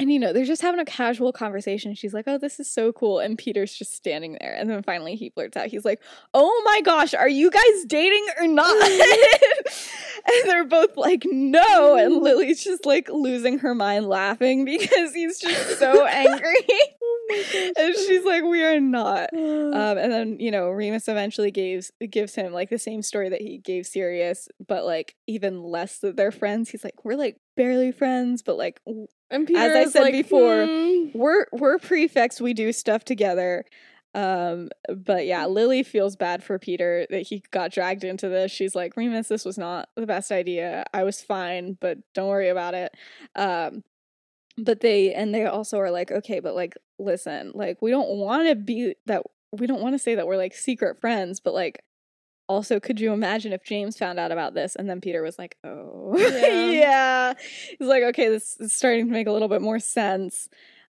and 0.01 0.11
you 0.11 0.17
know, 0.17 0.33
they're 0.33 0.45
just 0.45 0.63
having 0.63 0.79
a 0.79 0.85
casual 0.85 1.31
conversation. 1.31 1.93
She's 1.93 2.13
like, 2.13 2.25
"Oh, 2.27 2.39
this 2.39 2.59
is 2.59 2.67
so 2.67 2.91
cool." 2.91 3.19
And 3.19 3.37
Peter's 3.37 3.73
just 3.73 3.93
standing 3.93 4.35
there. 4.41 4.55
And 4.57 4.67
then 4.67 4.81
finally 4.81 5.15
he 5.15 5.29
blurts 5.29 5.55
out, 5.55 5.67
he's 5.67 5.85
like, 5.85 6.01
"Oh 6.33 6.61
my 6.65 6.81
gosh, 6.81 7.13
are 7.13 7.29
you 7.29 7.51
guys 7.51 7.85
dating 7.85 8.25
or 8.39 8.47
not?" 8.47 8.89
and 8.91 10.49
they're 10.49 10.65
both 10.65 10.97
like, 10.97 11.23
"No." 11.25 11.95
And 11.95 12.15
Lily's 12.23 12.63
just 12.63 12.87
like 12.87 13.09
losing 13.09 13.59
her 13.59 13.75
mind 13.75 14.07
laughing 14.09 14.65
because 14.79 15.13
he's 15.13 15.39
just 15.39 15.77
so 15.77 16.05
angry. 16.07 16.65
Oh 16.69 17.71
and 17.77 17.95
she's 17.95 18.25
like, 18.25 18.43
"We 18.43 18.63
are 18.63 18.79
not." 18.79 19.29
Um, 19.33 19.97
and 19.97 20.11
then 20.11 20.39
you 20.39 20.49
know 20.49 20.69
Remus 20.71 21.07
eventually 21.07 21.51
gives 21.51 21.91
gives 22.09 22.33
him 22.33 22.53
like 22.53 22.71
the 22.71 22.79
same 22.79 23.03
story 23.03 23.29
that 23.29 23.41
he 23.41 23.59
gave 23.59 23.85
Sirius, 23.85 24.49
but 24.67 24.83
like 24.83 25.15
even 25.27 25.61
less 25.61 25.99
that 25.99 26.15
they're 26.17 26.31
friends. 26.31 26.71
He's 26.71 26.83
like, 26.83 27.05
we're 27.05 27.15
like 27.17 27.39
barely 27.55 27.91
friends, 27.91 28.41
but 28.41 28.57
like 28.57 28.81
as 29.31 29.47
I 29.75 29.85
said 29.85 30.01
like, 30.01 30.13
before, 30.13 30.65
"Hmm." 30.65 31.09
we're 31.13 31.45
we're 31.51 31.77
prefects. 31.79 32.41
We 32.41 32.53
do 32.53 32.71
stuff 32.71 33.03
together. 33.03 33.65
Um, 34.13 34.69
but 34.93 35.25
yeah, 35.25 35.45
Lily 35.45 35.83
feels 35.83 36.15
bad 36.15 36.43
for 36.43 36.59
Peter 36.59 37.07
that 37.09 37.21
he 37.27 37.43
got 37.51 37.71
dragged 37.71 38.03
into 38.03 38.27
this. 38.27 38.51
She's 38.51 38.75
like, 38.75 38.97
Remus, 38.97 39.29
this 39.29 39.45
was 39.45 39.57
not 39.57 39.87
the 39.95 40.05
best 40.05 40.31
idea. 40.31 40.83
I 40.93 41.03
was 41.03 41.21
fine, 41.21 41.77
but 41.79 41.99
don't 42.13 42.27
worry 42.27 42.49
about 42.49 42.73
it. 42.73 42.93
Um, 43.35 43.83
but 44.57 44.81
they 44.81 45.13
and 45.13 45.33
they 45.33 45.45
also 45.45 45.79
are 45.79 45.91
like, 45.91 46.11
okay, 46.11 46.41
but 46.41 46.55
like, 46.55 46.75
listen, 46.99 47.53
like 47.55 47.81
we 47.81 47.91
don't 47.91 48.09
want 48.09 48.49
to 48.49 48.55
be 48.55 48.95
that. 49.05 49.23
We 49.53 49.67
don't 49.67 49.81
want 49.81 49.95
to 49.95 49.99
say 49.99 50.15
that 50.15 50.27
we're 50.27 50.37
like 50.37 50.53
secret 50.53 50.99
friends, 50.99 51.39
but 51.39 51.53
like. 51.53 51.83
Also, 52.51 52.79
could 52.81 52.99
you 52.99 53.13
imagine 53.13 53.53
if 53.53 53.63
James 53.63 53.97
found 53.97 54.19
out 54.19 54.31
about 54.31 54.53
this 54.53 54.75
and 54.75 54.89
then 54.89 54.99
Peter 54.99 55.21
was 55.23 55.39
like, 55.39 55.57
"Oh, 55.63 56.15
Yeah. 56.17 56.65
yeah." 56.71 57.33
He's 57.79 57.87
like, 57.87 58.03
"Okay, 58.03 58.27
this 58.27 58.57
is 58.59 58.73
starting 58.73 59.05
to 59.07 59.11
make 59.11 59.27
a 59.27 59.31
little 59.31 59.47
bit 59.47 59.61
more 59.61 59.79
sense." 59.79 60.49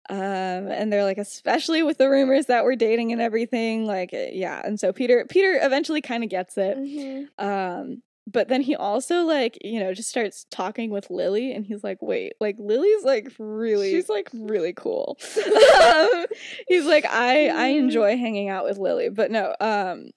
Um, 0.09 0.17
and 0.17 0.91
they're 0.91 1.03
like, 1.03 1.19
especially 1.19 1.83
with 1.83 1.99
the 1.99 2.09
rumors 2.09 2.47
that 2.47 2.63
we're 2.63 2.75
dating 2.75 3.11
and 3.11 3.21
everything, 3.21 3.85
like, 3.85 4.11
uh, 4.13 4.25
yeah. 4.33 4.59
And 4.65 4.79
so 4.79 4.91
Peter, 4.91 5.25
Peter 5.29 5.59
eventually 5.61 6.01
kind 6.01 6.23
of 6.23 6.29
gets 6.31 6.57
it. 6.57 6.75
Mhm. 6.77 7.27
Um, 7.37 8.01
but 8.27 8.47
then 8.47 8.61
he 8.61 8.75
also 8.75 9.21
like, 9.23 9.57
you 9.63 9.79
know, 9.79 9.93
just 9.93 10.09
starts 10.09 10.45
talking 10.49 10.89
with 10.89 11.09
Lily, 11.11 11.51
and 11.53 11.65
he's 11.65 11.83
like, 11.83 11.99
wait, 12.01 12.33
like 12.41 12.55
Lily's 12.59 13.03
like 13.03 13.31
really, 13.37 13.91
She's 13.91 14.09
like 14.09 14.29
really 14.33 14.73
cool. 14.73 15.17
um, 15.83 16.25
he's 16.67 16.85
like, 16.85 17.05
I 17.05 17.49
I 17.49 17.65
enjoy 17.67 18.17
hanging 18.17 18.49
out 18.49 18.63
with 18.65 18.79
Lily, 18.79 19.09
but 19.09 19.29
no, 19.29 19.55
um. 19.61 20.09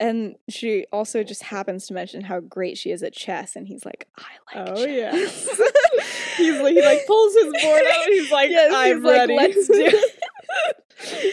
And 0.00 0.36
she 0.48 0.86
also 0.92 1.24
just 1.24 1.42
happens 1.42 1.86
to 1.88 1.94
mention 1.94 2.20
how 2.22 2.38
great 2.40 2.78
she 2.78 2.90
is 2.92 3.02
at 3.02 3.12
chess, 3.12 3.56
and 3.56 3.66
he's 3.66 3.84
like, 3.84 4.06
"I 4.16 4.56
like 4.60 4.68
Oh, 4.78 4.84
yeah. 4.86 5.10
He's 6.36 6.60
like 6.60 6.74
he 6.74 6.82
like 6.82 7.04
pulls 7.06 7.34
his 7.34 7.44
board 7.62 7.82
out. 7.92 8.04
and 8.04 8.12
He's 8.14 8.30
like, 8.30 8.50
Yes, 8.50 8.72
I'm 8.72 8.96
he's 8.96 9.04
like, 9.04 9.16
ready. 9.16 9.34
"Let's 9.36 9.66
do 9.66 9.72
it." 9.84 10.20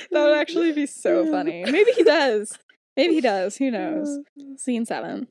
that 0.12 0.24
would 0.24 0.36
actually 0.38 0.72
be 0.72 0.88
so 0.88 1.30
funny. 1.32 1.64
Maybe 1.64 1.92
he 1.92 2.04
does. 2.04 2.58
Maybe 2.98 3.14
he 3.16 3.22
does. 3.22 3.58
Who 3.58 3.70
knows? 3.70 4.18
Scene 4.58 4.86
seven. 4.86 5.28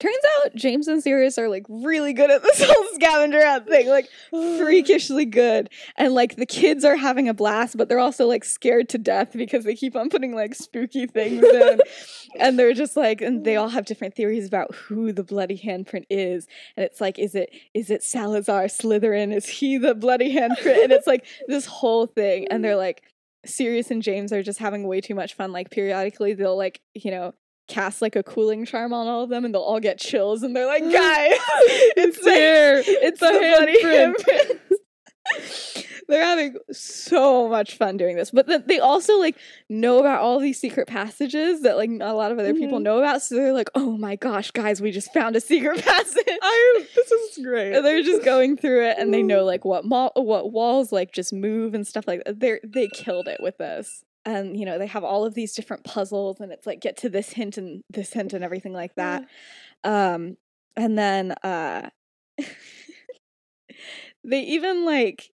Turns 0.00 0.16
out 0.38 0.54
James 0.54 0.88
and 0.88 1.02
Sirius 1.02 1.36
are 1.36 1.50
like 1.50 1.66
really 1.68 2.14
good 2.14 2.30
at 2.30 2.42
this 2.42 2.62
whole 2.66 2.86
scavenger 2.94 3.44
hunt 3.44 3.68
thing, 3.68 3.86
like 3.86 4.08
freakishly 4.30 5.26
good. 5.26 5.68
And 5.96 6.14
like 6.14 6.36
the 6.36 6.46
kids 6.46 6.86
are 6.86 6.96
having 6.96 7.28
a 7.28 7.34
blast, 7.34 7.76
but 7.76 7.90
they're 7.90 7.98
also 7.98 8.26
like 8.26 8.44
scared 8.44 8.88
to 8.90 8.98
death 8.98 9.34
because 9.34 9.64
they 9.64 9.74
keep 9.74 9.94
on 9.96 10.08
putting 10.08 10.34
like 10.34 10.54
spooky 10.54 11.06
things 11.06 11.44
in. 11.44 11.80
and 12.40 12.58
they're 12.58 12.72
just 12.72 12.96
like, 12.96 13.20
and 13.20 13.44
they 13.44 13.56
all 13.56 13.68
have 13.68 13.84
different 13.84 14.14
theories 14.14 14.46
about 14.46 14.74
who 14.74 15.12
the 15.12 15.22
bloody 15.22 15.58
handprint 15.58 16.06
is. 16.08 16.46
And 16.78 16.84
it's 16.86 17.02
like, 17.02 17.18
is 17.18 17.34
it 17.34 17.50
is 17.74 17.90
it 17.90 18.02
Salazar 18.02 18.64
Slytherin? 18.64 19.34
Is 19.34 19.46
he 19.46 19.76
the 19.76 19.94
bloody 19.94 20.34
handprint? 20.34 20.84
And 20.84 20.92
it's 20.92 21.06
like 21.06 21.26
this 21.46 21.66
whole 21.66 22.06
thing. 22.06 22.48
And 22.48 22.64
they're 22.64 22.74
like, 22.74 23.02
Sirius 23.44 23.90
and 23.90 24.02
James 24.02 24.32
are 24.32 24.42
just 24.42 24.58
having 24.58 24.86
way 24.86 25.02
too 25.02 25.14
much 25.14 25.34
fun. 25.34 25.52
Like 25.52 25.70
periodically 25.70 26.32
they'll 26.32 26.56
like, 26.56 26.80
you 26.94 27.10
know, 27.10 27.34
cast 27.70 28.02
like 28.02 28.16
a 28.16 28.22
cooling 28.22 28.64
charm 28.66 28.92
on 28.92 29.06
all 29.06 29.22
of 29.24 29.30
them 29.30 29.44
and 29.44 29.54
they'll 29.54 29.62
all 29.62 29.80
get 29.80 29.98
chills 29.98 30.42
and 30.42 30.54
they're 30.54 30.66
like, 30.66 30.82
guys, 30.92 31.38
it's 31.96 32.18
here. 32.24 32.82
it's 32.86 33.20
the 33.20 33.26
the, 33.26 34.58
handprint." 34.58 34.76
They're 36.08 36.24
having 36.24 36.56
so 36.72 37.48
much 37.48 37.76
fun 37.76 37.96
doing 37.96 38.16
this, 38.16 38.32
but 38.32 38.48
then 38.48 38.64
they 38.66 38.80
also 38.80 39.16
like 39.20 39.36
know 39.68 40.00
about 40.00 40.20
all 40.20 40.40
these 40.40 40.58
secret 40.58 40.88
passages 40.88 41.62
that 41.62 41.76
like 41.76 41.88
not 41.88 42.10
a 42.10 42.14
lot 42.16 42.32
of 42.32 42.38
other 42.40 42.52
people 42.52 42.80
Mhm. 42.80 42.82
know 42.82 42.98
about. 42.98 43.22
So 43.22 43.36
they're 43.36 43.52
like, 43.52 43.70
"Oh 43.76 43.96
my 43.96 44.16
gosh, 44.16 44.50
guys, 44.50 44.80
we 44.82 44.90
just 44.90 45.12
found 45.12 45.36
a 45.36 45.40
secret 45.40 45.78
passage!" 45.84 46.24
I 46.26 46.84
this 46.96 47.12
is 47.12 47.44
great. 47.44 47.76
And 47.76 47.86
they're 47.86 48.02
just 48.02 48.24
going 48.24 48.56
through 48.56 48.86
it, 48.88 48.96
and 48.98 49.14
they 49.14 49.22
know 49.22 49.44
like 49.44 49.64
what 49.64 49.84
what 49.86 50.50
walls 50.50 50.90
like 50.90 51.12
just 51.12 51.32
move 51.32 51.74
and 51.74 51.86
stuff 51.86 52.08
like 52.08 52.24
that. 52.24 52.40
They 52.40 52.58
they 52.64 52.88
killed 52.88 53.28
it 53.28 53.38
with 53.40 53.58
this, 53.58 54.02
and 54.24 54.58
you 54.58 54.66
know 54.66 54.78
they 54.78 54.86
have 54.86 55.04
all 55.04 55.24
of 55.24 55.34
these 55.34 55.54
different 55.54 55.84
puzzles, 55.84 56.40
and 56.40 56.52
it's 56.52 56.66
like 56.66 56.80
get 56.80 56.96
to 56.98 57.08
this 57.08 57.32
hint 57.32 57.56
and 57.56 57.82
this 57.90 58.12
hint 58.12 58.32
and 58.32 58.44
everything 58.44 58.72
like 58.72 58.94
that. 58.96 59.26
Um, 59.84 60.36
and 60.76 60.98
then 60.98 61.32
uh, 61.42 61.90
they 64.24 64.40
even 64.40 64.84
like. 64.84 65.30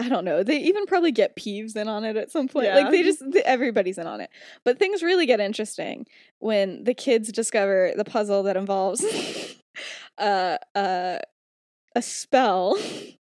I 0.00 0.08
don't 0.08 0.24
know. 0.24 0.44
They 0.44 0.58
even 0.58 0.86
probably 0.86 1.10
get 1.10 1.34
Peeves 1.34 1.74
in 1.74 1.88
on 1.88 2.04
it 2.04 2.16
at 2.16 2.30
some 2.30 2.46
point. 2.46 2.68
Like 2.68 2.92
they 2.92 3.02
just 3.02 3.20
th- 3.32 3.44
everybody's 3.44 3.98
in 3.98 4.06
on 4.06 4.20
it. 4.20 4.30
But 4.62 4.78
things 4.78 5.02
really 5.02 5.26
get 5.26 5.40
interesting 5.40 6.06
when 6.38 6.84
the 6.84 6.94
kids 6.94 7.32
discover 7.32 7.92
the 7.96 8.04
puzzle 8.04 8.44
that 8.44 8.56
involves 8.56 9.04
uh, 10.18 10.56
uh, 10.76 11.18
a 11.96 12.02
spell 12.02 12.78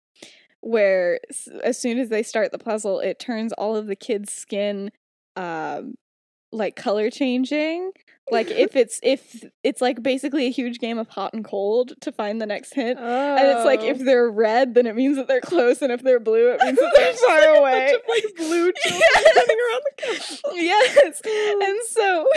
where 0.64 1.20
as 1.62 1.78
soon 1.78 1.98
as 1.98 2.08
they 2.08 2.22
start 2.22 2.50
the 2.50 2.58
puzzle, 2.58 3.00
it 3.00 3.18
turns 3.18 3.52
all 3.52 3.76
of 3.76 3.86
the 3.86 3.96
kids' 3.96 4.32
skin 4.32 4.90
um, 5.36 5.94
like 6.52 6.74
color 6.74 7.10
changing 7.10 7.92
Like 8.30 8.50
if 8.50 8.74
it's 8.74 9.00
if 9.02 9.44
it's 9.62 9.82
like 9.82 10.02
basically 10.02 10.46
a 10.46 10.50
huge 10.50 10.78
game 10.78 10.98
of 10.98 11.08
hot 11.08 11.34
and 11.34 11.44
cold 11.44 11.92
to 12.00 12.10
find 12.10 12.40
the 12.40 12.46
next 12.46 12.72
hint. 12.74 12.98
Oh. 13.00 13.36
And 13.36 13.46
it's 13.48 13.66
like 13.66 13.80
if 13.82 14.00
oh. 14.00 14.04
they're 14.04 14.30
red, 14.30 14.74
then 14.74 14.86
it 14.86 14.96
means 14.96 15.16
that 15.16 15.28
they're 15.28 15.42
close, 15.42 15.82
and 15.82 15.92
if 15.92 16.02
they're 16.02 16.20
blue, 16.20 16.52
it 16.52 16.60
means 16.62 16.78
that 16.78 16.92
they're 16.96 17.12
far 17.28 17.56
away. 17.56 17.92
Bunch 17.92 17.94
of, 17.94 18.00
like 18.08 18.36
blue 18.36 18.72
children 18.82 19.00
Yes. 19.14 19.36
running 19.36 19.56
around 19.60 19.82
the 19.84 20.02
castle. 20.02 20.50
yes. 20.54 21.22
Oh. 21.26 21.60
And 21.62 21.78
so 21.88 22.28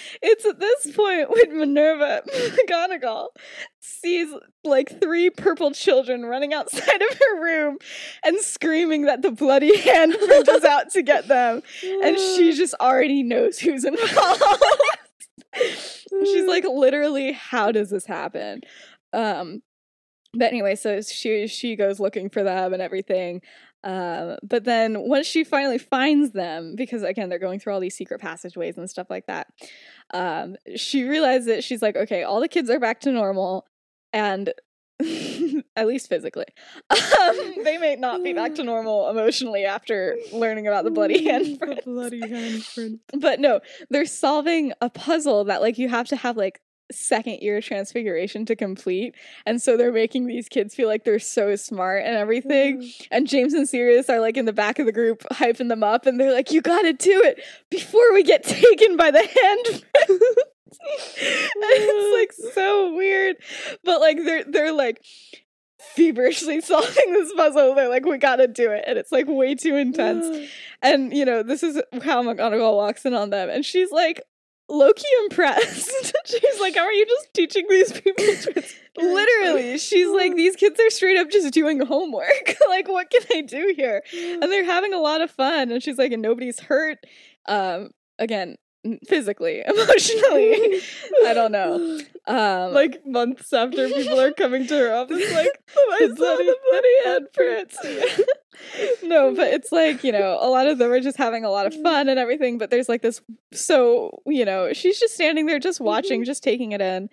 it's 0.22 0.44
at 0.44 0.58
this 0.58 0.94
point 0.94 1.30
when 1.30 1.58
Minerva 1.58 2.22
McGonagall 2.26 3.28
sees 3.80 4.28
like 4.64 5.00
three 5.00 5.30
purple 5.30 5.70
children 5.70 6.24
running 6.26 6.52
outside 6.52 7.00
of 7.00 7.18
her 7.18 7.42
room 7.42 7.78
and 8.24 8.38
screaming 8.40 9.02
that 9.02 9.22
the 9.22 9.30
bloody 9.30 9.76
handprint 9.78 10.48
is 10.48 10.64
out 10.64 10.90
to 10.90 11.02
get 11.02 11.28
them. 11.28 11.62
And 12.02 12.16
she 12.18 12.52
just 12.54 12.74
already 12.80 13.22
knows 13.22 13.58
who's 13.58 13.84
involved. 13.84 14.42
She's 15.56 16.46
like, 16.46 16.64
literally, 16.64 17.32
how 17.32 17.72
does 17.72 17.90
this 17.90 18.06
happen? 18.06 18.60
Um, 19.12 19.62
but 20.34 20.46
anyway, 20.46 20.74
so 20.74 21.00
she 21.00 21.46
she 21.46 21.76
goes 21.76 22.00
looking 22.00 22.28
for 22.28 22.42
them 22.42 22.72
and 22.72 22.82
everything. 22.82 23.40
Um, 23.84 24.36
but 24.42 24.64
then 24.64 25.00
once 25.00 25.26
she 25.26 25.44
finally 25.44 25.78
finds 25.78 26.32
them, 26.32 26.74
because 26.76 27.02
again 27.02 27.28
they're 27.28 27.38
going 27.38 27.60
through 27.60 27.74
all 27.74 27.80
these 27.80 27.96
secret 27.96 28.20
passageways 28.20 28.76
and 28.76 28.90
stuff 28.90 29.08
like 29.08 29.26
that, 29.26 29.48
um, 30.12 30.56
she 30.76 31.04
realizes 31.04 31.46
that 31.46 31.64
she's 31.64 31.82
like, 31.82 31.96
okay, 31.96 32.24
all 32.24 32.40
the 32.40 32.48
kids 32.48 32.68
are 32.70 32.80
back 32.80 33.00
to 33.00 33.12
normal, 33.12 33.66
and 34.12 34.52
at 35.76 35.86
least 35.86 36.08
physically, 36.08 36.46
um, 36.90 37.36
they 37.64 37.78
may 37.78 37.96
not 37.96 38.22
be 38.22 38.32
back 38.32 38.54
to 38.56 38.64
normal 38.64 39.08
emotionally 39.08 39.64
after 39.64 40.16
learning 40.32 40.66
about 40.66 40.84
the 40.84 40.90
bloody 40.90 41.18
The 41.24 41.30
handprint 41.30 41.84
bloody 41.84 42.20
handprint. 42.20 43.00
but 43.20 43.40
no, 43.40 43.60
they're 43.90 44.06
solving 44.06 44.72
a 44.80 44.90
puzzle 44.90 45.44
that 45.44 45.60
like 45.60 45.78
you 45.78 45.88
have 45.88 46.08
to 46.08 46.16
have 46.16 46.36
like 46.36 46.60
second 46.90 47.38
year 47.40 47.60
transfiguration 47.60 48.46
to 48.46 48.56
complete. 48.56 49.14
And 49.46 49.60
so 49.60 49.76
they're 49.76 49.92
making 49.92 50.26
these 50.26 50.48
kids 50.48 50.74
feel 50.74 50.88
like 50.88 51.04
they're 51.04 51.18
so 51.18 51.54
smart 51.56 52.04
and 52.04 52.16
everything. 52.16 52.90
And 53.10 53.26
James 53.26 53.52
and 53.54 53.68
Sirius 53.68 54.08
are 54.08 54.20
like 54.20 54.36
in 54.36 54.46
the 54.46 54.52
back 54.52 54.78
of 54.78 54.86
the 54.86 54.92
group 54.92 55.22
hyping 55.32 55.68
them 55.68 55.82
up 55.82 56.06
and 56.06 56.18
they're 56.18 56.32
like, 56.32 56.50
You 56.50 56.62
gotta 56.62 56.92
do 56.92 57.20
it 57.24 57.42
before 57.70 58.12
we 58.12 58.22
get 58.22 58.42
taken 58.42 58.96
by 58.96 59.10
the 59.10 59.26
hand. 59.26 59.84
it's 60.80 62.38
like 62.38 62.52
so 62.54 62.94
weird. 62.94 63.36
But 63.84 64.00
like 64.00 64.18
they're 64.24 64.44
they're 64.44 64.72
like 64.72 65.02
feverishly 65.94 66.60
solving 66.62 67.12
this 67.12 67.32
puzzle. 67.34 67.74
They're 67.74 67.88
like, 67.88 68.04
we 68.04 68.18
gotta 68.18 68.46
do 68.48 68.70
it. 68.70 68.84
And 68.86 68.98
it's 68.98 69.12
like 69.12 69.26
way 69.28 69.54
too 69.54 69.76
intense. 69.76 70.48
And 70.82 71.12
you 71.12 71.24
know, 71.24 71.42
this 71.42 71.62
is 71.62 71.80
how 72.02 72.22
McGonagall 72.22 72.76
walks 72.76 73.04
in 73.04 73.14
on 73.14 73.30
them, 73.30 73.50
and 73.50 73.64
she's 73.64 73.90
like 73.90 74.22
low-key 74.70 75.08
impressed. 75.22 76.14
she's 76.26 76.60
like, 76.60 76.74
"How 76.74 76.82
are 76.82 76.92
you 76.92 77.06
just 77.06 77.32
teaching 77.34 77.66
these 77.68 77.92
people?" 77.92 78.24
Literally, 78.96 79.78
she's 79.78 80.08
like, 80.08 80.36
"These 80.36 80.56
kids 80.56 80.78
are 80.78 80.90
straight 80.90 81.18
up 81.18 81.30
just 81.30 81.52
doing 81.52 81.80
homework. 81.84 82.54
like, 82.68 82.88
what 82.88 83.10
can 83.10 83.22
I 83.34 83.40
do 83.42 83.72
here?" 83.76 84.02
And 84.12 84.42
they're 84.42 84.64
having 84.64 84.92
a 84.92 85.00
lot 85.00 85.20
of 85.20 85.30
fun. 85.30 85.70
And 85.70 85.82
she's 85.82 85.98
like, 85.98 86.12
"And 86.12 86.22
nobody's 86.22 86.60
hurt." 86.60 86.98
Um, 87.46 87.90
again, 88.18 88.56
physically, 89.06 89.62
emotionally, 89.66 90.80
I 91.26 91.34
don't 91.34 91.52
know. 91.52 92.00
Um, 92.28 92.74
like 92.74 93.06
months 93.06 93.54
after 93.54 93.88
people 93.88 94.20
are 94.20 94.32
coming 94.32 94.66
to 94.66 94.76
her 94.76 94.92
office, 94.94 95.16
like, 95.32 95.48
I 95.74 96.08
the 96.08 96.14
saw 96.14 96.36
the 96.36 96.56
bloody 96.70 96.98
handprints. 97.06 99.02
no, 99.02 99.34
but 99.34 99.46
it's 99.48 99.72
like, 99.72 100.04
you 100.04 100.12
know, 100.12 100.36
a 100.38 100.50
lot 100.50 100.66
of 100.66 100.76
them 100.76 100.92
are 100.92 101.00
just 101.00 101.16
having 101.16 101.46
a 101.46 101.50
lot 101.50 101.64
of 101.64 101.74
fun 101.82 102.06
and 102.10 102.18
everything, 102.18 102.58
but 102.58 102.68
there's 102.68 102.86
like 102.86 103.00
this 103.00 103.22
so, 103.50 104.20
you 104.26 104.44
know, 104.44 104.74
she's 104.74 105.00
just 105.00 105.14
standing 105.14 105.46
there 105.46 105.58
just 105.58 105.80
watching, 105.80 106.22
just 106.22 106.42
taking 106.42 106.72
it 106.72 106.82
in. 106.82 107.08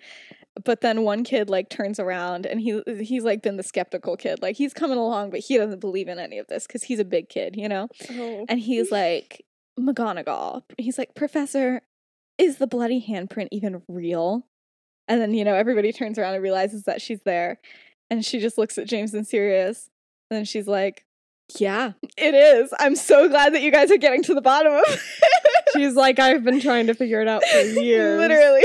But 0.64 0.80
then 0.80 1.02
one 1.02 1.24
kid 1.24 1.50
like 1.50 1.68
turns 1.68 1.98
around 1.98 2.46
and 2.46 2.60
he 2.60 2.82
he's 3.00 3.24
like 3.24 3.42
been 3.42 3.56
the 3.56 3.62
skeptical 3.62 4.16
kid. 4.16 4.40
Like 4.42 4.56
he's 4.56 4.72
coming 4.72 4.98
along, 4.98 5.30
but 5.30 5.40
he 5.40 5.56
doesn't 5.56 5.80
believe 5.80 6.08
in 6.08 6.18
any 6.18 6.38
of 6.38 6.46
this 6.48 6.66
because 6.66 6.82
he's 6.82 6.98
a 6.98 7.04
big 7.04 7.28
kid, 7.28 7.56
you 7.56 7.68
know? 7.68 7.88
oh. 8.10 8.46
And 8.48 8.58
he's 8.60 8.90
like, 8.90 9.44
McGonagall. 9.78 10.62
He's 10.78 10.98
like, 10.98 11.14
Professor, 11.14 11.82
is 12.38 12.58
the 12.58 12.66
bloody 12.66 13.04
handprint 13.06 13.48
even 13.52 13.82
real? 13.88 14.46
And 15.08 15.20
then, 15.20 15.34
you 15.34 15.44
know, 15.44 15.54
everybody 15.54 15.92
turns 15.92 16.18
around 16.18 16.34
and 16.34 16.42
realizes 16.42 16.84
that 16.84 17.00
she's 17.00 17.20
there. 17.24 17.60
And 18.10 18.24
she 18.24 18.40
just 18.40 18.58
looks 18.58 18.78
at 18.78 18.86
James 18.88 19.14
and 19.14 19.26
Sirius. 19.26 19.90
And 20.30 20.38
then 20.38 20.44
she's 20.44 20.66
like, 20.66 21.04
Yeah, 21.58 21.92
it 22.16 22.34
is. 22.34 22.72
I'm 22.78 22.96
so 22.96 23.28
glad 23.28 23.54
that 23.54 23.62
you 23.62 23.70
guys 23.70 23.90
are 23.90 23.98
getting 23.98 24.22
to 24.24 24.34
the 24.34 24.40
bottom 24.40 24.72
of 24.72 24.82
it. 24.86 25.00
She's 25.76 25.94
like, 25.94 26.18
I've 26.18 26.42
been 26.44 26.60
trying 26.60 26.86
to 26.86 26.94
figure 26.94 27.20
it 27.20 27.28
out 27.28 27.42
for 27.44 27.58
years. 27.60 28.18
Literally. 28.18 28.64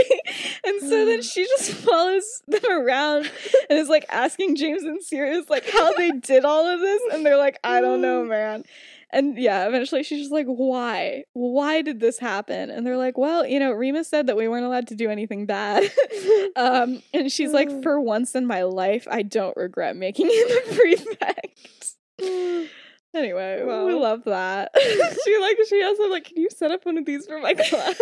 And 0.66 0.80
so 0.82 1.06
then 1.06 1.22
she 1.22 1.46
just 1.46 1.72
follows 1.86 2.24
them 2.48 2.64
around 2.70 3.30
and 3.70 3.80
is 3.80 3.90
like 3.90 4.06
asking 4.10 4.56
James 4.56 4.84
and 4.84 5.02
Sirius 5.02 5.50
like 5.50 5.70
how 5.70 5.94
they 5.94 6.12
did 6.12 6.46
all 6.46 6.68
of 6.68 6.80
this. 6.80 7.02
And 7.12 7.26
they're 7.26 7.38
like, 7.38 7.60
I 7.64 7.82
don't 7.82 8.02
know, 8.02 8.24
man. 8.26 8.64
And 9.14 9.38
yeah, 9.38 9.68
eventually 9.68 10.04
she's 10.04 10.20
just 10.20 10.32
like, 10.32 10.46
why? 10.48 11.26
Why 11.34 11.82
did 11.82 12.00
this 12.00 12.18
happen? 12.18 12.70
And 12.70 12.86
they're 12.86 12.98
like, 12.98 13.18
well, 13.18 13.46
you 13.46 13.60
know, 13.60 13.72
Remus 13.72 14.08
said 14.08 14.28
that 14.28 14.38
we 14.38 14.48
weren't 14.48 14.66
allowed 14.66 14.88
to 14.88 14.96
do 14.96 15.10
anything 15.10 15.46
bad. 15.46 15.92
um, 16.56 17.04
and 17.14 17.32
she's 17.32 17.52
like, 17.52 17.84
for 17.84 18.00
once 18.00 18.36
in 18.36 18.48
my 18.48 18.64
life, 18.64 19.08
I 19.12 19.24
don't 19.24 19.56
regret 19.58 19.96
making 19.96 20.28
him 20.28 20.48
a 20.50 20.76
prefect. 20.76 22.70
Anyway, 23.14 23.62
we 23.62 23.94
love 23.94 24.24
that. 24.24 24.72
she 24.80 25.38
like 25.42 25.58
she 25.68 25.84
also 25.84 26.08
like, 26.08 26.24
can 26.24 26.38
you 26.38 26.48
set 26.50 26.72
up 26.72 26.86
one 26.86 26.98
of 26.98 27.06
these 27.06 27.26
for 27.26 27.40
my 27.40 27.54
class? 27.54 28.00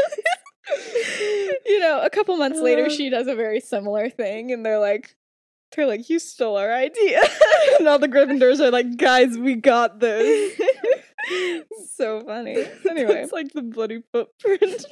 you 1.66 1.80
know, 1.80 2.02
a 2.04 2.12
couple 2.12 2.38
months 2.38 2.60
later, 2.60 2.92
she 2.92 3.10
does 3.10 3.26
a 3.26 3.34
very 3.34 3.60
similar 3.60 4.12
thing, 4.12 4.52
and 4.52 4.64
they're 4.64 4.78
like, 4.78 5.16
they're 5.76 5.88
like, 5.88 6.10
you 6.10 6.20
stole 6.20 6.58
our 6.58 6.72
idea. 6.72 7.22
and 7.80 7.88
all 7.88 8.00
the 8.00 8.08
Gryffindors 8.08 8.60
are 8.60 8.70
like, 8.72 8.98
guys, 8.98 9.38
we 9.38 9.56
got 9.56 10.00
this. 10.00 10.60
So 11.96 12.22
funny. 12.22 12.66
Anyway, 12.90 13.22
it's 13.22 13.32
like 13.34 13.52
the 13.54 13.62
bloody 13.62 14.02
footprint. 14.12 14.86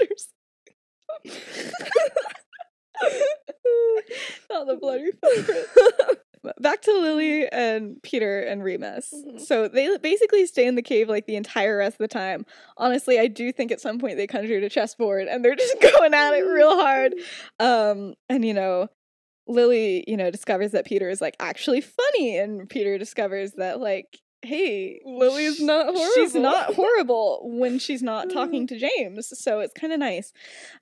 or 1.23 1.31
not 4.49 4.67
the 4.67 4.77
bloody 4.79 5.11
footprint. 5.21 5.67
Back 6.61 6.81
to 6.83 6.93
Lily 6.93 7.47
and 7.51 8.01
Peter 8.03 8.39
and 8.41 8.63
Remus. 8.63 9.13
Mhm. 9.13 9.41
So 9.41 9.67
they 9.67 9.97
basically 9.97 10.45
stay 10.45 10.65
in 10.65 10.75
the 10.75 10.81
cave 10.81 11.09
like 11.09 11.25
the 11.25 11.35
entire 11.35 11.77
rest 11.77 11.95
of 11.95 11.99
the 11.99 12.07
time. 12.07 12.45
Honestly, 12.77 13.19
I 13.19 13.27
do 13.27 13.51
think 13.51 13.71
at 13.71 13.81
some 13.81 13.99
point 13.99 14.17
they 14.17 14.27
conjured 14.27 14.63
a 14.63 14.69
chessboard 14.69 15.27
and 15.27 15.43
they're 15.43 15.55
just 15.55 15.79
going 15.81 16.13
at 16.13 16.33
it 16.33 16.43
real 16.43 16.75
hard. 16.75 17.15
Um, 17.59 18.13
and 18.29 18.45
you 18.45 18.53
know, 18.53 18.87
Lily, 19.47 20.03
you 20.07 20.15
know, 20.15 20.31
discovers 20.31 20.71
that 20.71 20.85
Peter 20.85 21.09
is 21.09 21.21
like 21.21 21.35
actually 21.39 21.81
funny, 21.81 22.37
and 22.37 22.69
Peter 22.69 22.97
discovers 22.97 23.53
that 23.53 23.79
like, 23.79 24.19
hey, 24.41 25.01
Lily's 25.05 25.59
not 25.59 25.95
She's 26.15 26.33
horrible. 26.33 26.41
not 26.41 26.73
horrible 26.75 27.41
when 27.43 27.79
she's 27.79 28.03
not 28.03 28.29
talking 28.29 28.67
to 28.67 28.77
James, 28.77 29.37
so 29.37 29.59
it's 29.59 29.73
kind 29.73 29.93
of 29.93 29.99
nice. 29.99 30.33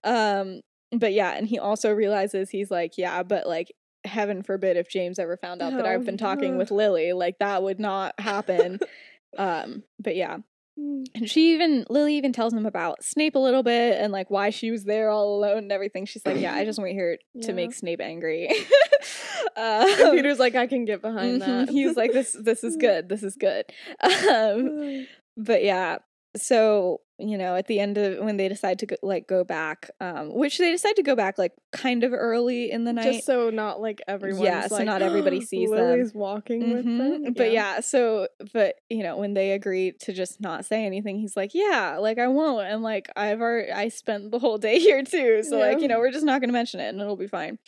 Um, 0.03 0.61
but 0.91 1.13
yeah, 1.13 1.31
and 1.31 1.47
he 1.47 1.57
also 1.59 1.91
realizes 1.91 2.49
he's 2.49 2.71
like, 2.71 2.97
yeah, 2.97 3.23
but 3.23 3.47
like. 3.47 3.71
Heaven 4.05 4.43
forbid 4.43 4.77
if 4.77 4.87
James 4.87 5.17
ever 5.17 5.35
found 5.35 5.63
out 5.63 5.73
that 5.73 5.87
Oh, 5.87 5.89
I've 5.89 6.05
been 6.05 6.15
talking 6.15 6.59
with 6.59 6.69
Lily, 6.69 7.11
like 7.13 7.39
that 7.39 7.63
would 7.63 7.79
not 7.79 8.13
happen. 8.19 8.79
um, 9.39 9.81
but 9.97 10.15
yeah, 10.15 10.37
and 10.77 11.29
she 11.29 11.53
even 11.53 11.85
Lily 11.89 12.15
even 12.15 12.33
tells 12.33 12.53
him 12.53 12.65
about 12.65 13.03
Snape 13.03 13.35
a 13.35 13.39
little 13.39 13.63
bit 13.63 13.97
and 13.99 14.11
like 14.11 14.29
why 14.29 14.49
she 14.49 14.71
was 14.71 14.83
there 14.83 15.09
all 15.09 15.37
alone 15.37 15.59
and 15.59 15.71
everything. 15.71 16.05
She's 16.05 16.25
like, 16.25 16.37
yeah, 16.37 16.53
I 16.53 16.65
just 16.65 16.79
went 16.79 16.93
here 16.93 17.17
to 17.43 17.53
make 17.53 17.73
Snape 17.73 18.01
angry. 18.01 18.49
Um, 19.57 19.85
Peter's 20.11 20.39
like, 20.39 20.55
I 20.55 20.67
can 20.67 20.83
get 20.83 21.01
behind 21.01 21.41
mhm, 21.41 21.45
that. 21.45 21.69
He's 21.69 21.95
like, 21.95 22.11
this 22.11 22.35
this 22.37 22.63
is 22.63 22.75
good. 22.79 23.07
This 23.07 23.23
is 23.23 23.35
good. 23.37 23.65
Um, 24.03 25.07
but 25.37 25.63
yeah, 25.63 25.99
so 26.35 27.01
you 27.17 27.37
know, 27.37 27.55
at 27.55 27.67
the 27.67 27.79
end 27.79 27.97
of 27.97 28.19
when 28.23 28.35
they 28.37 28.49
decide 28.49 28.79
to 28.79 28.85
go, 28.85 28.95
like 29.01 29.25
go 29.27 29.43
back, 29.45 29.89
um, 30.01 30.33
which 30.33 30.57
they 30.57 30.71
decide 30.71 30.97
to 30.97 31.03
go 31.03 31.15
back 31.15 31.37
like 31.37 31.53
kind 31.71 32.03
of 32.03 32.11
early 32.11 32.69
in 32.69 32.83
the 32.83 32.91
night. 32.91 33.03
Just 33.13 33.25
so 33.25 33.49
not 33.49 33.79
like 33.79 34.01
everyone. 34.07 34.43
Yeah, 34.43 34.67
so 34.67 34.83
not 34.83 35.01
everybody 35.01 35.39
sees 35.45 35.69
them. 35.69 35.79
Lily's 35.79 36.13
walking 36.13 36.71
with 36.71 36.85
Mhm, 36.85 37.23
them. 37.23 37.33
But 37.33 37.51
yeah, 37.51 37.79
so 37.79 38.27
but 38.53 38.75
you 38.89 39.01
know 39.01 39.15
when 39.17 39.33
they 39.33 39.51
agree 39.51 39.93
to 40.01 40.11
just 40.13 40.41
not 40.41 40.65
say 40.65 40.85
anything, 40.85 41.17
he's 41.17 41.37
like, 41.37 41.51
"Yeah, 41.53 41.97
like 41.99 42.17
I 42.17 42.27
won't." 42.27 42.67
And 42.67 42.83
like 42.83 43.09
I've 43.15 43.39
already 43.39 43.71
I 43.71 43.87
spent 43.87 44.31
the 44.31 44.39
whole 44.39 44.57
day 44.57 44.79
here 44.87 45.01
too, 45.03 45.43
so 45.43 45.57
like 45.57 45.79
you 45.81 45.87
know 45.87 45.99
we're 45.99 46.11
just 46.11 46.25
not 46.25 46.41
going 46.41 46.49
to 46.49 46.53
mention 46.53 46.79
it 46.81 46.89
and 46.89 46.99
it'll 46.99 47.15
be 47.15 47.27
fine. 47.27 47.59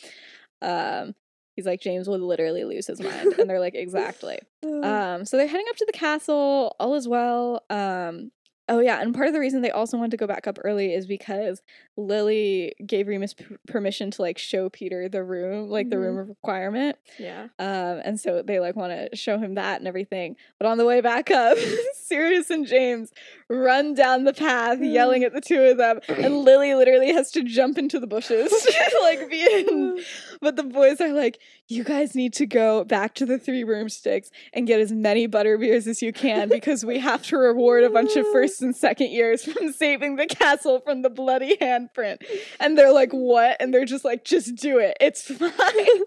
Um, 0.62 1.16
he's 1.56 1.66
like 1.66 1.82
James 1.82 2.08
will 2.08 2.20
literally 2.20 2.64
lose 2.66 2.88
his 2.88 3.00
mind, 3.00 3.34
and 3.40 3.50
they're 3.50 3.60
like 3.60 3.76
exactly. 3.76 4.40
Um, 4.64 5.24
so 5.26 5.38
they're 5.38 5.48
heading 5.48 5.68
up 5.70 5.76
to 5.78 5.86
the 5.86 5.94
castle. 5.94 6.76
All 6.80 6.96
is 6.96 7.08
well. 7.08 7.64
Um, 7.70 8.32
oh 8.70 8.80
yeah, 8.80 9.02
and 9.02 9.14
part 9.14 9.28
of 9.28 9.34
the 9.34 9.40
reason 9.40 9.62
they 9.62 9.72
also 9.72 9.98
wanted 9.98 10.12
to 10.12 10.18
go 10.18 10.28
back 10.28 10.48
up 10.48 10.58
early 10.64 10.94
is 10.94 11.06
because 11.08 11.62
Lily 11.96 12.74
gave 12.86 13.08
Remus 13.08 13.34
p- 13.34 13.46
permission 13.68 14.12
to 14.12 14.22
like 14.22 14.38
show 14.38 14.70
Peter 14.70 15.10
the 15.10 15.24
room, 15.24 15.70
like 15.70 15.90
the 15.90 15.96
Mhm. 15.96 16.02
room 16.02 16.30
requirement. 16.30 16.98
Yeah. 17.18 17.48
Um, 17.60 18.02
and 18.04 18.20
so 18.20 18.42
they 18.44 18.60
like 18.60 18.76
want 18.76 18.92
to 18.94 19.16
show 19.16 19.38
him 19.38 19.56
that 19.56 19.80
and 19.80 19.88
everything. 19.88 20.36
But 20.60 20.68
on 20.68 20.78
the 20.78 20.86
way 20.86 21.02
back 21.02 21.32
up, 21.32 21.58
Sirius 21.94 22.50
and 22.50 22.68
James 22.68 23.12
run 23.50 23.94
down 23.94 24.26
the 24.26 24.34
path, 24.34 24.80
yelling 24.82 25.24
at 25.24 25.34
the 25.34 25.42
two 25.42 25.62
of 25.62 25.78
them, 25.78 26.00
and 26.08 26.38
Lily 26.44 26.74
literally 26.76 27.12
has 27.14 27.32
to 27.32 27.44
jump 27.44 27.78
into 27.78 28.00
the 28.00 28.08
bushes 28.08 28.52
to 28.64 29.00
like 29.02 29.30
be 29.30 29.42
in. 29.42 30.00
But 30.40 30.56
the 30.56 30.64
boys 30.64 31.02
are 31.02 31.14
like, 31.14 31.40
"You 31.68 31.84
guys 31.84 32.14
need 32.14 32.32
to 32.34 32.46
go 32.46 32.84
back 32.84 33.16
to 33.16 33.26
the 33.26 33.40
Three 33.40 33.64
Broomsticks 33.64 34.30
and 34.54 34.68
get 34.68 34.80
as 34.80 34.92
many 34.92 35.28
butterbeers 35.28 35.88
as 35.88 36.00
you 36.04 36.14
can 36.14 36.48
because 36.48 36.86
we 36.86 37.00
have 37.00 37.24
to 37.24 37.38
reward 37.38 37.84
a 37.84 37.90
bunch 37.90 38.16
of 38.16 38.24
first 38.32 38.57
and 38.62 38.76
second 38.76 39.12
years 39.12 39.44
from 39.52 39.72
saving 39.72 40.16
the 40.16 40.26
castle 40.28 40.80
from 40.82 41.02
the 41.02 41.10
bloody 41.10 41.56
handprint." 41.58 42.18
And 42.60 42.78
they're 42.78 42.94
like, 42.94 43.12
"What?" 43.12 43.58
And 43.60 43.74
they're 43.74 43.86
just 43.86 44.06
like, 44.06 44.24
"Just 44.26 44.56
do 44.56 44.80
it. 44.80 44.98
It's 45.00 45.24
fine." 45.38 46.04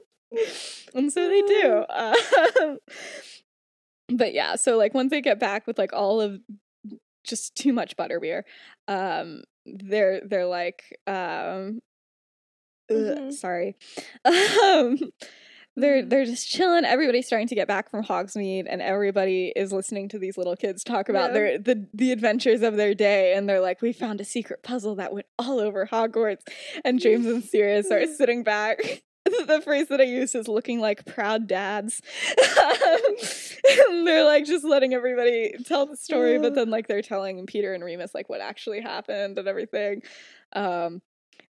and 0.94 1.12
so 1.12 1.28
they 1.28 1.40
do. 1.42 1.84
Um, 2.60 2.78
but 4.12 4.32
yeah, 4.34 4.56
so 4.56 4.76
like 4.76 4.92
once 4.94 5.10
they 5.10 5.20
get 5.20 5.38
back 5.38 5.66
with 5.66 5.78
like 5.78 5.92
all 5.92 6.20
of 6.20 6.40
just 7.24 7.54
too 7.54 7.72
much 7.72 7.96
butterbeer, 7.96 8.42
um, 8.88 9.42
they're 9.66 10.20
they're 10.26 10.46
like, 10.46 10.82
um, 11.06 11.80
ugh, 12.90 12.96
Mhm. 12.96 13.32
sorry, 13.32 13.76
um, 14.24 14.98
they're 15.80 16.02
they're 16.04 16.24
just 16.24 16.48
chilling. 16.48 16.84
Everybody's 16.84 17.26
starting 17.26 17.48
to 17.48 17.54
get 17.54 17.66
back 17.66 17.90
from 17.90 18.04
Hogsmeade, 18.04 18.66
and 18.68 18.80
everybody 18.80 19.52
is 19.56 19.72
listening 19.72 20.08
to 20.10 20.18
these 20.18 20.36
little 20.38 20.54
kids 20.56 20.84
talk 20.84 21.08
about 21.08 21.30
Yeah. 21.30 21.34
their 21.34 21.58
the 21.58 21.86
the 21.92 22.12
adventures 22.12 22.62
of 22.62 22.76
their 22.76 22.94
day, 22.94 23.34
and 23.34 23.48
they're 23.48 23.60
like, 23.60 23.82
"We 23.82 23.92
found 23.92 24.20
a 24.20 24.24
secret 24.24 24.62
puzzle 24.62 24.94
that 24.96 25.12
went 25.12 25.26
all 25.38 25.58
over 25.58 25.86
Hogwarts," 25.86 26.42
and 26.84 27.00
James 27.00 27.26
and 27.26 27.42
Sirius 27.42 27.90
are 27.90 28.06
sitting 28.06 28.42
back. 28.44 29.02
The 29.46 29.60
phrase 29.62 29.88
that 29.88 30.00
I 30.00 30.04
use 30.04 30.34
is 30.34 30.48
looking 30.48 30.80
like 30.80 31.04
proud 31.04 31.46
dads. 31.46 32.00
and 33.88 34.06
they're 34.06 34.24
like 34.24 34.44
just 34.46 34.64
letting 34.64 34.94
everybody 34.94 35.54
tell 35.66 35.86
the 35.86 35.96
story, 35.96 36.38
but 36.38 36.54
then 36.54 36.70
like 36.70 36.88
they're 36.88 37.02
telling 37.02 37.44
Peter 37.46 37.74
and 37.74 37.84
Remus 37.84 38.14
like 38.14 38.28
what 38.30 38.40
actually 38.40 38.80
happened 38.80 39.38
and 39.38 39.46
everything. 39.46 40.02
Um, 40.54 41.02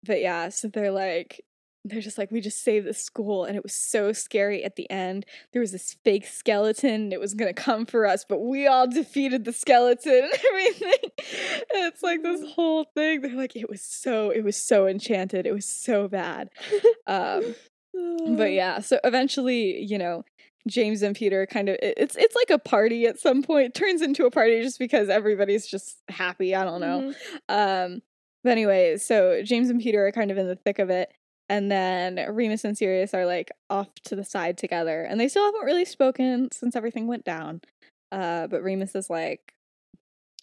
but 0.05 0.21
yeah, 0.21 0.49
so 0.51 0.69
they're 0.69 0.93
like, 0.93 1.45
they're 1.91 2.01
just 2.01 2.19
like, 2.19 2.31
we 2.31 2.41
just 2.41 2.63
saved 2.63 2.87
the 2.87 2.95
school, 2.95 3.45
and 3.45 3.57
it 3.57 3.63
was 3.63 3.75
so 3.75 4.13
scary 4.13 4.65
at 4.65 4.77
the 4.77 4.91
end. 4.91 5.25
There 5.53 5.61
was 5.61 5.73
this 5.73 5.97
fake 6.05 6.27
skeleton, 6.27 7.13
it 7.13 7.21
was 7.21 7.35
gonna 7.35 7.53
come 7.55 7.87
for 7.87 8.07
us, 8.07 8.25
but 8.29 8.39
we 8.41 8.67
all 8.67 8.87
defeated 8.87 9.45
the 9.45 9.53
skeleton 9.53 10.13
and 10.13 10.33
everything. 10.51 11.11
And 11.75 11.87
it's 11.87 12.03
like 12.03 12.23
this 12.23 12.53
whole 12.55 12.85
thing. 12.95 13.21
They're 13.21 13.35
like, 13.37 13.57
it 13.57 13.69
was 13.69 13.83
so, 13.83 14.31
it 14.31 14.43
was 14.45 14.57
so 14.57 14.87
enchanted. 14.87 15.47
It 15.47 15.53
was 15.53 15.67
so 15.67 16.09
bad. 16.09 16.51
Um, 17.07 17.55
but 18.37 18.53
yeah, 18.53 18.81
so 18.81 18.99
eventually, 19.05 19.83
you 19.83 19.99
know, 19.99 20.25
James 20.69 21.03
and 21.03 21.15
Peter 21.15 21.47
kind 21.47 21.69
of 21.69 21.77
it's 21.81 22.17
it's 22.17 22.35
like 22.35 22.51
a 22.51 22.59
party 22.59 23.07
at 23.07 23.21
some 23.21 23.43
point. 23.43 23.67
It 23.67 23.75
turns 23.75 24.03
into 24.03 24.27
a 24.27 24.33
party 24.33 24.61
just 24.63 24.81
because 24.81 25.09
everybody's 25.09 25.65
just 25.67 25.99
happy. 26.09 26.57
I 26.57 26.65
don't 26.65 26.81
know. 26.81 27.15
Mhm. 27.49 27.87
Um, 27.95 28.03
but 28.43 28.51
anyway, 28.51 28.97
so 28.97 29.43
James 29.45 29.71
and 29.71 29.81
Peter 29.81 30.07
are 30.07 30.13
kind 30.13 30.31
of 30.31 30.39
in 30.39 30.47
the 30.49 30.57
thick 30.57 30.79
of 30.81 30.91
it, 30.91 31.13
and 31.49 31.71
then 31.71 32.17
Remus 32.33 32.65
and 32.65 32.77
Sirius 32.77 33.15
are 33.15 33.27
like 33.27 33.51
off 33.71 33.89
to 34.05 34.17
the 34.17 34.25
side 34.25 34.59
together, 34.59 35.03
and 35.03 35.21
they 35.21 35.29
still 35.29 35.45
haven't 35.45 35.65
really 35.65 35.85
spoken 35.85 36.51
since 36.53 36.75
everything 36.77 37.07
went 37.07 37.25
down. 37.25 37.61
Uh, 38.13 38.47
but 38.47 38.63
Remus 38.63 38.95
is 38.95 39.11
like, 39.11 39.55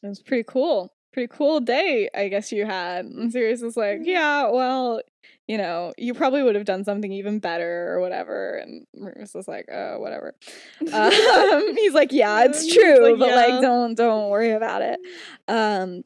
it 0.01 0.07
was 0.07 0.21
pretty 0.21 0.43
cool, 0.47 0.93
pretty 1.13 1.31
cool 1.33 1.59
day, 1.59 2.09
I 2.13 2.27
guess 2.27 2.51
you 2.51 2.65
had. 2.65 3.05
And 3.05 3.31
Sirius 3.31 3.61
is 3.61 3.77
like, 3.77 3.99
yeah, 4.03 4.49
well, 4.49 5.01
you 5.47 5.57
know, 5.57 5.93
you 5.97 6.13
probably 6.13 6.43
would 6.43 6.55
have 6.55 6.65
done 6.65 6.83
something 6.83 7.11
even 7.11 7.39
better 7.39 7.93
or 7.93 7.99
whatever. 7.99 8.55
And 8.57 8.85
Remus 8.95 9.35
is 9.35 9.47
like, 9.47 9.67
oh, 9.71 9.99
whatever. 9.99 10.35
Um, 10.93 11.11
he's 11.75 11.93
like, 11.93 12.11
yeah, 12.11 12.43
it's 12.45 12.71
true, 12.73 13.11
like, 13.11 13.19
but 13.19 13.29
"Yeah." 13.29 13.35
like, 13.35 13.61
don't 13.61 13.95
don't 13.95 14.29
worry 14.29 14.51
about 14.51 14.81
it. 14.81 14.99
Um, 15.47 16.03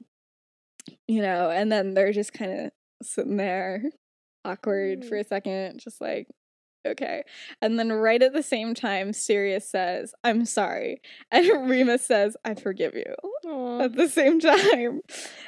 you 1.08 1.22
know, 1.22 1.50
and 1.50 1.72
then 1.72 1.94
they're 1.94 2.14
just 2.14 2.34
kind 2.34 2.52
of 2.52 2.72
sitting 3.02 3.38
there, 3.38 3.84
awkward 4.48 5.06
for 5.06 5.16
a 5.18 5.24
second, 5.24 5.80
just 5.80 6.00
like, 6.02 6.28
okay. 6.88 7.24
And 7.62 7.78
then 7.78 7.92
right 7.92 8.22
at 8.24 8.34
the 8.34 8.44
same 8.44 8.74
time, 8.74 9.12
Sirius 9.14 9.70
says, 9.70 10.14
"I'm 10.24 10.46
sorry," 10.46 11.02
and 11.32 11.46
Remus 11.70 12.06
says, 12.06 12.38
"I 12.46 12.54
forgive 12.56 12.94
you." 12.96 13.14
Aw. 13.50 13.82
At 13.86 13.94
the 13.96 14.08
same 14.08 14.40
time, 14.54 15.02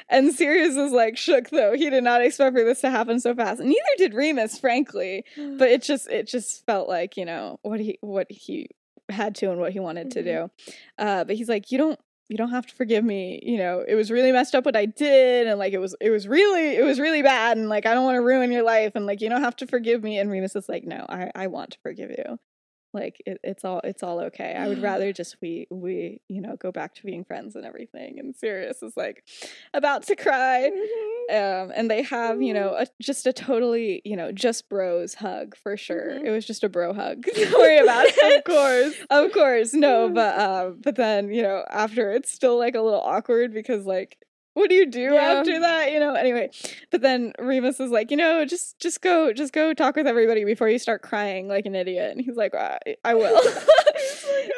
and 0.08 0.32
Sirius 0.34 0.76
is 0.76 0.92
like 0.92 1.16
shook 1.16 1.50
though. 1.50 1.74
He 1.74 1.88
did 1.90 2.04
not 2.04 2.22
expect 2.22 2.56
for 2.56 2.64
this 2.64 2.80
to 2.82 2.90
happen 2.90 3.20
so 3.20 3.34
fast, 3.34 3.60
and 3.60 3.68
neither 3.68 3.96
did 3.98 4.14
Remus, 4.14 4.58
frankly 4.58 5.24
but 5.58 5.68
it 5.74 5.82
just 5.82 6.08
it 6.10 6.26
just 6.28 6.64
felt 6.66 6.88
like 6.88 7.16
you 7.16 7.24
know 7.24 7.58
what 7.62 7.80
he 7.80 7.98
what 8.02 8.30
he 8.30 8.68
had 9.08 9.34
to 9.36 9.50
and 9.50 9.58
what 9.60 9.72
he 9.72 9.80
wanted 9.80 10.10
to 10.12 10.20
Mhm. 10.20 10.24
do 10.24 10.50
uh 10.98 11.24
but 11.24 11.34
he's 11.34 11.48
like 11.48 11.72
you 11.72 11.78
don't 11.78 11.98
you 12.30 12.36
don't 12.36 12.50
have 12.50 12.64
to 12.64 12.74
forgive 12.74 13.04
me 13.04 13.40
you 13.42 13.58
know 13.58 13.84
it 13.86 13.96
was 13.96 14.10
really 14.10 14.30
messed 14.30 14.54
up 14.54 14.64
what 14.64 14.76
i 14.76 14.86
did 14.86 15.48
and 15.48 15.58
like 15.58 15.72
it 15.72 15.78
was 15.78 15.96
it 16.00 16.10
was 16.10 16.28
really 16.28 16.76
it 16.76 16.84
was 16.84 17.00
really 17.00 17.22
bad 17.22 17.56
and 17.56 17.68
like 17.68 17.86
i 17.86 17.92
don't 17.92 18.04
want 18.04 18.14
to 18.14 18.22
ruin 18.22 18.52
your 18.52 18.62
life 18.62 18.92
and 18.94 19.04
like 19.04 19.20
you 19.20 19.28
don't 19.28 19.42
have 19.42 19.56
to 19.56 19.66
forgive 19.66 20.02
me 20.02 20.18
and 20.18 20.30
remus 20.30 20.54
is 20.54 20.68
like 20.68 20.84
no 20.84 21.04
i 21.08 21.30
i 21.34 21.46
want 21.48 21.72
to 21.72 21.78
forgive 21.82 22.10
you 22.10 22.38
like 22.92 23.22
it, 23.26 23.38
it's 23.44 23.64
all 23.64 23.80
it's 23.84 24.02
all 24.02 24.20
okay 24.20 24.54
i 24.58 24.66
would 24.68 24.82
rather 24.82 25.12
just 25.12 25.36
we 25.40 25.66
we 25.70 26.20
you 26.28 26.40
know 26.40 26.56
go 26.56 26.72
back 26.72 26.94
to 26.94 27.04
being 27.04 27.24
friends 27.24 27.54
and 27.56 27.64
everything 27.64 28.18
and 28.18 28.34
sirius 28.36 28.82
is 28.82 28.96
like 28.96 29.24
about 29.74 30.02
to 30.04 30.16
cry 30.16 30.70
Mhm. 31.30 31.62
um, 31.62 31.72
and 31.74 31.90
they 31.90 32.02
have 32.02 32.42
you 32.42 32.52
know 32.54 32.74
a, 32.74 32.86
just 33.00 33.26
a 33.26 33.32
totally 33.32 34.02
you 34.04 34.16
know 34.16 34.32
just 34.32 34.68
bros 34.68 35.14
hug 35.14 35.56
for 35.56 35.76
sure. 35.76 36.10
Mhm. 36.10 36.24
It 36.26 36.30
was 36.30 36.44
just 36.46 36.64
a 36.64 36.68
bro 36.68 36.92
hug. 36.92 37.24
Don't 37.34 37.52
worry 37.52 37.78
about 37.78 38.06
it. 38.08 38.38
Of 38.38 38.44
course. 38.44 38.94
of 39.10 39.32
course, 39.32 39.72
no, 39.74 40.08
but 40.08 40.38
um, 40.38 40.78
but 40.82 40.96
then 40.96 41.32
you 41.32 41.42
know 41.42 41.64
after 41.70 42.10
it's 42.12 42.30
still 42.32 42.58
like 42.58 42.74
a 42.74 42.80
little 42.80 43.00
awkward 43.00 43.52
because 43.54 43.86
like. 43.86 44.18
What 44.54 44.68
do 44.68 44.74
you 44.74 44.86
do 44.86 45.00
Yeah. 45.14 45.38
after 45.38 45.60
that? 45.60 45.92
You 45.92 46.00
know. 46.00 46.14
Anyway, 46.14 46.50
but 46.90 47.00
then 47.02 47.32
Remus 47.38 47.78
is 47.80 47.90
like, 47.90 48.10
you 48.10 48.16
know, 48.16 48.44
just 48.44 48.78
just 48.80 49.00
go, 49.00 49.32
just 49.32 49.52
go 49.52 49.72
talk 49.72 49.96
with 49.96 50.06
everybody 50.06 50.44
before 50.44 50.68
you 50.68 50.78
start 50.78 51.02
crying 51.02 51.46
like 51.48 51.66
an 51.66 51.74
idiot. 51.74 52.10
And 52.16 52.20
he's 52.24 52.36
like, 52.36 52.54
I, 52.54 52.78
I 53.04 53.14
will. 53.14 53.40
he's 53.42 54.24
like, 54.24 54.50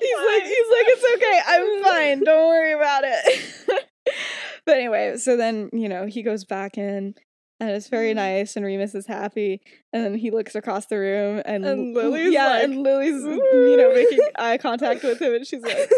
he's 0.00 0.16
like, 0.16 0.42
he's 0.44 0.68
like, 0.70 0.86
it's 0.88 1.16
okay. 1.16 1.40
I'm 1.46 1.82
fine. 1.84 2.24
Don't 2.24 2.48
worry 2.48 2.72
about 2.72 3.02
it. 3.04 3.84
but 4.64 4.76
anyway, 4.76 5.16
so 5.16 5.36
then, 5.36 5.68
you 5.72 5.88
know, 5.88 6.06
he 6.06 6.22
goes 6.22 6.44
back 6.44 6.78
in 6.78 7.14
and 7.60 7.70
it's 7.70 7.88
very 7.88 8.12
Mhm. 8.12 8.16
nice 8.16 8.56
and 8.56 8.64
Remus 8.64 8.94
is 8.94 9.06
happy. 9.06 9.60
And 9.92 10.04
then 10.04 10.14
he 10.14 10.30
looks 10.30 10.54
across 10.54 10.86
the 10.86 10.98
room 10.98 11.42
and, 11.44 11.64
And 11.64 11.94
Lily's 11.94 12.32
yeah, 12.32 12.48
like, 12.48 12.64
and 12.64 12.82
Lily's, 12.82 13.22
you 13.22 13.76
know, 13.76 13.92
making 13.94 14.20
eye 14.38 14.58
contact 14.58 15.02
with 15.02 15.20
him 15.20 15.34
and 15.34 15.46
she's 15.46 15.62
like, 15.62 15.90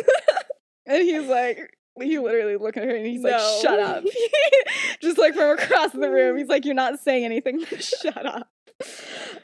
and 0.87 1.03
he's 1.03 1.27
like, 1.29 1.77
he 2.01 2.19
literally 2.19 2.57
looking 2.57 2.83
at 2.83 2.89
her 2.89 2.95
and 2.97 3.07
he's 3.07 3.23
like, 3.23 3.41
shut 3.63 3.79
up. 3.81 4.05
Just 5.01 5.19
like 5.19 5.35
from 5.35 5.59
across 5.59 5.93
the 5.93 6.11
room. 6.11 6.37
He's 6.39 6.49
like, 6.49 6.65
you're 6.65 6.75
not 6.75 6.99
saying 7.01 7.25
anything. 7.25 7.65
shut 7.79 8.27
up. 8.27 8.49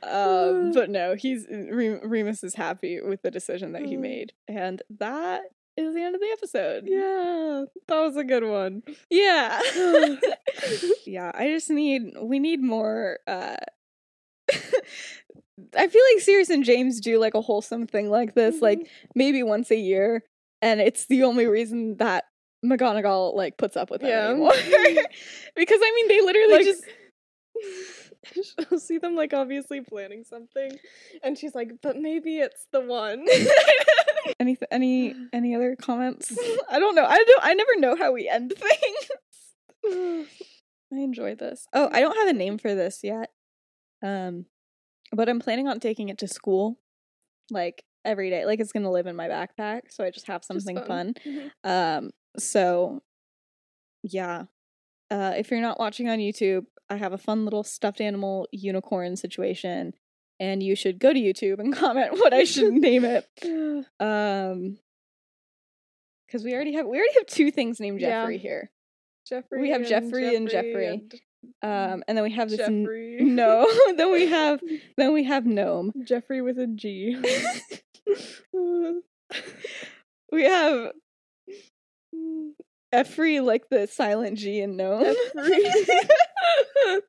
Um, 0.02 0.72
but 0.74 0.90
no, 0.90 1.14
he's 1.14 1.46
Remus 1.50 2.44
is 2.44 2.54
happy 2.54 3.00
with 3.00 3.22
the 3.22 3.30
decision 3.30 3.72
that 3.72 3.82
he 3.84 3.96
Mm. 3.96 4.00
made. 4.00 4.32
And 4.48 4.82
that 4.98 5.42
is 5.76 5.94
the 5.94 6.02
end 6.02 6.14
of 6.14 6.20
the 6.20 6.30
episode. 6.32 6.84
yeah, 6.86 7.64
that 7.88 8.00
was 8.00 8.16
a 8.16 8.22
good 8.24 8.44
one. 8.44 8.82
Yeah. 9.10 9.60
yeah, 11.06 11.32
I 11.34 11.48
just 11.48 11.68
need 11.70 12.02
we 12.20 12.38
need 12.38 12.62
more 12.62 13.18
uh 13.26 13.56
I 15.76 15.86
feel 15.88 16.02
like 16.12 16.22
Sirius 16.22 16.50
and 16.50 16.64
James 16.64 17.00
do 17.00 17.18
like 17.18 17.34
a 17.34 17.40
wholesome 17.40 17.86
thing 17.86 18.10
like 18.10 18.34
this, 18.34 18.60
like 18.60 18.80
Mm-hmm. 18.80 19.08
maybe 19.14 19.42
once 19.42 19.70
a 19.70 19.76
year, 19.76 20.22
and 20.62 20.80
it's 20.80 21.06
the 21.06 21.22
only 21.24 21.46
reason 21.46 21.96
that 21.96 22.24
McGonagall 22.64 23.34
like 23.34 23.56
puts 23.58 23.76
up 23.76 23.90
with 23.90 24.00
them 24.00 24.10
Yeah. 24.10 24.28
anymore. 24.30 24.52
because 25.56 25.80
I 25.82 25.92
mean, 25.94 26.08
they 26.08 26.20
literally 26.20 26.52
Like- 26.54 26.64
just 26.64 26.84
She'll 28.70 28.78
see 28.80 28.96
them 28.98 29.14
like 29.14 29.34
obviously 29.34 29.82
planning 29.82 30.24
something, 30.24 30.72
and 31.22 31.36
she's 31.36 31.54
like, 31.54 31.72
"But 31.82 31.98
maybe 31.98 32.38
it's 32.38 32.66
the 32.72 32.80
one." 32.80 33.26
any 34.40 34.56
any 34.70 35.14
any 35.32 35.54
other 35.54 35.76
comments? 35.78 36.32
I 36.70 36.78
don't 36.78 36.94
know. 36.94 37.04
I 37.04 37.22
don't. 37.22 37.40
I 37.42 37.52
never 37.52 37.76
know 37.76 37.96
how 37.96 38.12
we 38.12 38.26
end 38.28 38.54
things. 38.56 40.26
I 40.92 40.96
enjoy 40.96 41.34
this. 41.34 41.66
Oh, 41.74 41.88
I 41.92 42.00
don't 42.00 42.16
have 42.16 42.28
a 42.28 42.32
name 42.32 42.56
for 42.58 42.74
this 42.74 43.00
yet. 43.02 43.30
Um, 44.02 44.46
but 45.12 45.28
I'm 45.28 45.38
planning 45.40 45.68
on 45.68 45.78
taking 45.78 46.08
it 46.08 46.18
to 46.18 46.28
school, 46.28 46.78
like 47.50 47.84
every 48.06 48.30
day. 48.30 48.46
Like 48.46 48.58
it's 48.60 48.72
gonna 48.72 48.90
live 48.90 49.06
in 49.06 49.16
my 49.16 49.28
backpack, 49.28 49.82
so 49.90 50.02
I 50.02 50.10
just 50.10 50.26
have 50.28 50.44
something 50.44 50.76
fun. 50.76 50.86
fun. 50.86 51.14
Mhm. 51.26 51.50
Um, 51.98 52.10
so 52.38 53.02
yeah. 54.02 54.44
Uh, 55.10 55.32
if 55.36 55.50
you're 55.50 55.60
not 55.60 55.78
watching 55.78 56.08
on 56.08 56.18
YouTube, 56.18 56.66
I 56.90 56.96
have 56.96 57.12
a 57.12 57.18
fun 57.18 57.44
little 57.44 57.62
stuffed 57.62 58.00
animal 58.00 58.48
unicorn 58.52 59.16
situation, 59.16 59.92
and 60.40 60.62
you 60.62 60.74
should 60.74 60.98
go 60.98 61.12
to 61.12 61.18
YouTube 61.18 61.58
and 61.58 61.74
comment 61.76 62.12
what 62.12 62.32
I 62.32 62.44
should 62.44 62.72
name 62.88 63.04
it. 63.04 63.26
Um, 64.00 64.78
because 66.26 66.42
we 66.44 66.52
already 66.54 66.72
have 66.74 66.86
we 66.86 66.96
already 66.96 67.14
have 67.18 67.26
two 67.26 67.50
things 67.50 67.78
named 67.80 68.00
Yeah. 68.00 68.22
Jeffrey 68.22 68.38
here. 68.38 68.70
Jeffrey. 69.28 69.60
We 69.60 69.70
have 69.70 69.82
and 69.82 69.88
Jeffrey 69.88 70.34
and 70.36 70.50
Jeffrey. 70.50 70.86
and 70.88 71.14
Um, 71.62 72.02
and 72.08 72.16
then 72.18 72.24
we 72.24 72.32
have 72.32 72.50
this 72.50 72.60
n- 72.60 72.86
no. 73.36 73.66
then 73.96 74.10
we 74.10 74.26
have 74.26 74.60
then 74.96 75.12
we 75.14 75.24
have 75.24 75.46
gnome. 75.46 75.92
Jeffrey 76.04 76.42
with 76.42 76.58
a 76.58 76.66
G. 76.66 77.16
We 80.32 80.44
have 80.44 80.92
Effrey 82.94 83.44
like 83.44 83.68
the 83.70 83.86
silent 83.86 84.38
G 84.38 84.60
in 84.60 84.76
gnome. 84.76 85.14
Because 85.34 85.88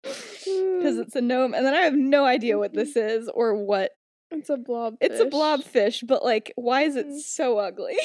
it's 0.98 1.16
a 1.16 1.22
gnome, 1.22 1.54
and 1.54 1.66
then 1.66 1.74
I 1.74 1.82
have 1.82 1.94
no 1.94 2.26
idea 2.26 2.58
what 2.58 2.74
this 2.74 2.96
is 2.96 3.30
or 3.30 3.56
what 3.56 3.92
it's 4.32 4.50
a 4.50 4.58
blob. 4.58 4.96
It's 5.02 5.20
a 5.20 5.26
blobfish, 5.26 6.06
but 6.06 6.24
like, 6.26 6.52
why 6.56 6.82
is 6.82 6.96
it 6.96 7.08
Mm. 7.08 7.20
so 7.20 7.58
ugly? 7.60 7.96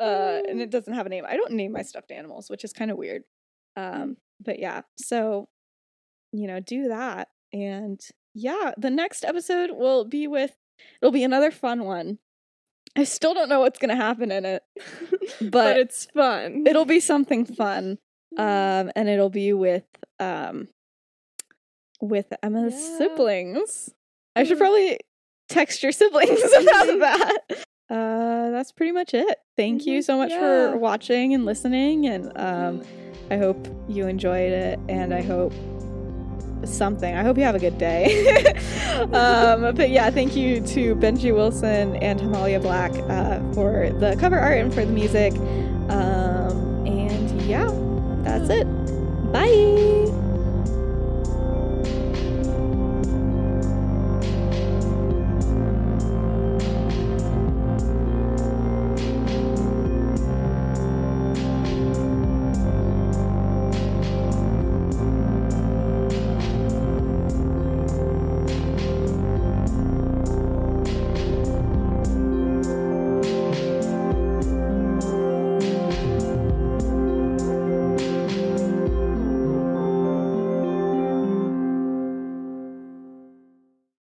uh, 0.00 0.40
and 0.48 0.60
it 0.60 0.70
doesn't 0.70 0.94
have 0.94 1.06
a 1.06 1.08
name. 1.08 1.24
I 1.26 1.36
don't 1.36 1.52
name 1.52 1.72
my 1.72 1.82
stuffed 1.82 2.10
animals, 2.10 2.50
which 2.50 2.64
is 2.64 2.72
kind 2.72 2.90
of 2.90 2.96
weird. 2.98 3.22
Um, 3.76 4.16
but 4.40 4.58
yeah, 4.58 4.82
so 4.98 5.48
you 6.32 6.46
know, 6.46 6.60
do 6.60 6.88
that, 6.88 7.28
and 7.52 8.00
yeah, 8.34 8.72
the 8.76 8.90
next 8.90 9.24
episode 9.24 9.70
will 9.72 10.04
be 10.04 10.26
with. 10.26 10.54
It'll 11.00 11.12
be 11.12 11.24
another 11.24 11.50
fun 11.50 11.84
one. 11.84 12.18
I 12.96 13.04
still 13.04 13.34
don't 13.34 13.48
know 13.48 13.60
what's 13.60 13.78
gonna 13.78 13.96
happen 13.96 14.32
in 14.32 14.44
it, 14.44 14.62
but, 15.40 15.50
but 15.50 15.76
it's 15.76 16.06
fun. 16.06 16.64
it'll 16.66 16.84
be 16.86 17.00
something 17.00 17.44
fun. 17.44 17.98
Um, 18.38 18.90
and 18.96 19.08
it'll 19.08 19.30
be 19.30 19.52
with 19.52 19.84
um, 20.18 20.68
with 22.00 22.32
Emma's 22.42 22.74
Yeah. 22.74 22.98
siblings. 22.98 23.90
I 24.34 24.44
should 24.44 24.56
Mm. 24.56 24.60
probably 24.60 24.98
text 25.48 25.82
your 25.82 25.92
siblings 25.92 26.40
about 26.58 26.86
that. 27.00 27.38
Uh, 27.88 28.50
that's 28.50 28.72
pretty 28.72 28.92
much 28.92 29.14
it. 29.14 29.38
Thank 29.56 29.86
you 29.86 30.00
Mhm. 30.00 30.04
so 30.04 30.16
much 30.18 30.30
Yeah. 30.32 30.72
for 30.72 30.76
watching 30.78 31.32
and 31.34 31.44
listening, 31.44 32.06
and 32.06 32.36
um, 32.36 32.82
I 33.30 33.36
hope 33.36 33.66
you 33.88 34.06
enjoyed 34.06 34.52
it, 34.52 34.78
and 34.88 35.14
I 35.14 35.22
hope 35.22 35.52
something. 36.68 37.14
I 37.14 37.22
hope 37.22 37.36
you 37.36 37.44
have 37.44 37.54
a 37.54 37.58
good 37.58 37.78
day. 37.78 38.52
um, 39.12 39.74
but 39.74 39.90
yeah, 39.90 40.10
thank 40.10 40.36
you 40.36 40.60
to 40.60 40.94
Benji 40.96 41.34
Wilson 41.34 41.96
and 41.96 42.20
Hamalia 42.20 42.60
Black 42.60 42.92
uh, 43.10 43.40
for 43.54 43.90
the 43.98 44.16
cover 44.18 44.38
art 44.38 44.58
and 44.58 44.72
for 44.72 44.84
the 44.84 44.92
music. 44.92 45.32
Um, 45.88 46.86
and 46.86 47.42
yeah, 47.42 47.70
that's 48.22 48.50
it. 48.50 48.66
Bye. 49.32 50.25